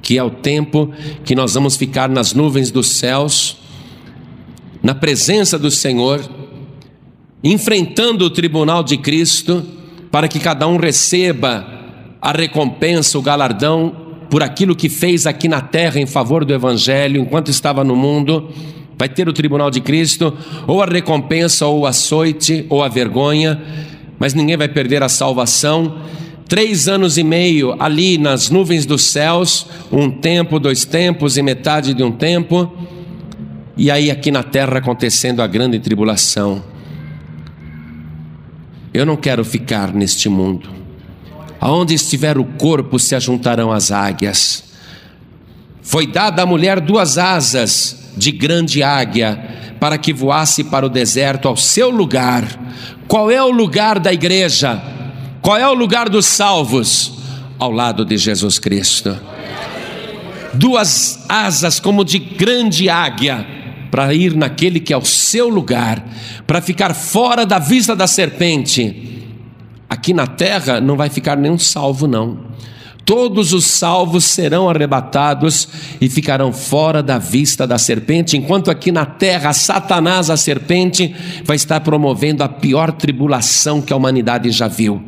que 0.00 0.16
é 0.16 0.22
o 0.22 0.30
tempo 0.30 0.92
que 1.24 1.34
nós 1.34 1.54
vamos 1.54 1.76
ficar 1.76 2.08
nas 2.08 2.34
nuvens 2.34 2.70
dos 2.70 2.86
céus, 2.86 3.56
na 4.80 4.94
presença 4.94 5.58
do 5.58 5.70
Senhor, 5.70 6.20
enfrentando 7.42 8.24
o 8.24 8.30
tribunal 8.30 8.84
de 8.84 8.96
Cristo, 8.96 9.64
para 10.12 10.28
que 10.28 10.38
cada 10.38 10.68
um 10.68 10.76
receba 10.76 11.75
a 12.26 12.32
recompensa, 12.32 13.16
o 13.16 13.22
galardão 13.22 13.94
por 14.28 14.42
aquilo 14.42 14.74
que 14.74 14.88
fez 14.88 15.28
aqui 15.28 15.46
na 15.46 15.60
terra 15.60 16.00
em 16.00 16.06
favor 16.06 16.44
do 16.44 16.52
Evangelho 16.52 17.20
enquanto 17.20 17.52
estava 17.52 17.84
no 17.84 17.94
mundo. 17.94 18.50
Vai 18.98 19.08
ter 19.08 19.28
o 19.28 19.32
tribunal 19.32 19.70
de 19.70 19.80
Cristo, 19.80 20.36
ou 20.66 20.82
a 20.82 20.86
recompensa, 20.86 21.66
ou 21.66 21.82
o 21.82 21.86
açoite, 21.86 22.66
ou 22.68 22.82
a 22.82 22.88
vergonha, 22.88 23.62
mas 24.18 24.34
ninguém 24.34 24.56
vai 24.56 24.66
perder 24.66 25.04
a 25.04 25.08
salvação. 25.08 25.98
Três 26.48 26.88
anos 26.88 27.16
e 27.16 27.22
meio 27.22 27.76
ali 27.80 28.18
nas 28.18 28.50
nuvens 28.50 28.84
dos 28.84 29.04
céus, 29.04 29.64
um 29.92 30.10
tempo, 30.10 30.58
dois 30.58 30.84
tempos 30.84 31.36
e 31.36 31.42
metade 31.42 31.94
de 31.94 32.02
um 32.02 32.10
tempo, 32.10 32.76
e 33.76 33.88
aí 33.88 34.10
aqui 34.10 34.32
na 34.32 34.42
terra 34.42 34.78
acontecendo 34.78 35.42
a 35.42 35.46
grande 35.46 35.78
tribulação. 35.78 36.60
Eu 38.92 39.06
não 39.06 39.14
quero 39.14 39.44
ficar 39.44 39.94
neste 39.94 40.28
mundo. 40.28 40.85
Aonde 41.60 41.94
estiver 41.94 42.38
o 42.38 42.44
corpo 42.44 42.98
se 42.98 43.14
ajuntarão 43.14 43.72
as 43.72 43.90
águias. 43.90 44.64
Foi 45.82 46.06
dada 46.06 46.42
à 46.42 46.46
mulher 46.46 46.80
duas 46.80 47.16
asas 47.16 48.10
de 48.16 48.32
grande 48.32 48.82
águia 48.82 49.74
para 49.78 49.98
que 49.98 50.12
voasse 50.12 50.64
para 50.64 50.86
o 50.86 50.90
deserto 50.90 51.48
ao 51.48 51.56
seu 51.56 51.90
lugar. 51.90 52.44
Qual 53.06 53.30
é 53.30 53.42
o 53.42 53.50
lugar 53.50 53.98
da 53.98 54.12
igreja? 54.12 54.82
Qual 55.40 55.56
é 55.56 55.68
o 55.68 55.74
lugar 55.74 56.08
dos 56.08 56.26
salvos? 56.26 57.12
Ao 57.58 57.70
lado 57.70 58.04
de 58.04 58.16
Jesus 58.18 58.58
Cristo. 58.58 59.16
Duas 60.52 61.24
asas 61.28 61.78
como 61.78 62.04
de 62.04 62.18
grande 62.18 62.88
águia 62.88 63.46
para 63.90 64.12
ir 64.12 64.34
naquele 64.34 64.80
que 64.80 64.92
é 64.92 64.96
o 64.96 65.04
seu 65.04 65.48
lugar, 65.48 66.04
para 66.46 66.60
ficar 66.60 66.94
fora 66.94 67.46
da 67.46 67.58
vista 67.58 67.94
da 67.94 68.06
serpente. 68.06 69.25
Aqui 69.88 70.12
na 70.12 70.26
terra 70.26 70.80
não 70.80 70.96
vai 70.96 71.08
ficar 71.08 71.36
nenhum 71.36 71.58
salvo, 71.58 72.06
não. 72.06 72.38
Todos 73.06 73.52
os 73.52 73.64
salvos 73.64 74.24
serão 74.24 74.68
arrebatados 74.68 75.68
e 76.00 76.08
ficarão 76.08 76.52
fora 76.52 77.04
da 77.04 77.18
vista 77.18 77.64
da 77.64 77.78
serpente, 77.78 78.36
enquanto 78.36 78.68
aqui 78.68 78.90
na 78.90 79.06
terra 79.06 79.52
Satanás, 79.52 80.28
a 80.28 80.36
serpente, 80.36 81.14
vai 81.44 81.54
estar 81.54 81.78
promovendo 81.82 82.42
a 82.42 82.48
pior 82.48 82.90
tribulação 82.90 83.80
que 83.80 83.92
a 83.92 83.96
humanidade 83.96 84.50
já 84.50 84.66
viu. 84.66 85.00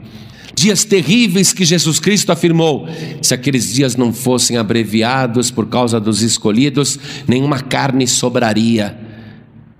Dias 0.54 0.84
terríveis 0.84 1.52
que 1.52 1.64
Jesus 1.64 1.98
Cristo 1.98 2.30
afirmou: 2.30 2.88
se 3.20 3.34
aqueles 3.34 3.74
dias 3.74 3.96
não 3.96 4.12
fossem 4.12 4.56
abreviados 4.56 5.50
por 5.50 5.66
causa 5.66 5.98
dos 5.98 6.22
escolhidos, 6.22 7.00
nenhuma 7.26 7.60
carne 7.60 8.06
sobraria. 8.06 8.96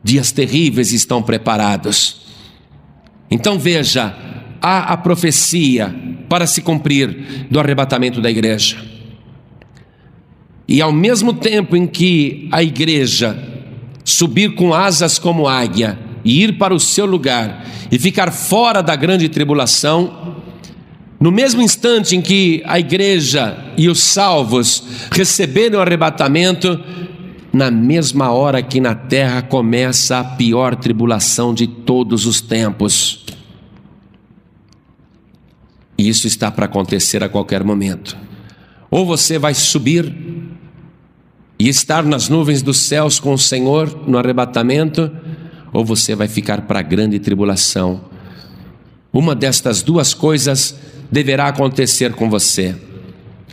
Dias 0.03 0.32
terríveis 0.32 0.92
estão 0.92 1.22
preparados. 1.22 2.22
Então 3.30 3.59
veja, 3.59 4.16
há 4.61 4.93
a 4.93 4.97
profecia 4.97 5.95
para 6.29 6.47
se 6.47 6.63
cumprir 6.63 7.47
do 7.51 7.59
arrebatamento 7.59 8.21
da 8.21 8.31
igreja. 8.31 8.77
E 10.67 10.83
ao 10.83 10.93
mesmo 10.93 11.33
tempo 11.33 11.77
em 11.77 11.87
que 11.87 12.49
a 12.53 12.63
igreja 12.63 13.37
subir 14.05 14.55
com 14.55 14.75
asas 14.75 15.19
como 15.19 15.49
águia 15.49 15.99
e 16.25 16.43
ir 16.43 16.59
para 16.59 16.75
o 16.75 16.81
seu 16.81 17.07
lugar 17.07 17.67
e 17.91 17.99
ficar 17.99 18.31
fora 18.31 18.83
da 18.83 18.95
grande 18.95 19.29
tribulação, 19.29 20.37
no 21.19 21.33
mesmo 21.33 21.63
instante 21.63 22.15
em 22.15 22.21
que 22.21 22.63
a 22.67 22.79
igreja 22.79 23.57
e 23.77 23.89
os 23.89 24.03
salvos 24.03 24.85
receberam 25.11 25.79
o 25.79 25.83
arrebatamento, 25.83 26.79
na 27.53 27.71
mesma 27.71 28.31
hora 28.31 28.63
que 28.63 28.81
na 28.81 28.95
terra 28.95 29.43
começa 29.43 30.19
a 30.19 30.25
pior 30.25 30.77
tribulação 30.77 31.55
de 31.55 31.67
todos 31.67 32.27
os 32.27 32.41
tempos. 32.41 33.25
E 35.99 36.09
isso 36.09 36.28
está 36.28 36.51
para 36.51 36.66
acontecer 36.66 37.24
a 37.24 37.28
qualquer 37.28 37.64
momento. 37.64 38.16
Ou 38.90 39.05
você 39.05 39.38
vai 39.38 39.53
subir 39.53 40.14
e 41.59 41.68
estar 41.68 42.05
nas 42.05 42.28
nuvens 42.28 42.62
dos 42.62 42.78
céus 42.78 43.18
com 43.18 43.32
o 43.32 43.38
Senhor 43.38 44.07
no 44.07 44.16
arrebatamento, 44.16 45.11
ou 45.72 45.84
você 45.84 46.14
vai 46.14 46.28
ficar 46.28 46.62
para 46.62 46.78
a 46.78 46.82
grande 46.82 47.18
tribulação. 47.18 48.05
Uma 49.12 49.34
destas 49.34 49.82
duas 49.82 50.14
coisas 50.14 50.78
deverá 51.11 51.49
acontecer 51.49 52.12
com 52.12 52.30
você: 52.30 52.76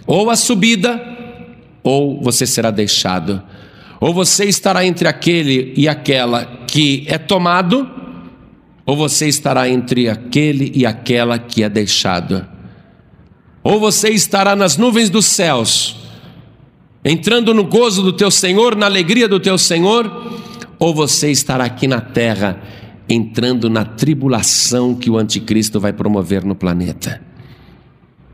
ou 0.06 0.30
a 0.30 0.36
subida, 0.36 1.02
ou 1.84 2.22
você 2.22 2.46
será 2.46 2.70
deixado. 2.70 3.42
Ou 4.00 4.14
você 4.14 4.46
estará 4.46 4.86
entre 4.86 5.08
aquele 5.08 5.74
e 5.76 5.88
aquela 5.88 6.46
que 6.68 7.06
é 7.08 7.18
tomado, 7.18 7.90
ou 8.86 8.96
você 8.96 9.28
estará 9.28 9.68
entre 9.68 10.08
aquele 10.08 10.72
e 10.76 10.86
aquela 10.86 11.40
que 11.40 11.64
é 11.64 11.70
deixado. 11.70 12.46
Ou 13.64 13.80
você 13.80 14.10
estará 14.10 14.56
nas 14.56 14.78
nuvens 14.78 15.10
dos 15.10 15.26
céus, 15.26 15.98
entrando 17.04 17.54
no 17.54 17.64
gozo 17.64 18.04
do 18.04 18.14
teu 18.14 18.30
Senhor, 18.30 18.76
na 18.76 18.86
alegria 18.86 19.28
do 19.28 19.40
teu 19.40 19.58
Senhor, 19.58 20.34
ou 20.78 20.94
você 20.94 21.32
estará 21.32 21.66
aqui 21.66 21.88
na 21.88 22.00
terra, 22.00 22.62
entrando 23.10 23.70
na 23.70 23.84
tribulação 23.84 24.94
que 24.94 25.10
o 25.10 25.18
anticristo 25.18 25.80
vai 25.80 25.94
promover 25.94 26.44
no 26.44 26.56
planeta. 26.56 27.22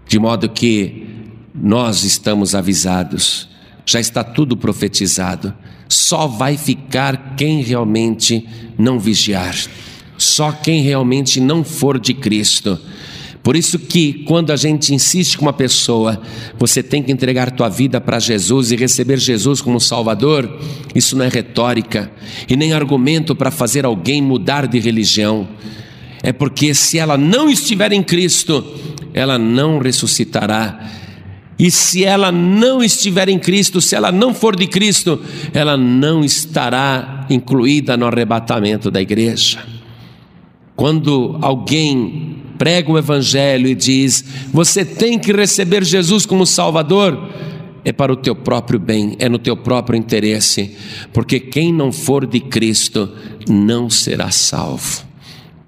De 0.05 0.19
modo 0.19 0.49
que 0.49 1.07
nós 1.55 2.03
estamos 2.03 2.53
avisados, 2.53 3.47
já 3.85 3.99
está 3.99 4.23
tudo 4.23 4.57
profetizado, 4.57 5.53
só 5.87 6.27
vai 6.27 6.57
ficar 6.57 7.35
quem 7.35 7.61
realmente 7.61 8.47
não 8.77 8.99
vigiar. 8.99 9.55
Só 10.21 10.51
quem 10.51 10.83
realmente 10.83 11.39
não 11.39 11.63
for 11.63 11.99
de 11.99 12.13
Cristo. 12.13 12.79
Por 13.41 13.55
isso 13.55 13.79
que 13.79 14.23
quando 14.25 14.51
a 14.51 14.55
gente 14.55 14.93
insiste 14.93 15.35
com 15.35 15.45
uma 15.45 15.53
pessoa, 15.53 16.21
você 16.59 16.83
tem 16.83 17.01
que 17.01 17.11
entregar 17.11 17.49
tua 17.49 17.67
vida 17.67 17.99
para 17.99 18.19
Jesus 18.19 18.71
e 18.71 18.75
receber 18.75 19.17
Jesus 19.17 19.61
como 19.61 19.79
Salvador, 19.79 20.59
isso 20.93 21.17
não 21.17 21.25
é 21.25 21.27
retórica 21.27 22.11
e 22.47 22.55
nem 22.55 22.71
argumento 22.71 23.35
para 23.35 23.49
fazer 23.49 23.83
alguém 23.83 24.21
mudar 24.21 24.67
de 24.67 24.77
religião. 24.79 25.47
É 26.21 26.31
porque 26.31 26.75
se 26.75 26.99
ela 26.99 27.17
não 27.17 27.49
estiver 27.49 27.91
em 27.91 28.03
Cristo, 28.03 28.63
ela 29.15 29.39
não 29.39 29.79
ressuscitará. 29.79 30.87
E 31.57 31.71
se 31.71 32.03
ela 32.03 32.31
não 32.31 32.83
estiver 32.83 33.27
em 33.27 33.39
Cristo, 33.39 33.81
se 33.81 33.95
ela 33.95 34.11
não 34.11 34.35
for 34.35 34.55
de 34.55 34.67
Cristo, 34.67 35.19
ela 35.51 35.75
não 35.75 36.23
estará 36.23 37.25
incluída 37.27 37.97
no 37.97 38.05
arrebatamento 38.05 38.91
da 38.91 39.01
igreja. 39.01 39.80
Quando 40.81 41.37
alguém 41.43 42.37
prega 42.57 42.91
o 42.91 42.97
Evangelho 42.97 43.67
e 43.67 43.75
diz: 43.75 44.25
você 44.51 44.83
tem 44.83 45.19
que 45.19 45.31
receber 45.31 45.83
Jesus 45.83 46.25
como 46.25 46.43
Salvador, 46.43 47.29
é 47.85 47.91
para 47.91 48.11
o 48.11 48.15
teu 48.15 48.35
próprio 48.35 48.79
bem, 48.79 49.15
é 49.19 49.29
no 49.29 49.37
teu 49.37 49.55
próprio 49.55 49.95
interesse, 49.95 50.75
porque 51.13 51.39
quem 51.39 51.71
não 51.71 51.91
for 51.91 52.25
de 52.25 52.39
Cristo 52.39 53.07
não 53.47 53.91
será 53.91 54.31
salvo. 54.31 55.05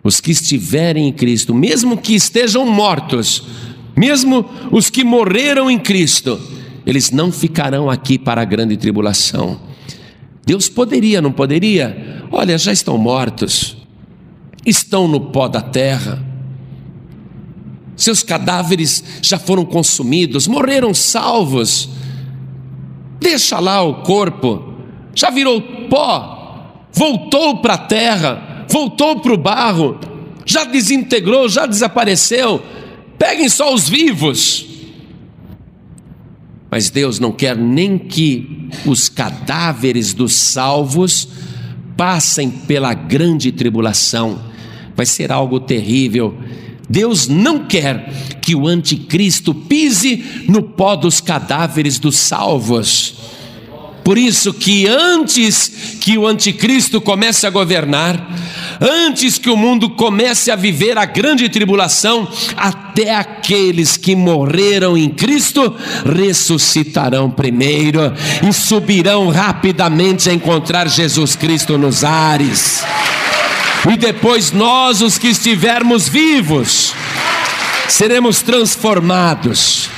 Os 0.03 0.19
que 0.19 0.31
estiverem 0.31 1.09
em 1.09 1.13
Cristo, 1.13 1.53
mesmo 1.53 1.95
que 1.95 2.15
estejam 2.15 2.65
mortos, 2.65 3.43
mesmo 3.95 4.43
os 4.71 4.89
que 4.89 5.03
morreram 5.03 5.69
em 5.69 5.77
Cristo, 5.77 6.41
eles 6.87 7.11
não 7.11 7.31
ficarão 7.31 7.87
aqui 7.87 8.17
para 8.17 8.41
a 8.41 8.45
grande 8.45 8.75
tribulação. 8.77 9.61
Deus 10.43 10.67
poderia, 10.69 11.21
não 11.21 11.31
poderia? 11.31 12.25
Olha, 12.31 12.57
já 12.57 12.73
estão 12.73 12.97
mortos 12.97 13.82
estão 14.65 15.07
no 15.07 15.19
pó 15.19 15.47
da 15.47 15.61
terra. 15.61 16.23
Seus 17.95 18.23
cadáveres 18.23 19.03
já 19.21 19.37
foram 19.37 19.65
consumidos, 19.65 20.47
morreram 20.47 20.93
salvos. 20.93 21.89
Deixa 23.19 23.59
lá 23.59 23.81
o 23.81 24.01
corpo, 24.03 24.73
já 25.13 25.29
virou 25.29 25.61
pó, 25.89 26.81
voltou 26.91 27.57
para 27.57 27.75
a 27.75 27.77
terra, 27.77 28.65
voltou 28.67 29.19
para 29.19 29.33
o 29.33 29.37
barro, 29.37 29.99
já 30.45 30.63
desintegrou, 30.63 31.47
já 31.47 31.65
desapareceu. 31.65 32.61
Peguem 33.17 33.47
só 33.47 33.73
os 33.73 33.87
vivos. 33.87 34.65
Mas 36.69 36.89
Deus 36.89 37.19
não 37.19 37.31
quer 37.31 37.55
nem 37.55 37.97
que 37.99 38.67
os 38.85 39.07
cadáveres 39.07 40.13
dos 40.13 40.33
salvos 40.33 41.29
passem 41.95 42.49
pela 42.49 42.93
grande 42.95 43.51
tribulação 43.51 44.52
vai 44.95 45.05
ser 45.05 45.31
algo 45.31 45.59
terrível. 45.59 46.37
Deus 46.89 47.27
não 47.27 47.65
quer 47.65 48.11
que 48.41 48.55
o 48.55 48.67
anticristo 48.67 49.53
pise 49.53 50.43
no 50.47 50.61
pó 50.61 50.95
dos 50.95 51.21
cadáveres 51.21 51.97
dos 51.97 52.17
salvos. 52.17 53.15
Por 54.03 54.17
isso 54.17 54.53
que 54.53 54.85
antes 54.85 55.97
que 56.01 56.17
o 56.17 56.27
anticristo 56.27 56.99
comece 56.99 57.47
a 57.47 57.49
governar, 57.49 58.29
antes 58.81 59.37
que 59.37 59.49
o 59.49 59.55
mundo 59.55 59.91
comece 59.91 60.51
a 60.51 60.57
viver 60.57 60.97
a 60.97 61.05
grande 61.05 61.47
tribulação, 61.47 62.27
até 62.57 63.15
aqueles 63.15 63.95
que 63.95 64.13
morreram 64.13 64.97
em 64.97 65.09
Cristo 65.09 65.73
ressuscitarão 66.05 67.31
primeiro 67.31 68.13
e 68.45 68.51
subirão 68.51 69.29
rapidamente 69.29 70.29
a 70.29 70.33
encontrar 70.33 70.89
Jesus 70.89 71.33
Cristo 71.37 71.77
nos 71.77 72.03
ares 72.03 72.83
e 73.91 73.97
depois 73.97 74.51
nós, 74.51 75.01
os 75.01 75.17
que 75.17 75.27
estivermos 75.27 76.07
vivos, 76.07 76.93
seremos 77.89 78.41
transformados, 78.41 79.89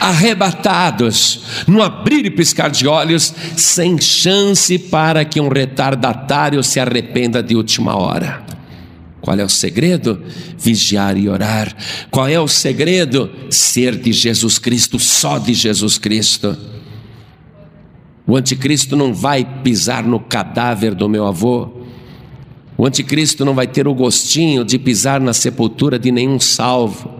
arrebatados, 0.00 1.40
no 1.66 1.82
abrir 1.82 2.24
e 2.24 2.30
piscar 2.30 2.70
de 2.70 2.88
olhos, 2.88 3.34
sem 3.56 4.00
chance 4.00 4.78
para 4.78 5.24
que 5.24 5.40
um 5.40 5.48
retardatário 5.48 6.62
se 6.62 6.80
arrependa 6.80 7.42
de 7.42 7.54
última 7.54 7.96
hora. 7.96 8.44
Qual 9.20 9.38
é 9.38 9.44
o 9.44 9.48
segredo? 9.48 10.22
Vigiar 10.56 11.16
e 11.16 11.28
orar. 11.28 11.74
Qual 12.10 12.28
é 12.28 12.38
o 12.38 12.46
segredo? 12.46 13.30
Ser 13.50 13.96
de 13.96 14.12
Jesus 14.12 14.58
Cristo, 14.58 14.98
só 14.98 15.38
de 15.38 15.52
Jesus 15.52 15.98
Cristo. 15.98 16.56
O 18.26 18.36
anticristo 18.36 18.96
não 18.96 19.12
vai 19.12 19.44
pisar 19.62 20.04
no 20.04 20.20
cadáver 20.20 20.94
do 20.94 21.08
meu 21.08 21.26
avô, 21.26 21.75
o 22.78 22.84
anticristo 22.84 23.44
não 23.44 23.54
vai 23.54 23.66
ter 23.66 23.88
o 23.88 23.94
gostinho 23.94 24.64
de 24.64 24.78
pisar 24.78 25.20
na 25.20 25.32
sepultura 25.32 25.98
de 25.98 26.12
nenhum 26.12 26.38
salvo. 26.38 27.14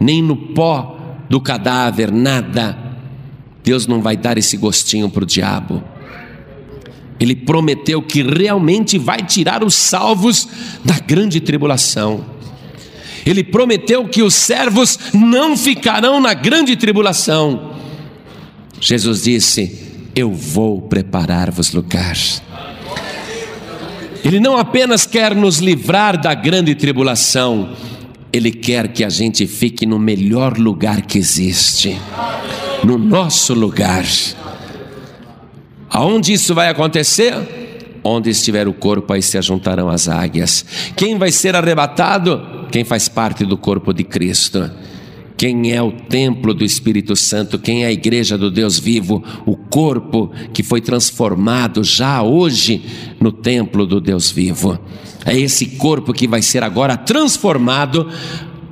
nem 0.00 0.22
no 0.22 0.36
pó 0.36 0.96
do 1.28 1.40
cadáver, 1.40 2.12
nada. 2.12 2.78
Deus 3.64 3.86
não 3.86 4.00
vai 4.00 4.16
dar 4.16 4.38
esse 4.38 4.56
gostinho 4.56 5.10
para 5.10 5.24
o 5.24 5.26
diabo. 5.26 5.82
Ele 7.20 7.34
prometeu 7.34 8.00
que 8.00 8.22
realmente 8.22 8.96
vai 8.96 9.22
tirar 9.24 9.64
os 9.64 9.74
salvos 9.74 10.48
da 10.84 10.98
grande 11.00 11.40
tribulação. 11.40 12.24
Ele 13.26 13.42
prometeu 13.42 14.06
que 14.06 14.22
os 14.22 14.34
servos 14.34 14.98
não 15.12 15.56
ficarão 15.56 16.20
na 16.20 16.32
grande 16.32 16.76
tribulação. 16.76 17.72
Jesus 18.80 19.24
disse: 19.24 20.06
Eu 20.14 20.32
vou 20.32 20.80
preparar-vos 20.82 21.72
lugar. 21.72 22.16
Ele 24.28 24.40
não 24.40 24.58
apenas 24.58 25.06
quer 25.06 25.34
nos 25.34 25.56
livrar 25.56 26.20
da 26.20 26.34
grande 26.34 26.74
tribulação, 26.74 27.70
ele 28.30 28.50
quer 28.50 28.88
que 28.88 29.02
a 29.02 29.08
gente 29.08 29.46
fique 29.46 29.86
no 29.86 29.98
melhor 29.98 30.58
lugar 30.58 31.00
que 31.00 31.16
existe, 31.16 31.98
no 32.84 32.98
nosso 32.98 33.54
lugar. 33.54 34.04
Aonde 35.88 36.34
isso 36.34 36.54
vai 36.54 36.68
acontecer? 36.68 38.00
Onde 38.04 38.28
estiver 38.28 38.68
o 38.68 38.74
corpo, 38.74 39.14
aí 39.14 39.22
se 39.22 39.38
ajuntarão 39.38 39.88
as 39.88 40.10
águias. 40.10 40.62
Quem 40.94 41.16
vai 41.16 41.32
ser 41.32 41.56
arrebatado? 41.56 42.66
Quem 42.70 42.84
faz 42.84 43.08
parte 43.08 43.46
do 43.46 43.56
corpo 43.56 43.94
de 43.94 44.04
Cristo. 44.04 44.70
Quem 45.38 45.70
é 45.72 45.80
o 45.80 45.92
templo 45.92 46.52
do 46.52 46.64
Espírito 46.64 47.14
Santo, 47.14 47.60
quem 47.60 47.84
é 47.84 47.86
a 47.86 47.92
igreja 47.92 48.36
do 48.36 48.50
Deus 48.50 48.76
vivo, 48.76 49.22
o 49.46 49.56
corpo 49.56 50.32
que 50.52 50.64
foi 50.64 50.80
transformado 50.80 51.84
já 51.84 52.20
hoje 52.24 52.82
no 53.20 53.30
templo 53.30 53.86
do 53.86 54.00
Deus 54.00 54.32
vivo. 54.32 54.76
É 55.24 55.38
esse 55.38 55.64
corpo 55.66 56.12
que 56.12 56.26
vai 56.26 56.42
ser 56.42 56.64
agora 56.64 56.96
transformado 56.96 58.10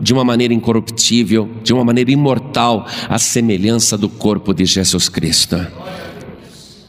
de 0.01 0.12
uma 0.12 0.25
maneira 0.25 0.53
incorruptível, 0.53 1.49
de 1.62 1.73
uma 1.73 1.85
maneira 1.85 2.11
imortal, 2.11 2.85
à 3.09 3.17
semelhança 3.17 3.97
do 3.97 4.09
corpo 4.09 4.53
de 4.53 4.64
Jesus 4.64 5.09
Cristo. 5.09 5.64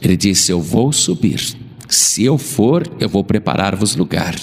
Ele 0.02 0.18
disse: 0.18 0.52
Eu 0.52 0.60
vou 0.60 0.92
subir, 0.92 1.56
se 1.88 2.24
eu 2.24 2.40
for, 2.40 2.84
eu 3.00 3.08
vou 3.08 3.24
preparar-vos 3.24 3.96
lugar. 3.96 4.36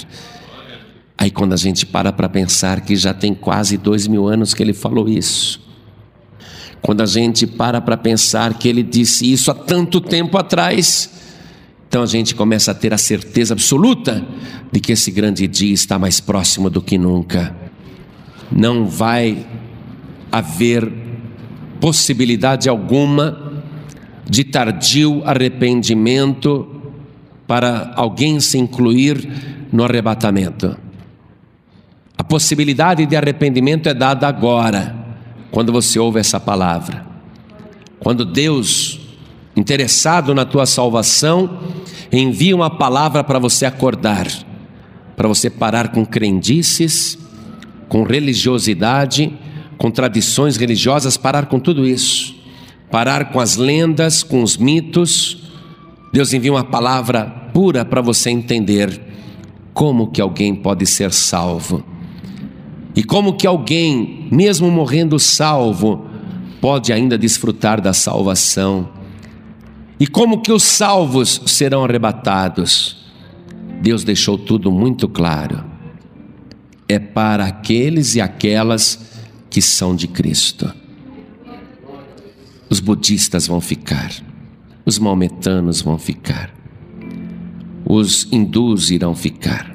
Aí, 1.16 1.30
quando 1.30 1.52
a 1.52 1.56
gente 1.56 1.86
para 1.86 2.12
para 2.12 2.28
pensar 2.28 2.80
que 2.80 2.96
já 2.96 3.14
tem 3.14 3.34
quase 3.34 3.76
dois 3.76 4.06
mil 4.06 4.26
anos 4.26 4.52
que 4.52 4.62
ele 4.62 4.72
falou 4.72 5.08
isso, 5.08 5.60
quando 6.82 7.00
a 7.00 7.06
gente 7.06 7.46
para 7.46 7.80
para 7.80 7.96
pensar 7.96 8.54
que 8.54 8.68
ele 8.68 8.82
disse 8.82 9.32
isso 9.32 9.50
há 9.50 9.54
tanto 9.54 10.00
tempo 10.00 10.36
atrás, 10.36 11.10
então 11.88 12.02
a 12.02 12.06
gente 12.06 12.34
começa 12.34 12.72
a 12.72 12.74
ter 12.74 12.92
a 12.92 12.98
certeza 12.98 13.54
absoluta 13.54 14.22
de 14.70 14.80
que 14.80 14.92
esse 14.92 15.10
grande 15.10 15.46
dia 15.46 15.72
está 15.72 15.98
mais 15.98 16.20
próximo 16.20 16.68
do 16.68 16.82
que 16.82 16.98
nunca. 16.98 17.56
Não 18.50 18.86
vai 18.86 19.46
haver 20.30 20.92
possibilidade 21.80 22.68
alguma 22.68 23.62
de 24.28 24.42
tardio 24.42 25.22
arrependimento 25.24 26.68
para 27.46 27.92
alguém 27.94 28.40
se 28.40 28.58
incluir 28.58 29.26
no 29.72 29.84
arrebatamento. 29.84 30.83
A 32.24 32.26
possibilidade 32.26 33.04
de 33.04 33.14
arrependimento 33.14 33.86
é 33.86 33.92
dada 33.92 34.26
agora, 34.26 34.96
quando 35.50 35.70
você 35.70 35.98
ouve 35.98 36.18
essa 36.18 36.40
palavra. 36.40 37.04
Quando 38.00 38.24
Deus, 38.24 38.98
interessado 39.54 40.34
na 40.34 40.46
tua 40.46 40.64
salvação, 40.64 41.60
envia 42.10 42.56
uma 42.56 42.70
palavra 42.70 43.22
para 43.22 43.38
você 43.38 43.66
acordar, 43.66 44.26
para 45.14 45.28
você 45.28 45.50
parar 45.50 45.88
com 45.88 46.04
crendices, 46.04 47.18
com 47.90 48.04
religiosidade, 48.04 49.30
com 49.76 49.90
tradições 49.90 50.56
religiosas, 50.56 51.18
parar 51.18 51.44
com 51.44 51.60
tudo 51.60 51.86
isso, 51.86 52.34
parar 52.90 53.32
com 53.32 53.38
as 53.38 53.56
lendas, 53.56 54.22
com 54.22 54.42
os 54.42 54.56
mitos. 54.56 55.42
Deus 56.10 56.32
envia 56.32 56.52
uma 56.52 56.64
palavra 56.64 57.26
pura 57.52 57.84
para 57.84 58.00
você 58.00 58.30
entender 58.30 58.98
como 59.74 60.10
que 60.10 60.22
alguém 60.22 60.54
pode 60.54 60.86
ser 60.86 61.12
salvo 61.12 61.92
e 62.96 63.02
como 63.02 63.34
que 63.34 63.46
alguém, 63.46 64.28
mesmo 64.30 64.70
morrendo 64.70 65.18
salvo, 65.18 66.06
pode 66.60 66.92
ainda 66.92 67.18
desfrutar 67.18 67.80
da 67.80 67.92
salvação? 67.92 68.88
E 69.98 70.06
como 70.06 70.40
que 70.40 70.52
os 70.52 70.62
salvos 70.62 71.42
serão 71.46 71.84
arrebatados? 71.84 73.04
Deus 73.80 74.04
deixou 74.04 74.38
tudo 74.38 74.70
muito 74.70 75.08
claro. 75.08 75.64
É 76.88 76.98
para 76.98 77.46
aqueles 77.46 78.14
e 78.14 78.20
aquelas 78.20 79.12
que 79.50 79.60
são 79.60 79.94
de 79.94 80.06
Cristo. 80.06 80.72
Os 82.68 82.80
budistas 82.80 83.46
vão 83.46 83.60
ficar, 83.60 84.10
os 84.84 84.98
maometanos 84.98 85.80
vão 85.82 85.98
ficar, 85.98 86.52
os 87.84 88.26
hindus 88.32 88.90
irão 88.90 89.14
ficar, 89.14 89.73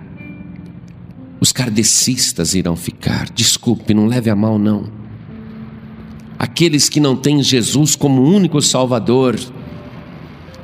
os 1.40 1.52
kardecistas 1.52 2.54
irão 2.54 2.76
ficar. 2.76 3.30
Desculpe, 3.30 3.94
não 3.94 4.08
leve 4.08 4.30
a 4.30 4.36
mal, 4.36 4.60
não. 4.60 4.90
Aqueles 6.38 6.90
que 6.90 7.00
não 7.00 7.16
têm 7.16 7.42
Jesus 7.42 7.96
como 7.96 8.22
único 8.22 8.62
Salvador, 8.62 9.38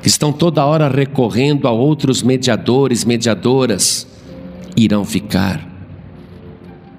que 0.02 0.08
estão 0.08 0.32
toda 0.32 0.64
hora 0.64 0.88
recorrendo 0.88 1.66
a 1.66 1.70
outros 1.70 2.22
mediadores, 2.22 3.04
mediadoras, 3.04 4.06
irão 4.76 5.04
ficar. 5.04 5.66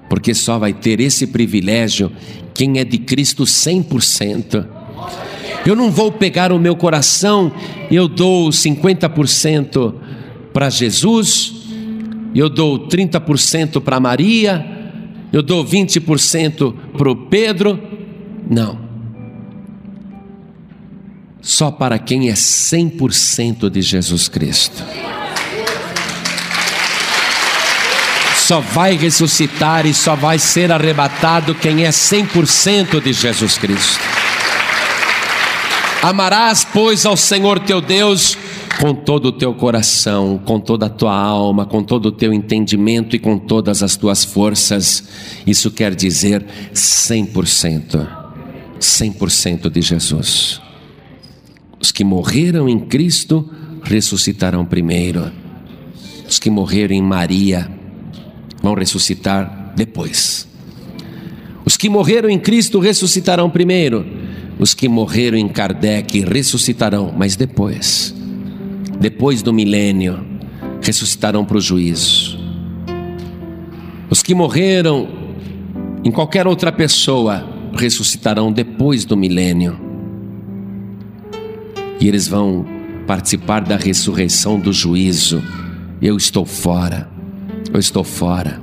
Porque 0.08 0.34
só 0.34 0.58
vai 0.58 0.72
ter 0.72 1.00
esse 1.00 1.26
privilégio 1.26 2.10
quem 2.54 2.78
é 2.78 2.84
de 2.84 2.98
Cristo 2.98 3.44
100%. 3.44 4.66
Eu 5.64 5.76
não 5.76 5.90
vou 5.90 6.10
pegar 6.10 6.50
o 6.50 6.58
meu 6.58 6.74
coração, 6.74 7.52
eu 7.90 8.08
dou 8.08 8.48
50% 8.48 9.94
para 10.52 10.70
Jesus 10.70 11.57
eu 12.34 12.48
dou 12.48 12.88
30% 12.88 13.80
para 13.80 14.00
Maria, 14.00 14.64
eu 15.32 15.42
dou 15.42 15.64
20% 15.64 16.74
para 16.96 17.10
o 17.10 17.16
Pedro. 17.16 17.80
Não. 18.48 18.78
Só 21.40 21.70
para 21.70 21.98
quem 21.98 22.28
é 22.28 22.34
100% 22.34 23.70
de 23.70 23.80
Jesus 23.82 24.28
Cristo. 24.28 24.82
Só 28.36 28.60
vai 28.60 28.96
ressuscitar 28.96 29.84
e 29.84 29.92
só 29.92 30.16
vai 30.16 30.38
ser 30.38 30.72
arrebatado 30.72 31.54
quem 31.54 31.84
é 31.84 31.90
100% 31.90 33.00
de 33.02 33.12
Jesus 33.12 33.58
Cristo. 33.58 34.00
Amarás, 36.02 36.66
pois, 36.72 37.04
ao 37.04 37.16
Senhor 37.16 37.58
teu 37.58 37.80
Deus 37.80 38.38
com 38.80 38.94
todo 38.94 39.26
o 39.26 39.32
teu 39.32 39.52
coração, 39.54 40.40
com 40.44 40.60
toda 40.60 40.86
a 40.86 40.88
tua 40.88 41.14
alma, 41.14 41.66
com 41.66 41.82
todo 41.82 42.06
o 42.06 42.12
teu 42.12 42.32
entendimento 42.32 43.16
e 43.16 43.18
com 43.18 43.36
todas 43.36 43.82
as 43.82 43.96
tuas 43.96 44.24
forças. 44.24 45.02
Isso 45.46 45.70
quer 45.70 45.94
dizer 45.94 46.46
100%. 46.72 48.06
100% 48.78 49.68
de 49.68 49.82
Jesus. 49.82 50.60
Os 51.80 51.90
que 51.90 52.04
morreram 52.04 52.68
em 52.68 52.78
Cristo 52.78 53.48
ressuscitarão 53.82 54.64
primeiro. 54.64 55.32
Os 56.28 56.38
que 56.38 56.48
morreram 56.48 56.94
em 56.94 57.02
Maria 57.02 57.68
vão 58.62 58.74
ressuscitar 58.74 59.72
depois. 59.74 60.46
Os 61.64 61.76
que 61.76 61.88
morreram 61.88 62.30
em 62.30 62.38
Cristo 62.38 62.78
ressuscitarão 62.78 63.50
primeiro. 63.50 64.06
Os 64.56 64.72
que 64.72 64.88
morreram 64.88 65.36
em 65.36 65.48
Kardec 65.48 66.20
ressuscitarão, 66.20 67.12
mas 67.16 67.34
depois 67.34 68.17
depois 69.00 69.42
do 69.42 69.52
milênio, 69.52 70.24
ressuscitarão 70.82 71.44
para 71.44 71.56
o 71.56 71.60
juízo. 71.60 72.38
Os 74.10 74.22
que 74.22 74.34
morreram 74.34 75.08
em 76.04 76.10
qualquer 76.10 76.46
outra 76.46 76.72
pessoa 76.72 77.46
ressuscitarão 77.74 78.50
depois 78.52 79.04
do 79.04 79.16
milênio. 79.16 79.78
E 82.00 82.08
eles 82.08 82.28
vão 82.28 82.64
participar 83.06 83.60
da 83.60 83.76
ressurreição 83.76 84.58
do 84.58 84.72
juízo. 84.72 85.42
Eu 86.00 86.16
estou 86.16 86.44
fora. 86.44 87.08
Eu 87.72 87.78
estou 87.78 88.04
fora. 88.04 88.60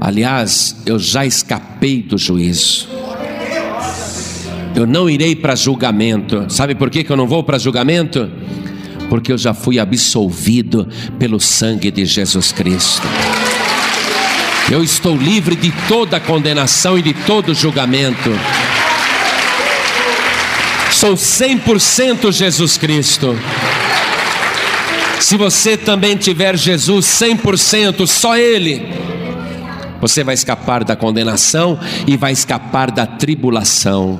Aliás, 0.00 0.76
eu 0.84 0.98
já 0.98 1.24
escapei 1.24 2.02
do 2.02 2.18
juízo. 2.18 2.88
Eu 4.74 4.86
não 4.86 5.08
irei 5.08 5.36
para 5.36 5.54
julgamento. 5.54 6.46
Sabe 6.48 6.74
por 6.74 6.90
que 6.90 7.06
eu 7.10 7.16
não 7.16 7.26
vou 7.26 7.44
para 7.44 7.58
julgamento? 7.58 8.30
Porque 9.14 9.30
eu 9.30 9.38
já 9.38 9.54
fui 9.54 9.78
absolvido 9.78 10.88
pelo 11.20 11.38
sangue 11.38 11.88
de 11.88 12.04
Jesus 12.04 12.50
Cristo. 12.50 13.06
Eu 14.68 14.82
estou 14.82 15.16
livre 15.16 15.54
de 15.54 15.72
toda 15.86 16.18
condenação 16.18 16.98
e 16.98 17.02
de 17.02 17.14
todo 17.14 17.54
julgamento. 17.54 18.32
Sou 20.90 21.14
100% 21.14 22.32
Jesus 22.32 22.76
Cristo. 22.76 23.38
Se 25.20 25.36
você 25.36 25.76
também 25.76 26.16
tiver 26.16 26.58
Jesus 26.58 27.06
100%, 27.06 28.08
só 28.08 28.36
Ele, 28.36 28.82
Você 30.00 30.24
vai 30.24 30.34
escapar 30.34 30.82
da 30.82 30.96
condenação 30.96 31.78
e 32.04 32.16
vai 32.16 32.32
escapar 32.32 32.90
da 32.90 33.06
tribulação. 33.06 34.18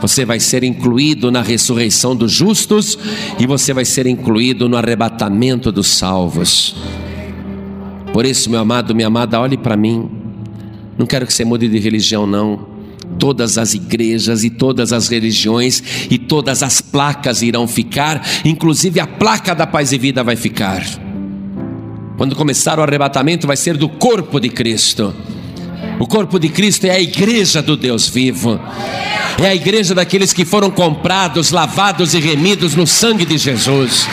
Você 0.00 0.24
vai 0.24 0.38
ser 0.38 0.64
incluído 0.64 1.30
na 1.30 1.42
ressurreição 1.42 2.14
dos 2.14 2.32
justos 2.32 2.98
e 3.38 3.46
você 3.46 3.72
vai 3.72 3.84
ser 3.84 4.06
incluído 4.06 4.68
no 4.68 4.76
arrebatamento 4.76 5.72
dos 5.72 5.86
salvos. 5.86 6.76
Por 8.12 8.24
isso, 8.24 8.48
meu 8.48 8.60
amado, 8.60 8.94
minha 8.94 9.08
amada, 9.08 9.40
olhe 9.40 9.56
para 9.56 9.76
mim. 9.76 10.08
Não 10.96 11.06
quero 11.06 11.26
que 11.26 11.34
você 11.34 11.44
mude 11.44 11.68
de 11.68 11.78
religião, 11.78 12.26
não. 12.26 12.74
Todas 13.18 13.58
as 13.58 13.74
igrejas 13.74 14.44
e 14.44 14.50
todas 14.50 14.92
as 14.92 15.08
religiões 15.08 15.82
e 16.10 16.18
todas 16.18 16.62
as 16.62 16.80
placas 16.80 17.42
irão 17.42 17.66
ficar, 17.66 18.24
inclusive 18.44 19.00
a 19.00 19.06
placa 19.06 19.54
da 19.54 19.66
paz 19.66 19.92
e 19.92 19.98
vida 19.98 20.22
vai 20.22 20.36
ficar. 20.36 20.84
Quando 22.16 22.36
começar 22.36 22.78
o 22.78 22.82
arrebatamento, 22.82 23.46
vai 23.46 23.56
ser 23.56 23.76
do 23.76 23.88
corpo 23.88 24.38
de 24.38 24.48
Cristo. 24.48 25.12
O 25.98 26.06
corpo 26.06 26.38
de 26.38 26.48
Cristo 26.48 26.86
é 26.86 26.90
a 26.90 27.00
igreja 27.00 27.62
do 27.62 27.76
Deus 27.76 28.08
vivo, 28.08 28.60
é 29.42 29.48
a 29.48 29.54
igreja 29.54 29.94
daqueles 29.94 30.32
que 30.32 30.44
foram 30.44 30.70
comprados, 30.70 31.50
lavados 31.50 32.14
e 32.14 32.20
remidos 32.20 32.74
no 32.74 32.86
sangue 32.86 33.24
de 33.24 33.38
Jesus. 33.38 34.06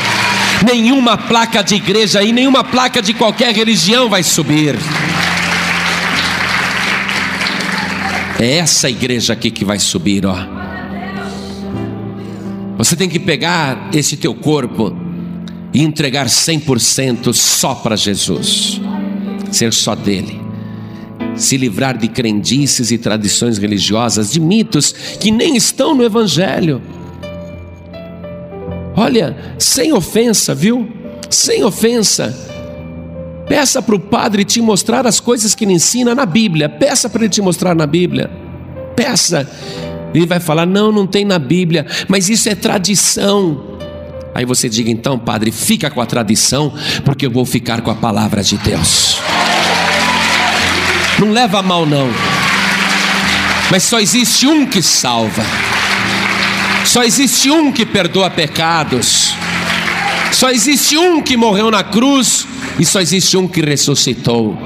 Nenhuma 0.66 1.18
placa 1.18 1.64
de 1.64 1.76
igreja 1.76 2.22
e 2.24 2.32
nenhuma 2.32 2.64
placa 2.64 3.02
de 3.02 3.14
qualquer 3.14 3.54
religião 3.54 4.10
vai 4.10 4.24
subir. 4.24 4.76
É 8.40 8.58
essa 8.58 8.90
igreja 8.90 9.34
aqui 9.34 9.52
que 9.52 9.64
vai 9.64 9.78
subir, 9.78 10.26
ó. 10.26 10.36
Você 12.76 12.96
tem 12.96 13.08
que 13.08 13.20
pegar 13.20 13.90
esse 13.94 14.18
teu 14.18 14.34
corpo 14.34 14.96
e 15.72 15.84
entregar 15.84 16.26
100% 16.26 17.32
só 17.32 17.76
para 17.76 17.96
Jesus, 17.96 18.82
ser 19.52 19.72
só 19.72 19.94
dele, 19.94 20.41
se 21.36 21.58
livrar 21.58 21.98
de 21.98 22.08
crendices 22.08 22.92
e 22.92 22.98
tradições 22.98 23.58
religiosas, 23.58 24.32
de 24.32 24.40
mitos 24.40 24.92
que 25.20 25.32
nem 25.32 25.56
estão 25.56 25.96
no 25.96 26.04
Evangelho. 26.04 26.82
Olha, 28.96 29.36
sem 29.58 29.94
ofensa, 29.94 30.54
viu? 30.54 30.88
Sem 31.30 31.64
ofensa. 31.64 32.38
Peça 33.48 33.82
para 33.82 33.96
o 33.96 34.00
padre 34.00 34.46
te 34.46 34.62
mostrar 34.62 35.08
as 35.08 35.20
coisas 35.20 35.56
que 35.56 35.66
ele 35.66 35.74
ensina 35.74 36.14
na 36.14 36.26
Bíblia. 36.26 36.70
Peça 36.70 37.10
para 37.10 37.24
ele 37.24 37.30
te 37.30 37.42
mostrar 37.42 37.76
na 37.76 37.86
Bíblia. 37.86 38.30
Peça. 38.96 39.50
Ele 40.14 40.26
vai 40.26 40.40
falar: 40.40 40.66
não, 40.66 40.92
não 40.92 41.08
tem 41.08 41.26
na 41.26 41.40
Bíblia, 41.40 41.86
mas 42.08 42.30
isso 42.30 42.48
é 42.50 42.56
tradição. 42.56 43.72
Aí 44.34 44.46
você 44.46 44.70
diga 44.70 44.90
então, 44.90 45.20
padre, 45.20 45.52
fica 45.52 45.90
com 45.90 46.00
a 46.00 46.06
tradição, 46.06 46.74
porque 47.04 47.26
eu 47.26 47.32
vou 47.32 47.46
ficar 47.46 47.82
com 47.82 47.92
a 47.92 47.96
palavra 47.96 48.42
de 48.42 48.58
Deus. 48.58 49.20
Não 51.22 51.32
leva 51.32 51.60
a 51.60 51.62
mal, 51.62 51.86
não. 51.86 52.10
Mas 53.70 53.84
só 53.84 54.00
existe 54.00 54.48
um 54.48 54.66
que 54.66 54.82
salva, 54.82 55.46
só 56.84 57.04
existe 57.04 57.52
um 57.52 57.72
que 57.72 57.86
perdoa 57.86 58.28
pecados, 58.28 59.36
só 60.32 60.50
existe 60.50 60.98
um 60.98 61.22
que 61.22 61.38
morreu 61.38 61.70
na 61.70 61.84
cruz 61.84 62.48
e 62.80 62.84
só 62.84 63.00
existe 63.00 63.38
um 63.38 63.48
que 63.48 63.62
ressuscitou. 63.62 64.58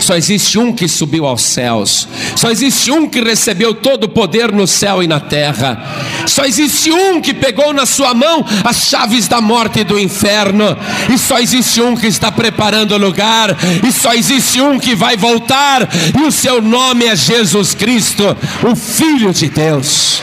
Só 0.00 0.16
existe 0.16 0.58
um 0.58 0.72
que 0.72 0.88
subiu 0.88 1.26
aos 1.26 1.42
céus. 1.42 2.08
Só 2.34 2.50
existe 2.50 2.90
um 2.90 3.08
que 3.08 3.20
recebeu 3.20 3.74
todo 3.74 4.04
o 4.04 4.08
poder 4.08 4.50
no 4.50 4.66
céu 4.66 5.02
e 5.02 5.06
na 5.06 5.20
terra. 5.20 5.80
Só 6.26 6.44
existe 6.44 6.90
um 6.90 7.20
que 7.20 7.34
pegou 7.34 7.72
na 7.72 7.86
sua 7.86 8.14
mão 8.14 8.44
as 8.64 8.88
chaves 8.88 9.28
da 9.28 9.40
morte 9.40 9.80
e 9.80 9.84
do 9.84 9.98
inferno. 9.98 10.76
E 11.12 11.18
só 11.18 11.38
existe 11.38 11.80
um 11.80 11.96
que 11.96 12.06
está 12.06 12.32
preparando 12.32 12.92
o 12.92 12.98
lugar. 12.98 13.56
E 13.86 13.92
só 13.92 14.14
existe 14.14 14.60
um 14.60 14.78
que 14.78 14.94
vai 14.94 15.16
voltar. 15.16 15.88
E 16.18 16.22
o 16.22 16.32
seu 16.32 16.62
nome 16.62 17.04
é 17.06 17.14
Jesus 17.14 17.74
Cristo, 17.74 18.36
o 18.62 18.74
Filho 18.74 19.32
de 19.32 19.48
Deus. 19.48 20.22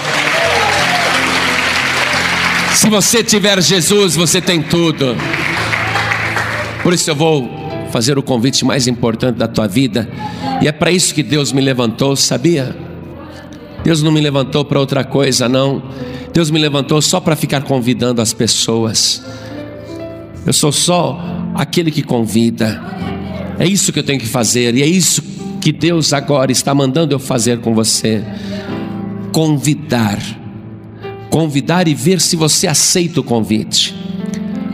Se 2.74 2.90
você 2.90 3.24
tiver 3.24 3.62
Jesus, 3.62 4.16
você 4.16 4.40
tem 4.40 4.62
tudo. 4.62 5.18
Por 6.84 6.94
isso 6.94 7.10
eu 7.10 7.16
vou 7.16 7.67
fazer 7.88 8.18
o 8.18 8.24
convite 8.24 8.64
mais 8.66 8.88
importante 8.88 9.36
da 9.36 9.48
tua 9.48 9.68
vida, 9.68 10.10
e 10.62 10.68
é 10.68 10.72
para 10.72 10.92
isso 10.92 11.14
que 11.14 11.24
Deus 11.24 11.52
me 11.52 11.62
levantou, 11.62 12.16
sabia? 12.16 12.76
Deus 13.84 14.02
não 14.04 14.12
me 14.12 14.20
levantou 14.20 14.66
para 14.66 14.80
outra 14.80 15.04
coisa, 15.04 15.48
não. 15.48 15.82
Deus 16.34 16.52
me 16.52 16.60
levantou 16.60 17.02
só 17.02 17.20
para 17.20 17.36
ficar 17.36 17.62
convidando 17.62 18.22
as 18.22 18.34
pessoas. 18.34 19.24
Eu 20.46 20.54
sou 20.54 20.72
só 20.72 21.20
aquele 21.56 21.92
que 21.92 22.04
convida. 22.04 22.82
É 23.60 23.66
isso 23.66 23.94
que 23.94 24.00
eu 24.00 24.04
tenho 24.04 24.20
que 24.20 24.28
fazer, 24.28 24.76
e 24.76 24.82
é 24.82 24.86
isso 24.86 25.22
que 25.62 25.72
Deus 25.72 26.14
agora 26.14 26.52
está 26.52 26.74
mandando 26.76 27.14
eu 27.14 27.20
fazer 27.20 27.60
com 27.60 27.74
você. 27.74 28.24
Convidar. 29.32 30.20
Convidar 31.30 31.88
e 31.88 31.94
ver 31.94 32.20
se 32.20 32.36
você 32.36 32.68
aceita 32.68 33.20
o 33.20 33.24
convite 33.24 33.96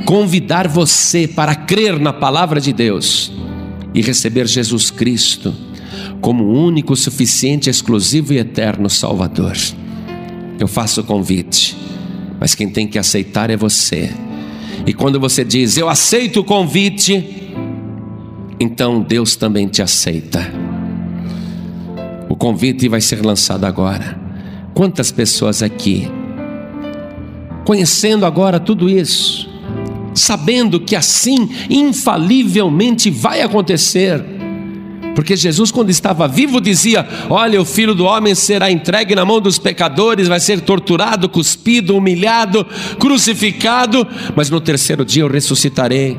convidar 0.06 0.68
você 0.68 1.28
para 1.28 1.56
crer 1.56 2.00
na 2.00 2.14
palavra 2.14 2.60
de 2.60 2.74
Deus 2.74 3.32
e 3.94 4.02
receber 4.02 4.48
Jesus 4.48 4.92
Cristo 4.92 5.54
como 6.20 6.46
único, 6.46 6.96
suficiente, 6.96 7.70
exclusivo 7.70 8.34
e 8.34 8.38
eterno 8.38 8.90
Salvador. 8.90 9.58
Eu 10.60 10.68
faço 10.68 11.02
o 11.02 11.04
convite, 11.04 11.78
mas 12.40 12.56
quem 12.56 12.70
tem 12.70 12.88
que 12.88 12.98
aceitar 12.98 13.50
é 13.50 13.58
você. 13.58 14.12
E 14.86 14.94
quando 14.94 15.20
você 15.20 15.44
diz, 15.44 15.78
eu 15.78 15.90
aceito 15.90 16.40
o 16.40 16.44
convite, 16.44 17.54
então 18.60 19.02
Deus 19.02 19.36
também 19.36 19.68
te 19.68 19.82
aceita. 19.82 20.52
O 22.30 22.36
convite 22.36 22.88
vai 22.88 23.02
ser 23.02 23.24
lançado 23.24 23.66
agora. 23.66 24.20
Quantas 24.74 25.12
pessoas 25.12 25.62
aqui, 25.62 26.10
conhecendo 27.66 28.26
agora 28.26 28.60
tudo 28.60 28.90
isso, 28.90 29.53
sabendo 30.14 30.80
que 30.80 30.96
assim 30.96 31.50
infalivelmente 31.70 33.10
vai 33.10 33.42
acontecer. 33.42 34.24
Porque 35.16 35.36
Jesus, 35.36 35.72
quando 35.72 35.90
estava 35.90 36.28
vivo, 36.28 36.60
dizia: 36.60 37.08
Olha, 37.30 37.62
o 37.62 37.66
filho 37.66 37.94
do 37.94 38.06
homem 38.06 38.34
será 38.34 38.72
entregue 38.72 39.16
na 39.16 39.24
mão 39.24 39.40
dos 39.40 39.60
pecadores, 39.60 40.28
vai 40.28 40.40
ser 40.40 40.62
torturado, 40.62 41.30
cuspido, 41.30 41.96
humilhado, 41.96 42.66
crucificado, 43.00 44.08
mas 44.36 44.50
no 44.50 44.60
terceiro 44.60 45.06
dia 45.06 45.24
eu 45.24 45.30
ressuscitarei. 45.30 46.18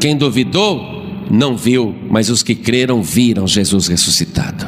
Quem 0.00 0.16
duvidou, 0.16 1.02
não 1.28 1.56
viu, 1.56 1.94
mas 2.08 2.30
os 2.30 2.42
que 2.42 2.54
creram 2.54 3.02
viram 3.02 3.46
Jesus 3.46 3.88
ressuscitado. 3.88 4.66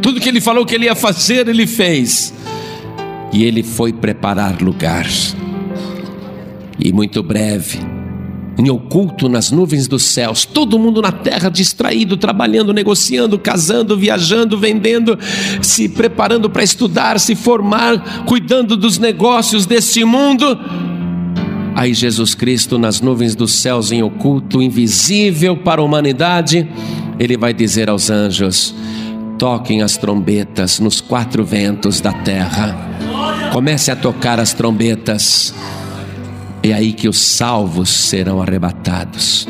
Tudo 0.00 0.20
que 0.20 0.28
ele 0.28 0.40
falou 0.40 0.64
que 0.64 0.74
ele 0.74 0.84
ia 0.84 0.94
fazer, 0.94 1.48
ele 1.48 1.66
fez. 1.66 2.32
E 3.32 3.44
ele 3.44 3.62
foi 3.62 3.92
preparar 3.92 4.60
lugar 4.62 5.06
e 6.82 6.92
muito 6.92 7.22
breve, 7.22 7.78
em 8.58 8.70
oculto 8.70 9.28
nas 9.28 9.50
nuvens 9.50 9.86
dos 9.86 10.02
céus, 10.02 10.44
todo 10.44 10.78
mundo 10.78 11.00
na 11.00 11.12
terra 11.12 11.48
distraído, 11.48 12.16
trabalhando, 12.16 12.72
negociando, 12.72 13.38
casando, 13.38 13.96
viajando, 13.96 14.58
vendendo, 14.58 15.18
se 15.62 15.88
preparando 15.88 16.50
para 16.50 16.62
estudar, 16.62 17.18
se 17.18 17.34
formar, 17.34 18.24
cuidando 18.24 18.76
dos 18.76 18.98
negócios 18.98 19.66
deste 19.66 20.04
mundo. 20.04 20.58
Aí 21.74 21.94
Jesus 21.94 22.34
Cristo 22.34 22.78
nas 22.78 23.00
nuvens 23.00 23.34
dos 23.34 23.52
céus, 23.52 23.92
em 23.92 24.02
oculto, 24.02 24.60
invisível 24.60 25.56
para 25.56 25.80
a 25.80 25.84
humanidade, 25.84 26.68
ele 27.18 27.36
vai 27.36 27.54
dizer 27.54 27.88
aos 27.88 28.10
anjos: 28.10 28.74
toquem 29.38 29.80
as 29.80 29.96
trombetas 29.96 30.80
nos 30.80 31.00
quatro 31.00 31.44
ventos 31.44 32.00
da 32.00 32.12
terra. 32.12 32.88
Comece 33.52 33.90
a 33.90 33.96
tocar 33.96 34.38
as 34.38 34.52
trombetas 34.52 35.54
é 36.62 36.72
aí 36.72 36.92
que 36.92 37.08
os 37.08 37.18
salvos 37.18 37.88
serão 37.88 38.40
arrebatados. 38.40 39.48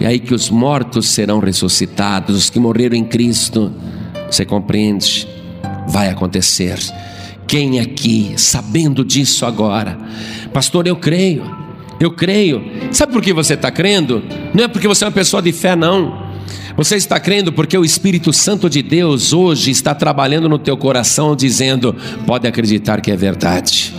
É 0.00 0.06
aí 0.06 0.18
que 0.18 0.34
os 0.34 0.50
mortos 0.50 1.08
serão 1.08 1.38
ressuscitados, 1.38 2.36
os 2.36 2.50
que 2.50 2.58
morreram 2.58 2.96
em 2.96 3.04
Cristo. 3.04 3.72
Você 4.30 4.44
compreende? 4.44 5.26
Vai 5.88 6.08
acontecer. 6.08 6.78
Quem 7.46 7.78
aqui, 7.78 8.34
sabendo 8.36 9.04
disso 9.04 9.46
agora, 9.46 9.98
pastor, 10.52 10.86
eu 10.86 10.96
creio, 10.96 11.44
eu 12.00 12.10
creio. 12.10 12.62
Sabe 12.90 13.12
por 13.12 13.22
que 13.22 13.32
você 13.32 13.54
está 13.54 13.70
crendo? 13.70 14.22
Não 14.52 14.64
é 14.64 14.68
porque 14.68 14.88
você 14.88 15.04
é 15.04 15.06
uma 15.06 15.12
pessoa 15.12 15.40
de 15.40 15.52
fé, 15.52 15.76
não. 15.76 16.26
Você 16.76 16.96
está 16.96 17.18
crendo 17.20 17.52
porque 17.52 17.76
o 17.78 17.84
Espírito 17.84 18.32
Santo 18.32 18.68
de 18.68 18.82
Deus 18.82 19.32
hoje 19.32 19.70
está 19.70 19.94
trabalhando 19.94 20.48
no 20.48 20.58
teu 20.58 20.76
coração, 20.76 21.36
dizendo: 21.36 21.94
pode 22.26 22.46
acreditar 22.46 23.00
que 23.00 23.10
é 23.10 23.16
verdade 23.16 23.94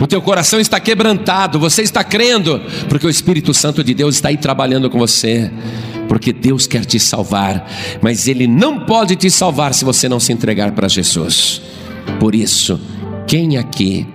o 0.00 0.06
teu 0.06 0.22
coração 0.22 0.60
está 0.60 0.78
quebrantado, 0.78 1.58
você 1.58 1.82
está 1.82 2.04
crendo, 2.04 2.60
porque 2.88 3.06
o 3.06 3.10
Espírito 3.10 3.52
Santo 3.52 3.82
de 3.82 3.94
Deus 3.94 4.16
está 4.16 4.28
aí 4.28 4.36
trabalhando 4.36 4.88
com 4.88 4.98
você, 4.98 5.50
porque 6.08 6.32
Deus 6.32 6.66
quer 6.66 6.84
te 6.84 6.98
salvar, 6.98 7.70
mas 8.00 8.28
Ele 8.28 8.46
não 8.46 8.80
pode 8.80 9.16
te 9.16 9.30
salvar 9.30 9.74
se 9.74 9.84
você 9.84 10.08
não 10.08 10.20
se 10.20 10.32
entregar 10.32 10.72
para 10.72 10.88
Jesus. 10.88 11.60
Por 12.18 12.34
isso, 12.34 12.80
quem 13.26 13.56
aqui 13.56 14.06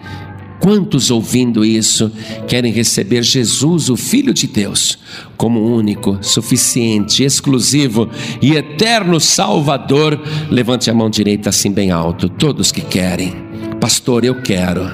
Quantos 0.64 1.12
ouvindo 1.12 1.66
isso 1.66 2.10
querem 2.48 2.72
receber 2.72 3.22
Jesus, 3.22 3.90
o 3.90 3.98
Filho 3.98 4.34
de 4.34 4.48
Deus, 4.48 4.98
como 5.36 5.60
único, 5.60 6.18
suficiente, 6.22 7.22
exclusivo 7.22 8.10
e 8.42 8.56
eterno 8.56 9.20
Salvador? 9.20 10.18
Levante 10.50 10.90
a 10.90 10.94
mão 10.94 11.10
direita 11.10 11.50
assim 11.50 11.70
bem 11.70 11.92
alto, 11.92 12.30
todos 12.30 12.72
que 12.72 12.80
querem. 12.80 13.36
Pastor, 13.82 14.24
eu 14.24 14.42
quero. 14.42 14.90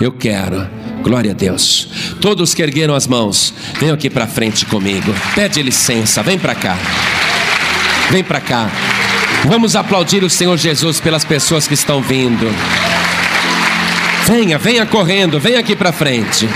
Eu 0.00 0.12
quero. 0.12 0.68
Glória 1.02 1.30
a 1.30 1.34
Deus. 1.34 1.88
Todos 2.20 2.52
que 2.52 2.62
ergueram 2.62 2.94
as 2.94 3.06
mãos, 3.06 3.54
venham 3.78 3.94
aqui 3.94 4.10
para 4.10 4.26
frente 4.26 4.66
comigo. 4.66 5.14
Pede 5.34 5.62
licença, 5.62 6.22
vem 6.22 6.38
para 6.38 6.54
cá. 6.54 6.76
Vem 8.10 8.24
para 8.24 8.40
cá. 8.40 8.70
Vamos 9.44 9.76
aplaudir 9.76 10.24
o 10.24 10.30
Senhor 10.30 10.56
Jesus 10.56 11.00
pelas 11.00 11.24
pessoas 11.24 11.68
que 11.68 11.74
estão 11.74 12.02
vindo. 12.02 12.46
Venha, 14.26 14.58
venha 14.58 14.84
correndo, 14.84 15.38
venha 15.38 15.60
aqui 15.60 15.76
para 15.76 15.92
frente. 15.92 16.48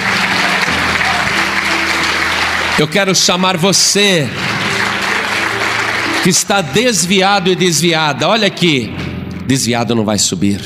Eu 2.78 2.88
quero 2.88 3.14
chamar 3.14 3.56
você 3.56 4.28
que 6.22 6.30
está 6.30 6.60
desviado 6.60 7.50
e 7.50 7.54
desviada. 7.54 8.28
Olha 8.28 8.46
aqui, 8.46 8.92
desviado 9.46 9.94
não 9.94 10.04
vai 10.04 10.18
subir, 10.18 10.60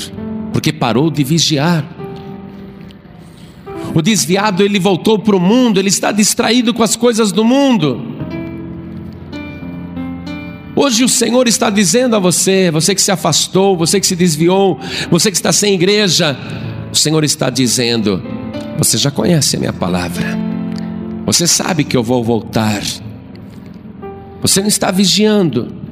porque 0.52 0.72
parou 0.72 1.10
de 1.10 1.22
vigiar. 1.22 1.93
O 3.94 4.02
desviado 4.02 4.64
ele 4.64 4.80
voltou 4.80 5.18
para 5.20 5.36
o 5.36 5.40
mundo, 5.40 5.78
ele 5.78 5.88
está 5.88 6.10
distraído 6.10 6.74
com 6.74 6.82
as 6.82 6.96
coisas 6.96 7.30
do 7.30 7.44
mundo. 7.44 8.02
Hoje 10.74 11.04
o 11.04 11.08
Senhor 11.08 11.46
está 11.46 11.70
dizendo 11.70 12.16
a 12.16 12.18
você, 12.18 12.68
você 12.72 12.96
que 12.96 13.00
se 13.00 13.12
afastou, 13.12 13.76
você 13.76 14.00
que 14.00 14.06
se 14.06 14.16
desviou, 14.16 14.80
você 15.08 15.30
que 15.30 15.36
está 15.36 15.52
sem 15.52 15.74
igreja, 15.74 16.36
o 16.92 16.96
Senhor 16.96 17.22
está 17.22 17.48
dizendo: 17.48 18.20
Você 18.76 18.98
já 18.98 19.12
conhece 19.12 19.54
a 19.54 19.60
minha 19.60 19.72
palavra, 19.72 20.36
você 21.24 21.46
sabe 21.46 21.84
que 21.84 21.96
eu 21.96 22.02
vou 22.02 22.24
voltar, 22.24 22.82
você 24.42 24.60
não 24.60 24.68
está 24.68 24.90
vigiando. 24.90 25.84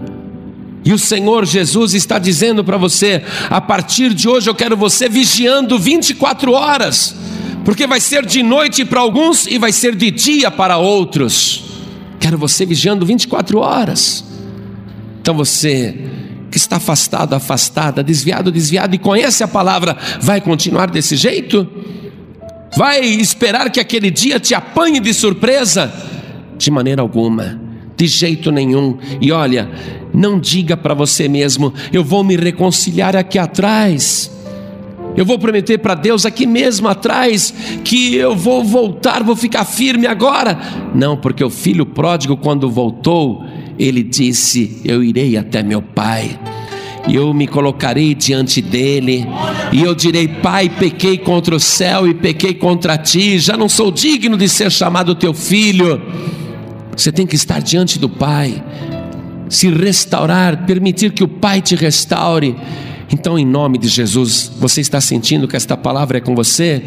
E 0.85 0.93
o 0.93 0.99
Senhor 0.99 1.47
Jesus 1.47 1.95
está 1.95 2.19
dizendo 2.19 2.65
para 2.65 2.77
você: 2.77 3.23
a 3.49 3.61
partir 3.61 4.13
de 4.13 4.29
hoje 4.29 4.51
eu 4.51 4.55
quero 4.55 4.77
você 4.77 5.09
vigiando 5.09 5.79
24 5.79 6.51
horas, 6.51 7.15
porque 7.65 7.87
vai 7.87 8.01
ser 8.01 8.27
de 8.27 8.43
noite 8.43 8.85
para 8.85 9.01
alguns 9.01 9.47
e 9.47 9.59
vai 9.59 9.73
ser 9.73 9.95
de 9.95 10.11
dia 10.11 10.51
para 10.51 10.79
outros. 10.79 11.65
Quero 12.19 12.39
você 12.39 12.65
vigiando 12.67 13.05
24 13.05 13.59
horas. 13.59 14.25
Então 15.21 15.35
você 15.35 15.97
que 16.51 16.59
está 16.59 16.77
afastado, 16.77 17.35
afastada, 17.35 18.03
desviado, 18.03 18.53
desviado 18.53 18.95
e 18.95 18.99
conhece 18.99 19.43
a 19.43 19.49
palavra, 19.49 19.97
vai 20.21 20.41
continuar 20.41 20.91
desse 20.91 21.17
jeito? 21.17 21.67
Vai 22.77 23.01
esperar 23.01 23.71
que 23.71 23.81
aquele 23.81 24.11
dia 24.11 24.39
te 24.39 24.55
apanhe 24.55 25.01
de 25.01 25.15
surpresa? 25.15 25.93
De 26.57 26.71
maneira 26.71 27.01
alguma, 27.01 27.61
de 27.97 28.07
jeito 28.07 28.51
nenhum. 28.51 28.99
E 29.21 29.33
olha, 29.33 29.71
não 30.13 30.39
diga 30.39 30.77
para 30.77 30.95
você 30.95 31.29
mesmo, 31.29 31.73
eu 31.93 32.05
vou 32.05 32.23
me 32.23 32.37
reconciliar 32.37 33.17
aqui 33.17 33.39
atrás. 33.39 34.31
Eu 35.17 35.27
vou 35.27 35.39
prometer 35.39 35.79
para 35.79 35.95
Deus 35.95 36.25
aqui 36.25 36.47
mesmo 36.47 36.89
atrás 36.89 37.53
que 37.85 38.15
eu 38.15 38.35
vou 38.35 38.65
voltar, 38.65 39.23
vou 39.23 39.37
ficar 39.37 39.65
firme 39.65 40.07
agora. 40.07 40.59
Não, 40.95 41.17
porque 41.17 41.45
o 41.45 41.51
filho 41.51 41.85
pródigo, 41.85 42.37
quando 42.37 42.71
voltou, 42.71 43.45
ele 43.79 44.03
disse: 44.03 44.81
Eu 44.85 45.03
irei 45.03 45.37
até 45.37 45.63
meu 45.63 45.83
pai. 45.83 46.39
E 47.09 47.17
eu 47.17 47.35
me 47.35 47.49
colocarei 47.49 48.15
diante 48.15 48.63
dele, 48.63 49.27
e 49.73 49.83
eu 49.83 49.95
direi: 49.95 50.29
Pai, 50.29 50.69
pequei 50.69 51.19
contra 51.19 51.55
o 51.55 51.61
céu 51.61 52.09
e 52.09 52.15
pequei 52.15 52.55
contra 52.55 52.97
ti, 52.97 53.39
já 53.39 53.57
não 53.57 53.69
sou 53.69 53.91
digno 53.91 54.37
de 54.37 54.49
ser 54.49 54.71
chamado 54.71 55.15
teu 55.15 55.35
filho. 55.35 56.01
Você 56.97 57.11
tem 57.11 57.27
que 57.27 57.35
estar 57.35 57.61
diante 57.61 57.99
do 57.99 58.09
Pai, 58.09 58.63
se 59.49 59.69
restaurar, 59.69 60.65
permitir 60.65 61.13
que 61.13 61.25
o 61.25 61.29
Pai 61.29 61.61
te 61.61 61.75
restaure. 61.75 62.57
Então, 63.13 63.39
em 63.39 63.45
nome 63.45 63.79
de 63.79 63.89
Jesus, 63.89 64.51
você 64.59 64.81
está 64.81 65.01
sentindo 65.01 65.47
que 65.47 65.57
esta 65.57 65.77
palavra 65.77 66.19
é 66.19 66.21
com 66.21 66.35
você? 66.35 66.83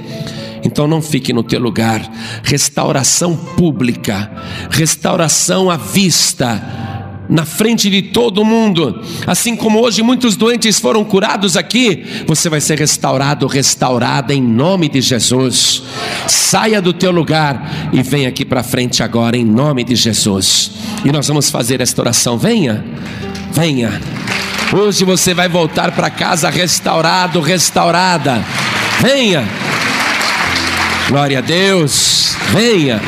Então 0.63 0.87
não 0.87 1.01
fique 1.01 1.31
no 1.31 1.43
teu 1.43 1.59
lugar. 1.59 2.01
Restauração 2.43 3.35
pública, 3.35 4.31
restauração 4.71 5.69
à 5.69 5.77
vista 5.77 6.85
na 7.29 7.45
frente 7.45 7.89
de 7.89 8.01
todo 8.01 8.43
mundo. 8.43 9.01
Assim 9.25 9.55
como 9.55 9.79
hoje 9.79 10.01
muitos 10.01 10.35
doentes 10.35 10.79
foram 10.79 11.03
curados 11.03 11.55
aqui, 11.55 12.03
você 12.25 12.49
vai 12.49 12.61
ser 12.61 12.79
restaurado, 12.79 13.47
restaurada 13.47 14.33
em 14.33 14.41
nome 14.41 14.89
de 14.89 15.01
Jesus. 15.01 15.83
Saia 16.27 16.81
do 16.81 16.93
teu 16.93 17.11
lugar 17.11 17.89
e 17.93 18.01
venha 18.01 18.29
aqui 18.29 18.43
para 18.43 18.63
frente 18.63 19.03
agora 19.03 19.37
em 19.37 19.45
nome 19.45 19.83
de 19.83 19.95
Jesus. 19.95 20.71
E 21.03 21.11
nós 21.11 21.27
vamos 21.27 21.49
fazer 21.49 21.81
esta 21.81 22.01
oração. 22.01 22.37
Venha, 22.37 22.83
venha. 23.51 24.01
Hoje 24.73 25.05
você 25.05 25.33
vai 25.33 25.47
voltar 25.47 25.91
para 25.91 26.09
casa 26.09 26.49
restaurado, 26.49 27.39
restaurada. 27.39 28.43
Venha. 28.99 29.47
Glória 31.07 31.37
a 31.37 31.41
Deus. 31.41 32.35
Venha. 32.51 32.99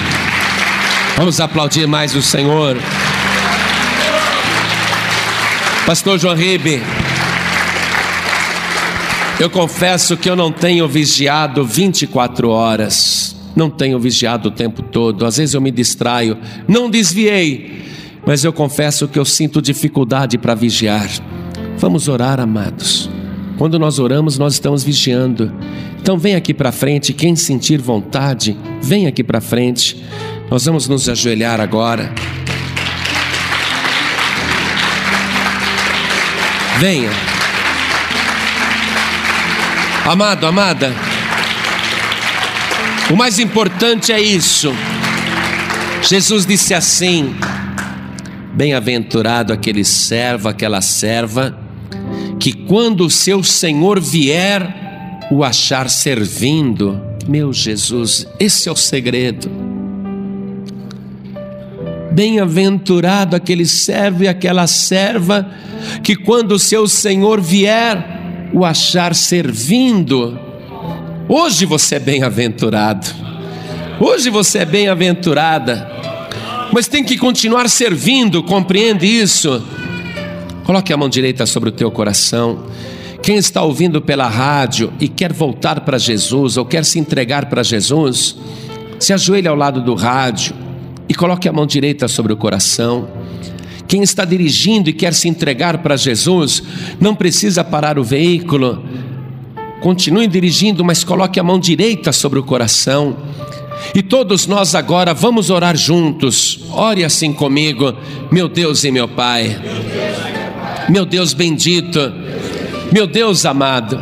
Vamos 1.18 1.40
aplaudir 1.42 1.88
mais 1.88 2.16
o 2.16 2.22
Senhor. 2.22 2.78
Pastor 5.86 6.20
João 6.20 6.36
Ribe, 6.36 6.82
eu 9.40 9.50
confesso 9.50 10.18
que 10.18 10.30
eu 10.30 10.36
não 10.36 10.52
tenho 10.52 10.86
vigiado 10.88 11.64
24 11.64 12.50
horas, 12.50 13.36
não 13.56 13.70
tenho 13.70 13.98
vigiado 13.98 14.50
o 14.50 14.52
tempo 14.52 14.82
todo, 14.82 15.26
às 15.26 15.38
vezes 15.38 15.56
eu 15.56 15.62
me 15.62 15.72
distraio, 15.72 16.38
não 16.68 16.90
desviei, 16.90 17.86
mas 18.26 18.44
eu 18.44 18.52
confesso 18.52 19.08
que 19.08 19.18
eu 19.18 19.24
sinto 19.24 19.62
dificuldade 19.62 20.38
para 20.38 20.54
vigiar. 20.54 21.08
Vamos 21.78 22.08
orar, 22.08 22.40
amados. 22.40 23.08
Quando 23.56 23.78
nós 23.78 24.00
oramos, 24.00 24.38
nós 24.40 24.54
estamos 24.54 24.84
vigiando. 24.84 25.54
Então 26.02 26.18
vem 26.18 26.36
aqui 26.36 26.52
para 26.52 26.72
frente, 26.72 27.14
quem 27.14 27.36
sentir 27.36 27.80
vontade, 27.80 28.58
vem 28.82 29.06
aqui 29.06 29.24
para 29.24 29.40
frente. 29.40 30.04
Nós 30.50 30.66
vamos 30.66 30.88
nos 30.88 31.08
ajoelhar 31.08 31.62
agora. 31.62 32.12
Venha. 36.80 37.12
Amado, 40.04 40.48
amada. 40.48 40.92
O 43.12 43.16
mais 43.16 43.38
importante 43.38 44.12
é 44.12 44.20
isso. 44.20 44.74
Jesus 46.02 46.44
disse 46.46 46.74
assim: 46.74 47.36
Bem-aventurado 48.54 49.54
aquele 49.54 49.84
servo, 49.84 50.50
aquela 50.50 50.82
serva 50.82 51.67
que 52.40 52.54
quando 52.54 53.06
o 53.06 53.10
seu 53.10 53.44
Senhor 53.44 54.00
vier, 54.00 54.88
o 55.32 55.44
achar 55.44 55.90
servindo. 55.90 57.02
Meu 57.28 57.52
Jesus, 57.52 58.28
esse 58.40 58.70
é 58.70 58.72
o 58.72 58.76
segredo. 58.76 59.50
Bem-aventurado 62.12 63.36
aquele 63.36 63.66
servo 63.66 64.24
e 64.24 64.28
aquela 64.28 64.66
serva 64.66 65.50
que 66.04 66.16
quando 66.16 66.58
seu 66.58 66.88
Senhor 66.88 67.42
vier, 67.42 68.50
o 68.54 68.66
achar 68.66 69.14
servindo. 69.14 70.40
Hoje 71.28 71.66
você 71.66 71.96
é 71.96 72.00
bem-aventurado. 72.00 73.08
Hoje 74.00 74.30
você 74.30 74.60
é 74.60 74.66
bem-aventurada. 74.66 75.92
Mas 76.72 76.88
tem 76.88 77.04
que 77.04 77.18
continuar 77.18 77.70
servindo, 77.70 78.42
compreende 78.44 79.06
isso? 79.06 79.64
Coloque 80.68 80.92
a 80.92 80.98
mão 80.98 81.08
direita 81.08 81.46
sobre 81.46 81.70
o 81.70 81.72
teu 81.72 81.90
coração. 81.90 82.66
Quem 83.24 83.38
está 83.38 83.64
ouvindo 83.64 84.02
pela 84.02 84.28
rádio 84.28 84.92
e 85.00 85.08
quer 85.08 85.32
voltar 85.32 85.80
para 85.80 85.98
Jesus 85.98 86.58
ou 86.58 86.66
quer 86.66 86.84
se 86.84 87.00
entregar 87.00 87.46
para 87.46 87.64
Jesus, 87.64 88.36
se 89.00 89.14
ajoelhe 89.14 89.48
ao 89.48 89.56
lado 89.56 89.82
do 89.82 89.96
rádio 89.96 90.54
e 91.08 91.14
coloque 91.14 91.48
a 91.48 91.54
mão 91.54 91.66
direita 91.66 92.10
sobre 92.10 92.34
o 92.34 92.38
coração. 92.38 93.08
Quem 93.88 94.04
está 94.04 94.26
dirigindo 94.26 94.90
e 94.90 94.94
quer 94.94 95.14
se 95.14 95.30
entregar 95.30 95.78
para 95.78 95.96
Jesus, 95.96 96.62
não 97.00 97.16
precisa 97.16 97.64
parar 97.64 97.98
o 97.98 98.04
veículo. 98.04 98.84
Continue 99.80 100.28
dirigindo, 100.28 100.84
mas 100.84 101.02
coloque 101.02 101.40
a 101.40 101.44
mão 101.44 101.62
direita 101.62 102.12
sobre 102.12 102.40
o 102.40 102.44
coração. 102.44 103.16
E 103.96 104.02
todos 104.02 104.46
nós 104.46 104.76
agora 104.76 105.14
vamos 105.14 105.50
orar 105.50 105.78
juntos. 105.78 106.60
Ore 106.72 107.06
assim 107.06 107.32
comigo, 107.32 107.94
meu 108.30 108.50
Deus 108.50 108.84
e 108.84 108.92
meu 108.92 109.08
Pai 109.08 109.56
meu 110.90 111.06
Deus 111.06 111.34
bendito, 111.34 112.14
meu 112.92 113.06
Deus 113.06 113.46
amado, 113.46 114.02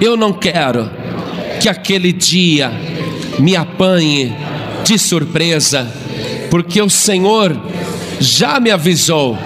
eu 0.00 0.16
não 0.16 0.32
quero 0.32 0.90
que 1.60 1.68
aquele 1.68 2.12
dia 2.12 2.72
me 3.38 3.54
apanhe 3.56 4.34
de 4.84 4.98
surpresa, 4.98 5.86
porque 6.50 6.80
o 6.82 6.90
Senhor 6.90 7.56
já 8.20 8.58
me 8.58 8.70
avisou 8.70 9.38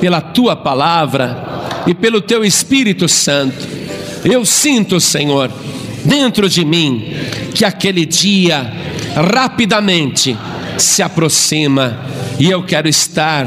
pela 0.00 0.20
tua 0.20 0.56
palavra 0.56 1.44
e 1.86 1.94
pelo 1.94 2.20
teu 2.20 2.44
Espírito 2.44 3.08
Santo. 3.08 3.66
Eu 4.24 4.44
sinto, 4.44 5.00
Senhor, 5.00 5.50
dentro 6.04 6.48
de 6.48 6.64
mim 6.64 7.14
que 7.54 7.64
aquele 7.64 8.04
dia 8.04 8.72
rapidamente 9.14 10.36
se 10.76 11.02
aproxima 11.02 11.98
e 12.38 12.50
eu 12.50 12.62
quero 12.62 12.88
estar 12.88 13.46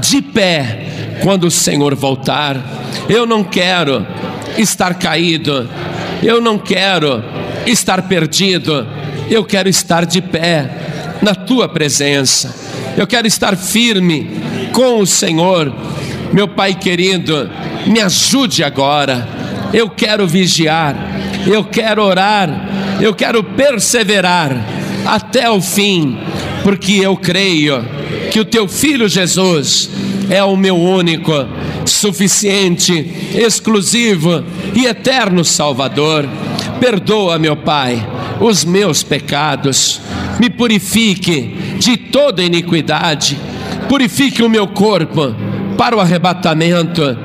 de 0.00 0.22
pé 0.22 0.85
quando 1.22 1.44
o 1.44 1.50
Senhor 1.50 1.94
voltar. 1.94 2.56
Eu 3.08 3.26
não 3.26 3.42
quero 3.44 4.06
estar 4.58 4.94
caído, 4.94 5.68
eu 6.22 6.40
não 6.40 6.58
quero 6.58 7.22
estar 7.66 8.02
perdido, 8.02 8.86
eu 9.30 9.44
quero 9.44 9.68
estar 9.68 10.06
de 10.06 10.20
pé 10.20 10.70
na 11.22 11.34
tua 11.34 11.68
presença, 11.68 12.54
eu 12.96 13.06
quero 13.06 13.26
estar 13.26 13.56
firme 13.56 14.30
com 14.72 15.00
o 15.00 15.06
Senhor. 15.06 15.72
Meu 16.32 16.48
Pai 16.48 16.74
querido, 16.74 17.50
me 17.86 18.00
ajude 18.00 18.64
agora. 18.64 19.28
Eu 19.72 19.90
quero 19.90 20.26
vigiar, 20.26 20.96
eu 21.46 21.64
quero 21.64 22.02
orar, 22.02 22.48
eu 23.00 23.12
quero 23.14 23.42
perseverar 23.42 24.56
até 25.04 25.50
o 25.50 25.60
fim, 25.60 26.18
porque 26.62 26.92
eu 26.94 27.16
creio 27.16 27.84
que 28.30 28.40
o 28.40 28.44
teu 28.44 28.68
filho 28.68 29.08
Jesus 29.08 29.90
é 30.28 30.42
o 30.42 30.56
meu 30.56 30.76
único, 30.76 31.32
suficiente, 31.84 32.92
exclusivo 33.34 34.44
e 34.74 34.86
eterno 34.86 35.44
Salvador. 35.44 36.28
Perdoa, 36.80 37.38
meu 37.38 37.56
Pai, 37.56 38.06
os 38.40 38.64
meus 38.64 39.02
pecados, 39.02 40.00
me 40.38 40.50
purifique 40.50 41.54
de 41.78 41.96
toda 41.96 42.42
iniquidade, 42.42 43.38
purifique 43.88 44.42
o 44.42 44.48
meu 44.48 44.66
corpo 44.66 45.34
para 45.76 45.96
o 45.96 46.00
arrebatamento. 46.00 47.16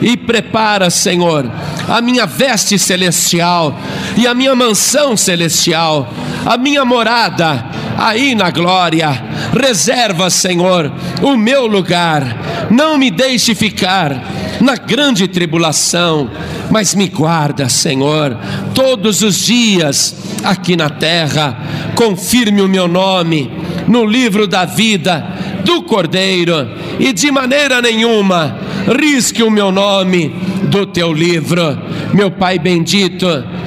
E 0.00 0.16
prepara, 0.16 0.90
Senhor, 0.90 1.50
a 1.88 2.00
minha 2.02 2.26
veste 2.26 2.78
celestial 2.78 3.78
e 4.16 4.26
a 4.26 4.34
minha 4.34 4.54
mansão 4.54 5.16
celestial, 5.16 6.12
a 6.44 6.58
minha 6.58 6.84
morada 6.84 7.75
aí 7.96 8.34
na 8.34 8.50
glória. 8.50 9.10
Reserva, 9.52 10.30
Senhor, 10.30 10.92
o 11.22 11.36
meu 11.36 11.66
lugar. 11.66 12.68
Não 12.70 12.98
me 12.98 13.10
deixe 13.10 13.54
ficar 13.54 14.22
na 14.60 14.76
grande 14.76 15.28
tribulação, 15.28 16.30
mas 16.70 16.94
me 16.94 17.08
guarda, 17.08 17.68
Senhor, 17.68 18.36
todos 18.74 19.22
os 19.22 19.44
dias 19.44 20.16
aqui 20.42 20.76
na 20.76 20.90
terra. 20.90 21.56
Confirme 21.94 22.62
o 22.62 22.68
meu 22.68 22.88
nome 22.88 23.50
no 23.86 24.04
livro 24.04 24.46
da 24.46 24.64
vida 24.64 25.24
do 25.64 25.82
Cordeiro 25.82 26.68
e 26.98 27.12
de 27.12 27.30
maneira 27.30 27.82
nenhuma 27.82 28.66
risque 28.86 29.42
o 29.42 29.50
meu 29.50 29.72
nome 29.72 30.28
do 30.70 30.86
teu 30.86 31.12
livro. 31.12 31.78
Meu 32.12 32.30
Pai 32.30 32.58
bendito, 32.58 33.26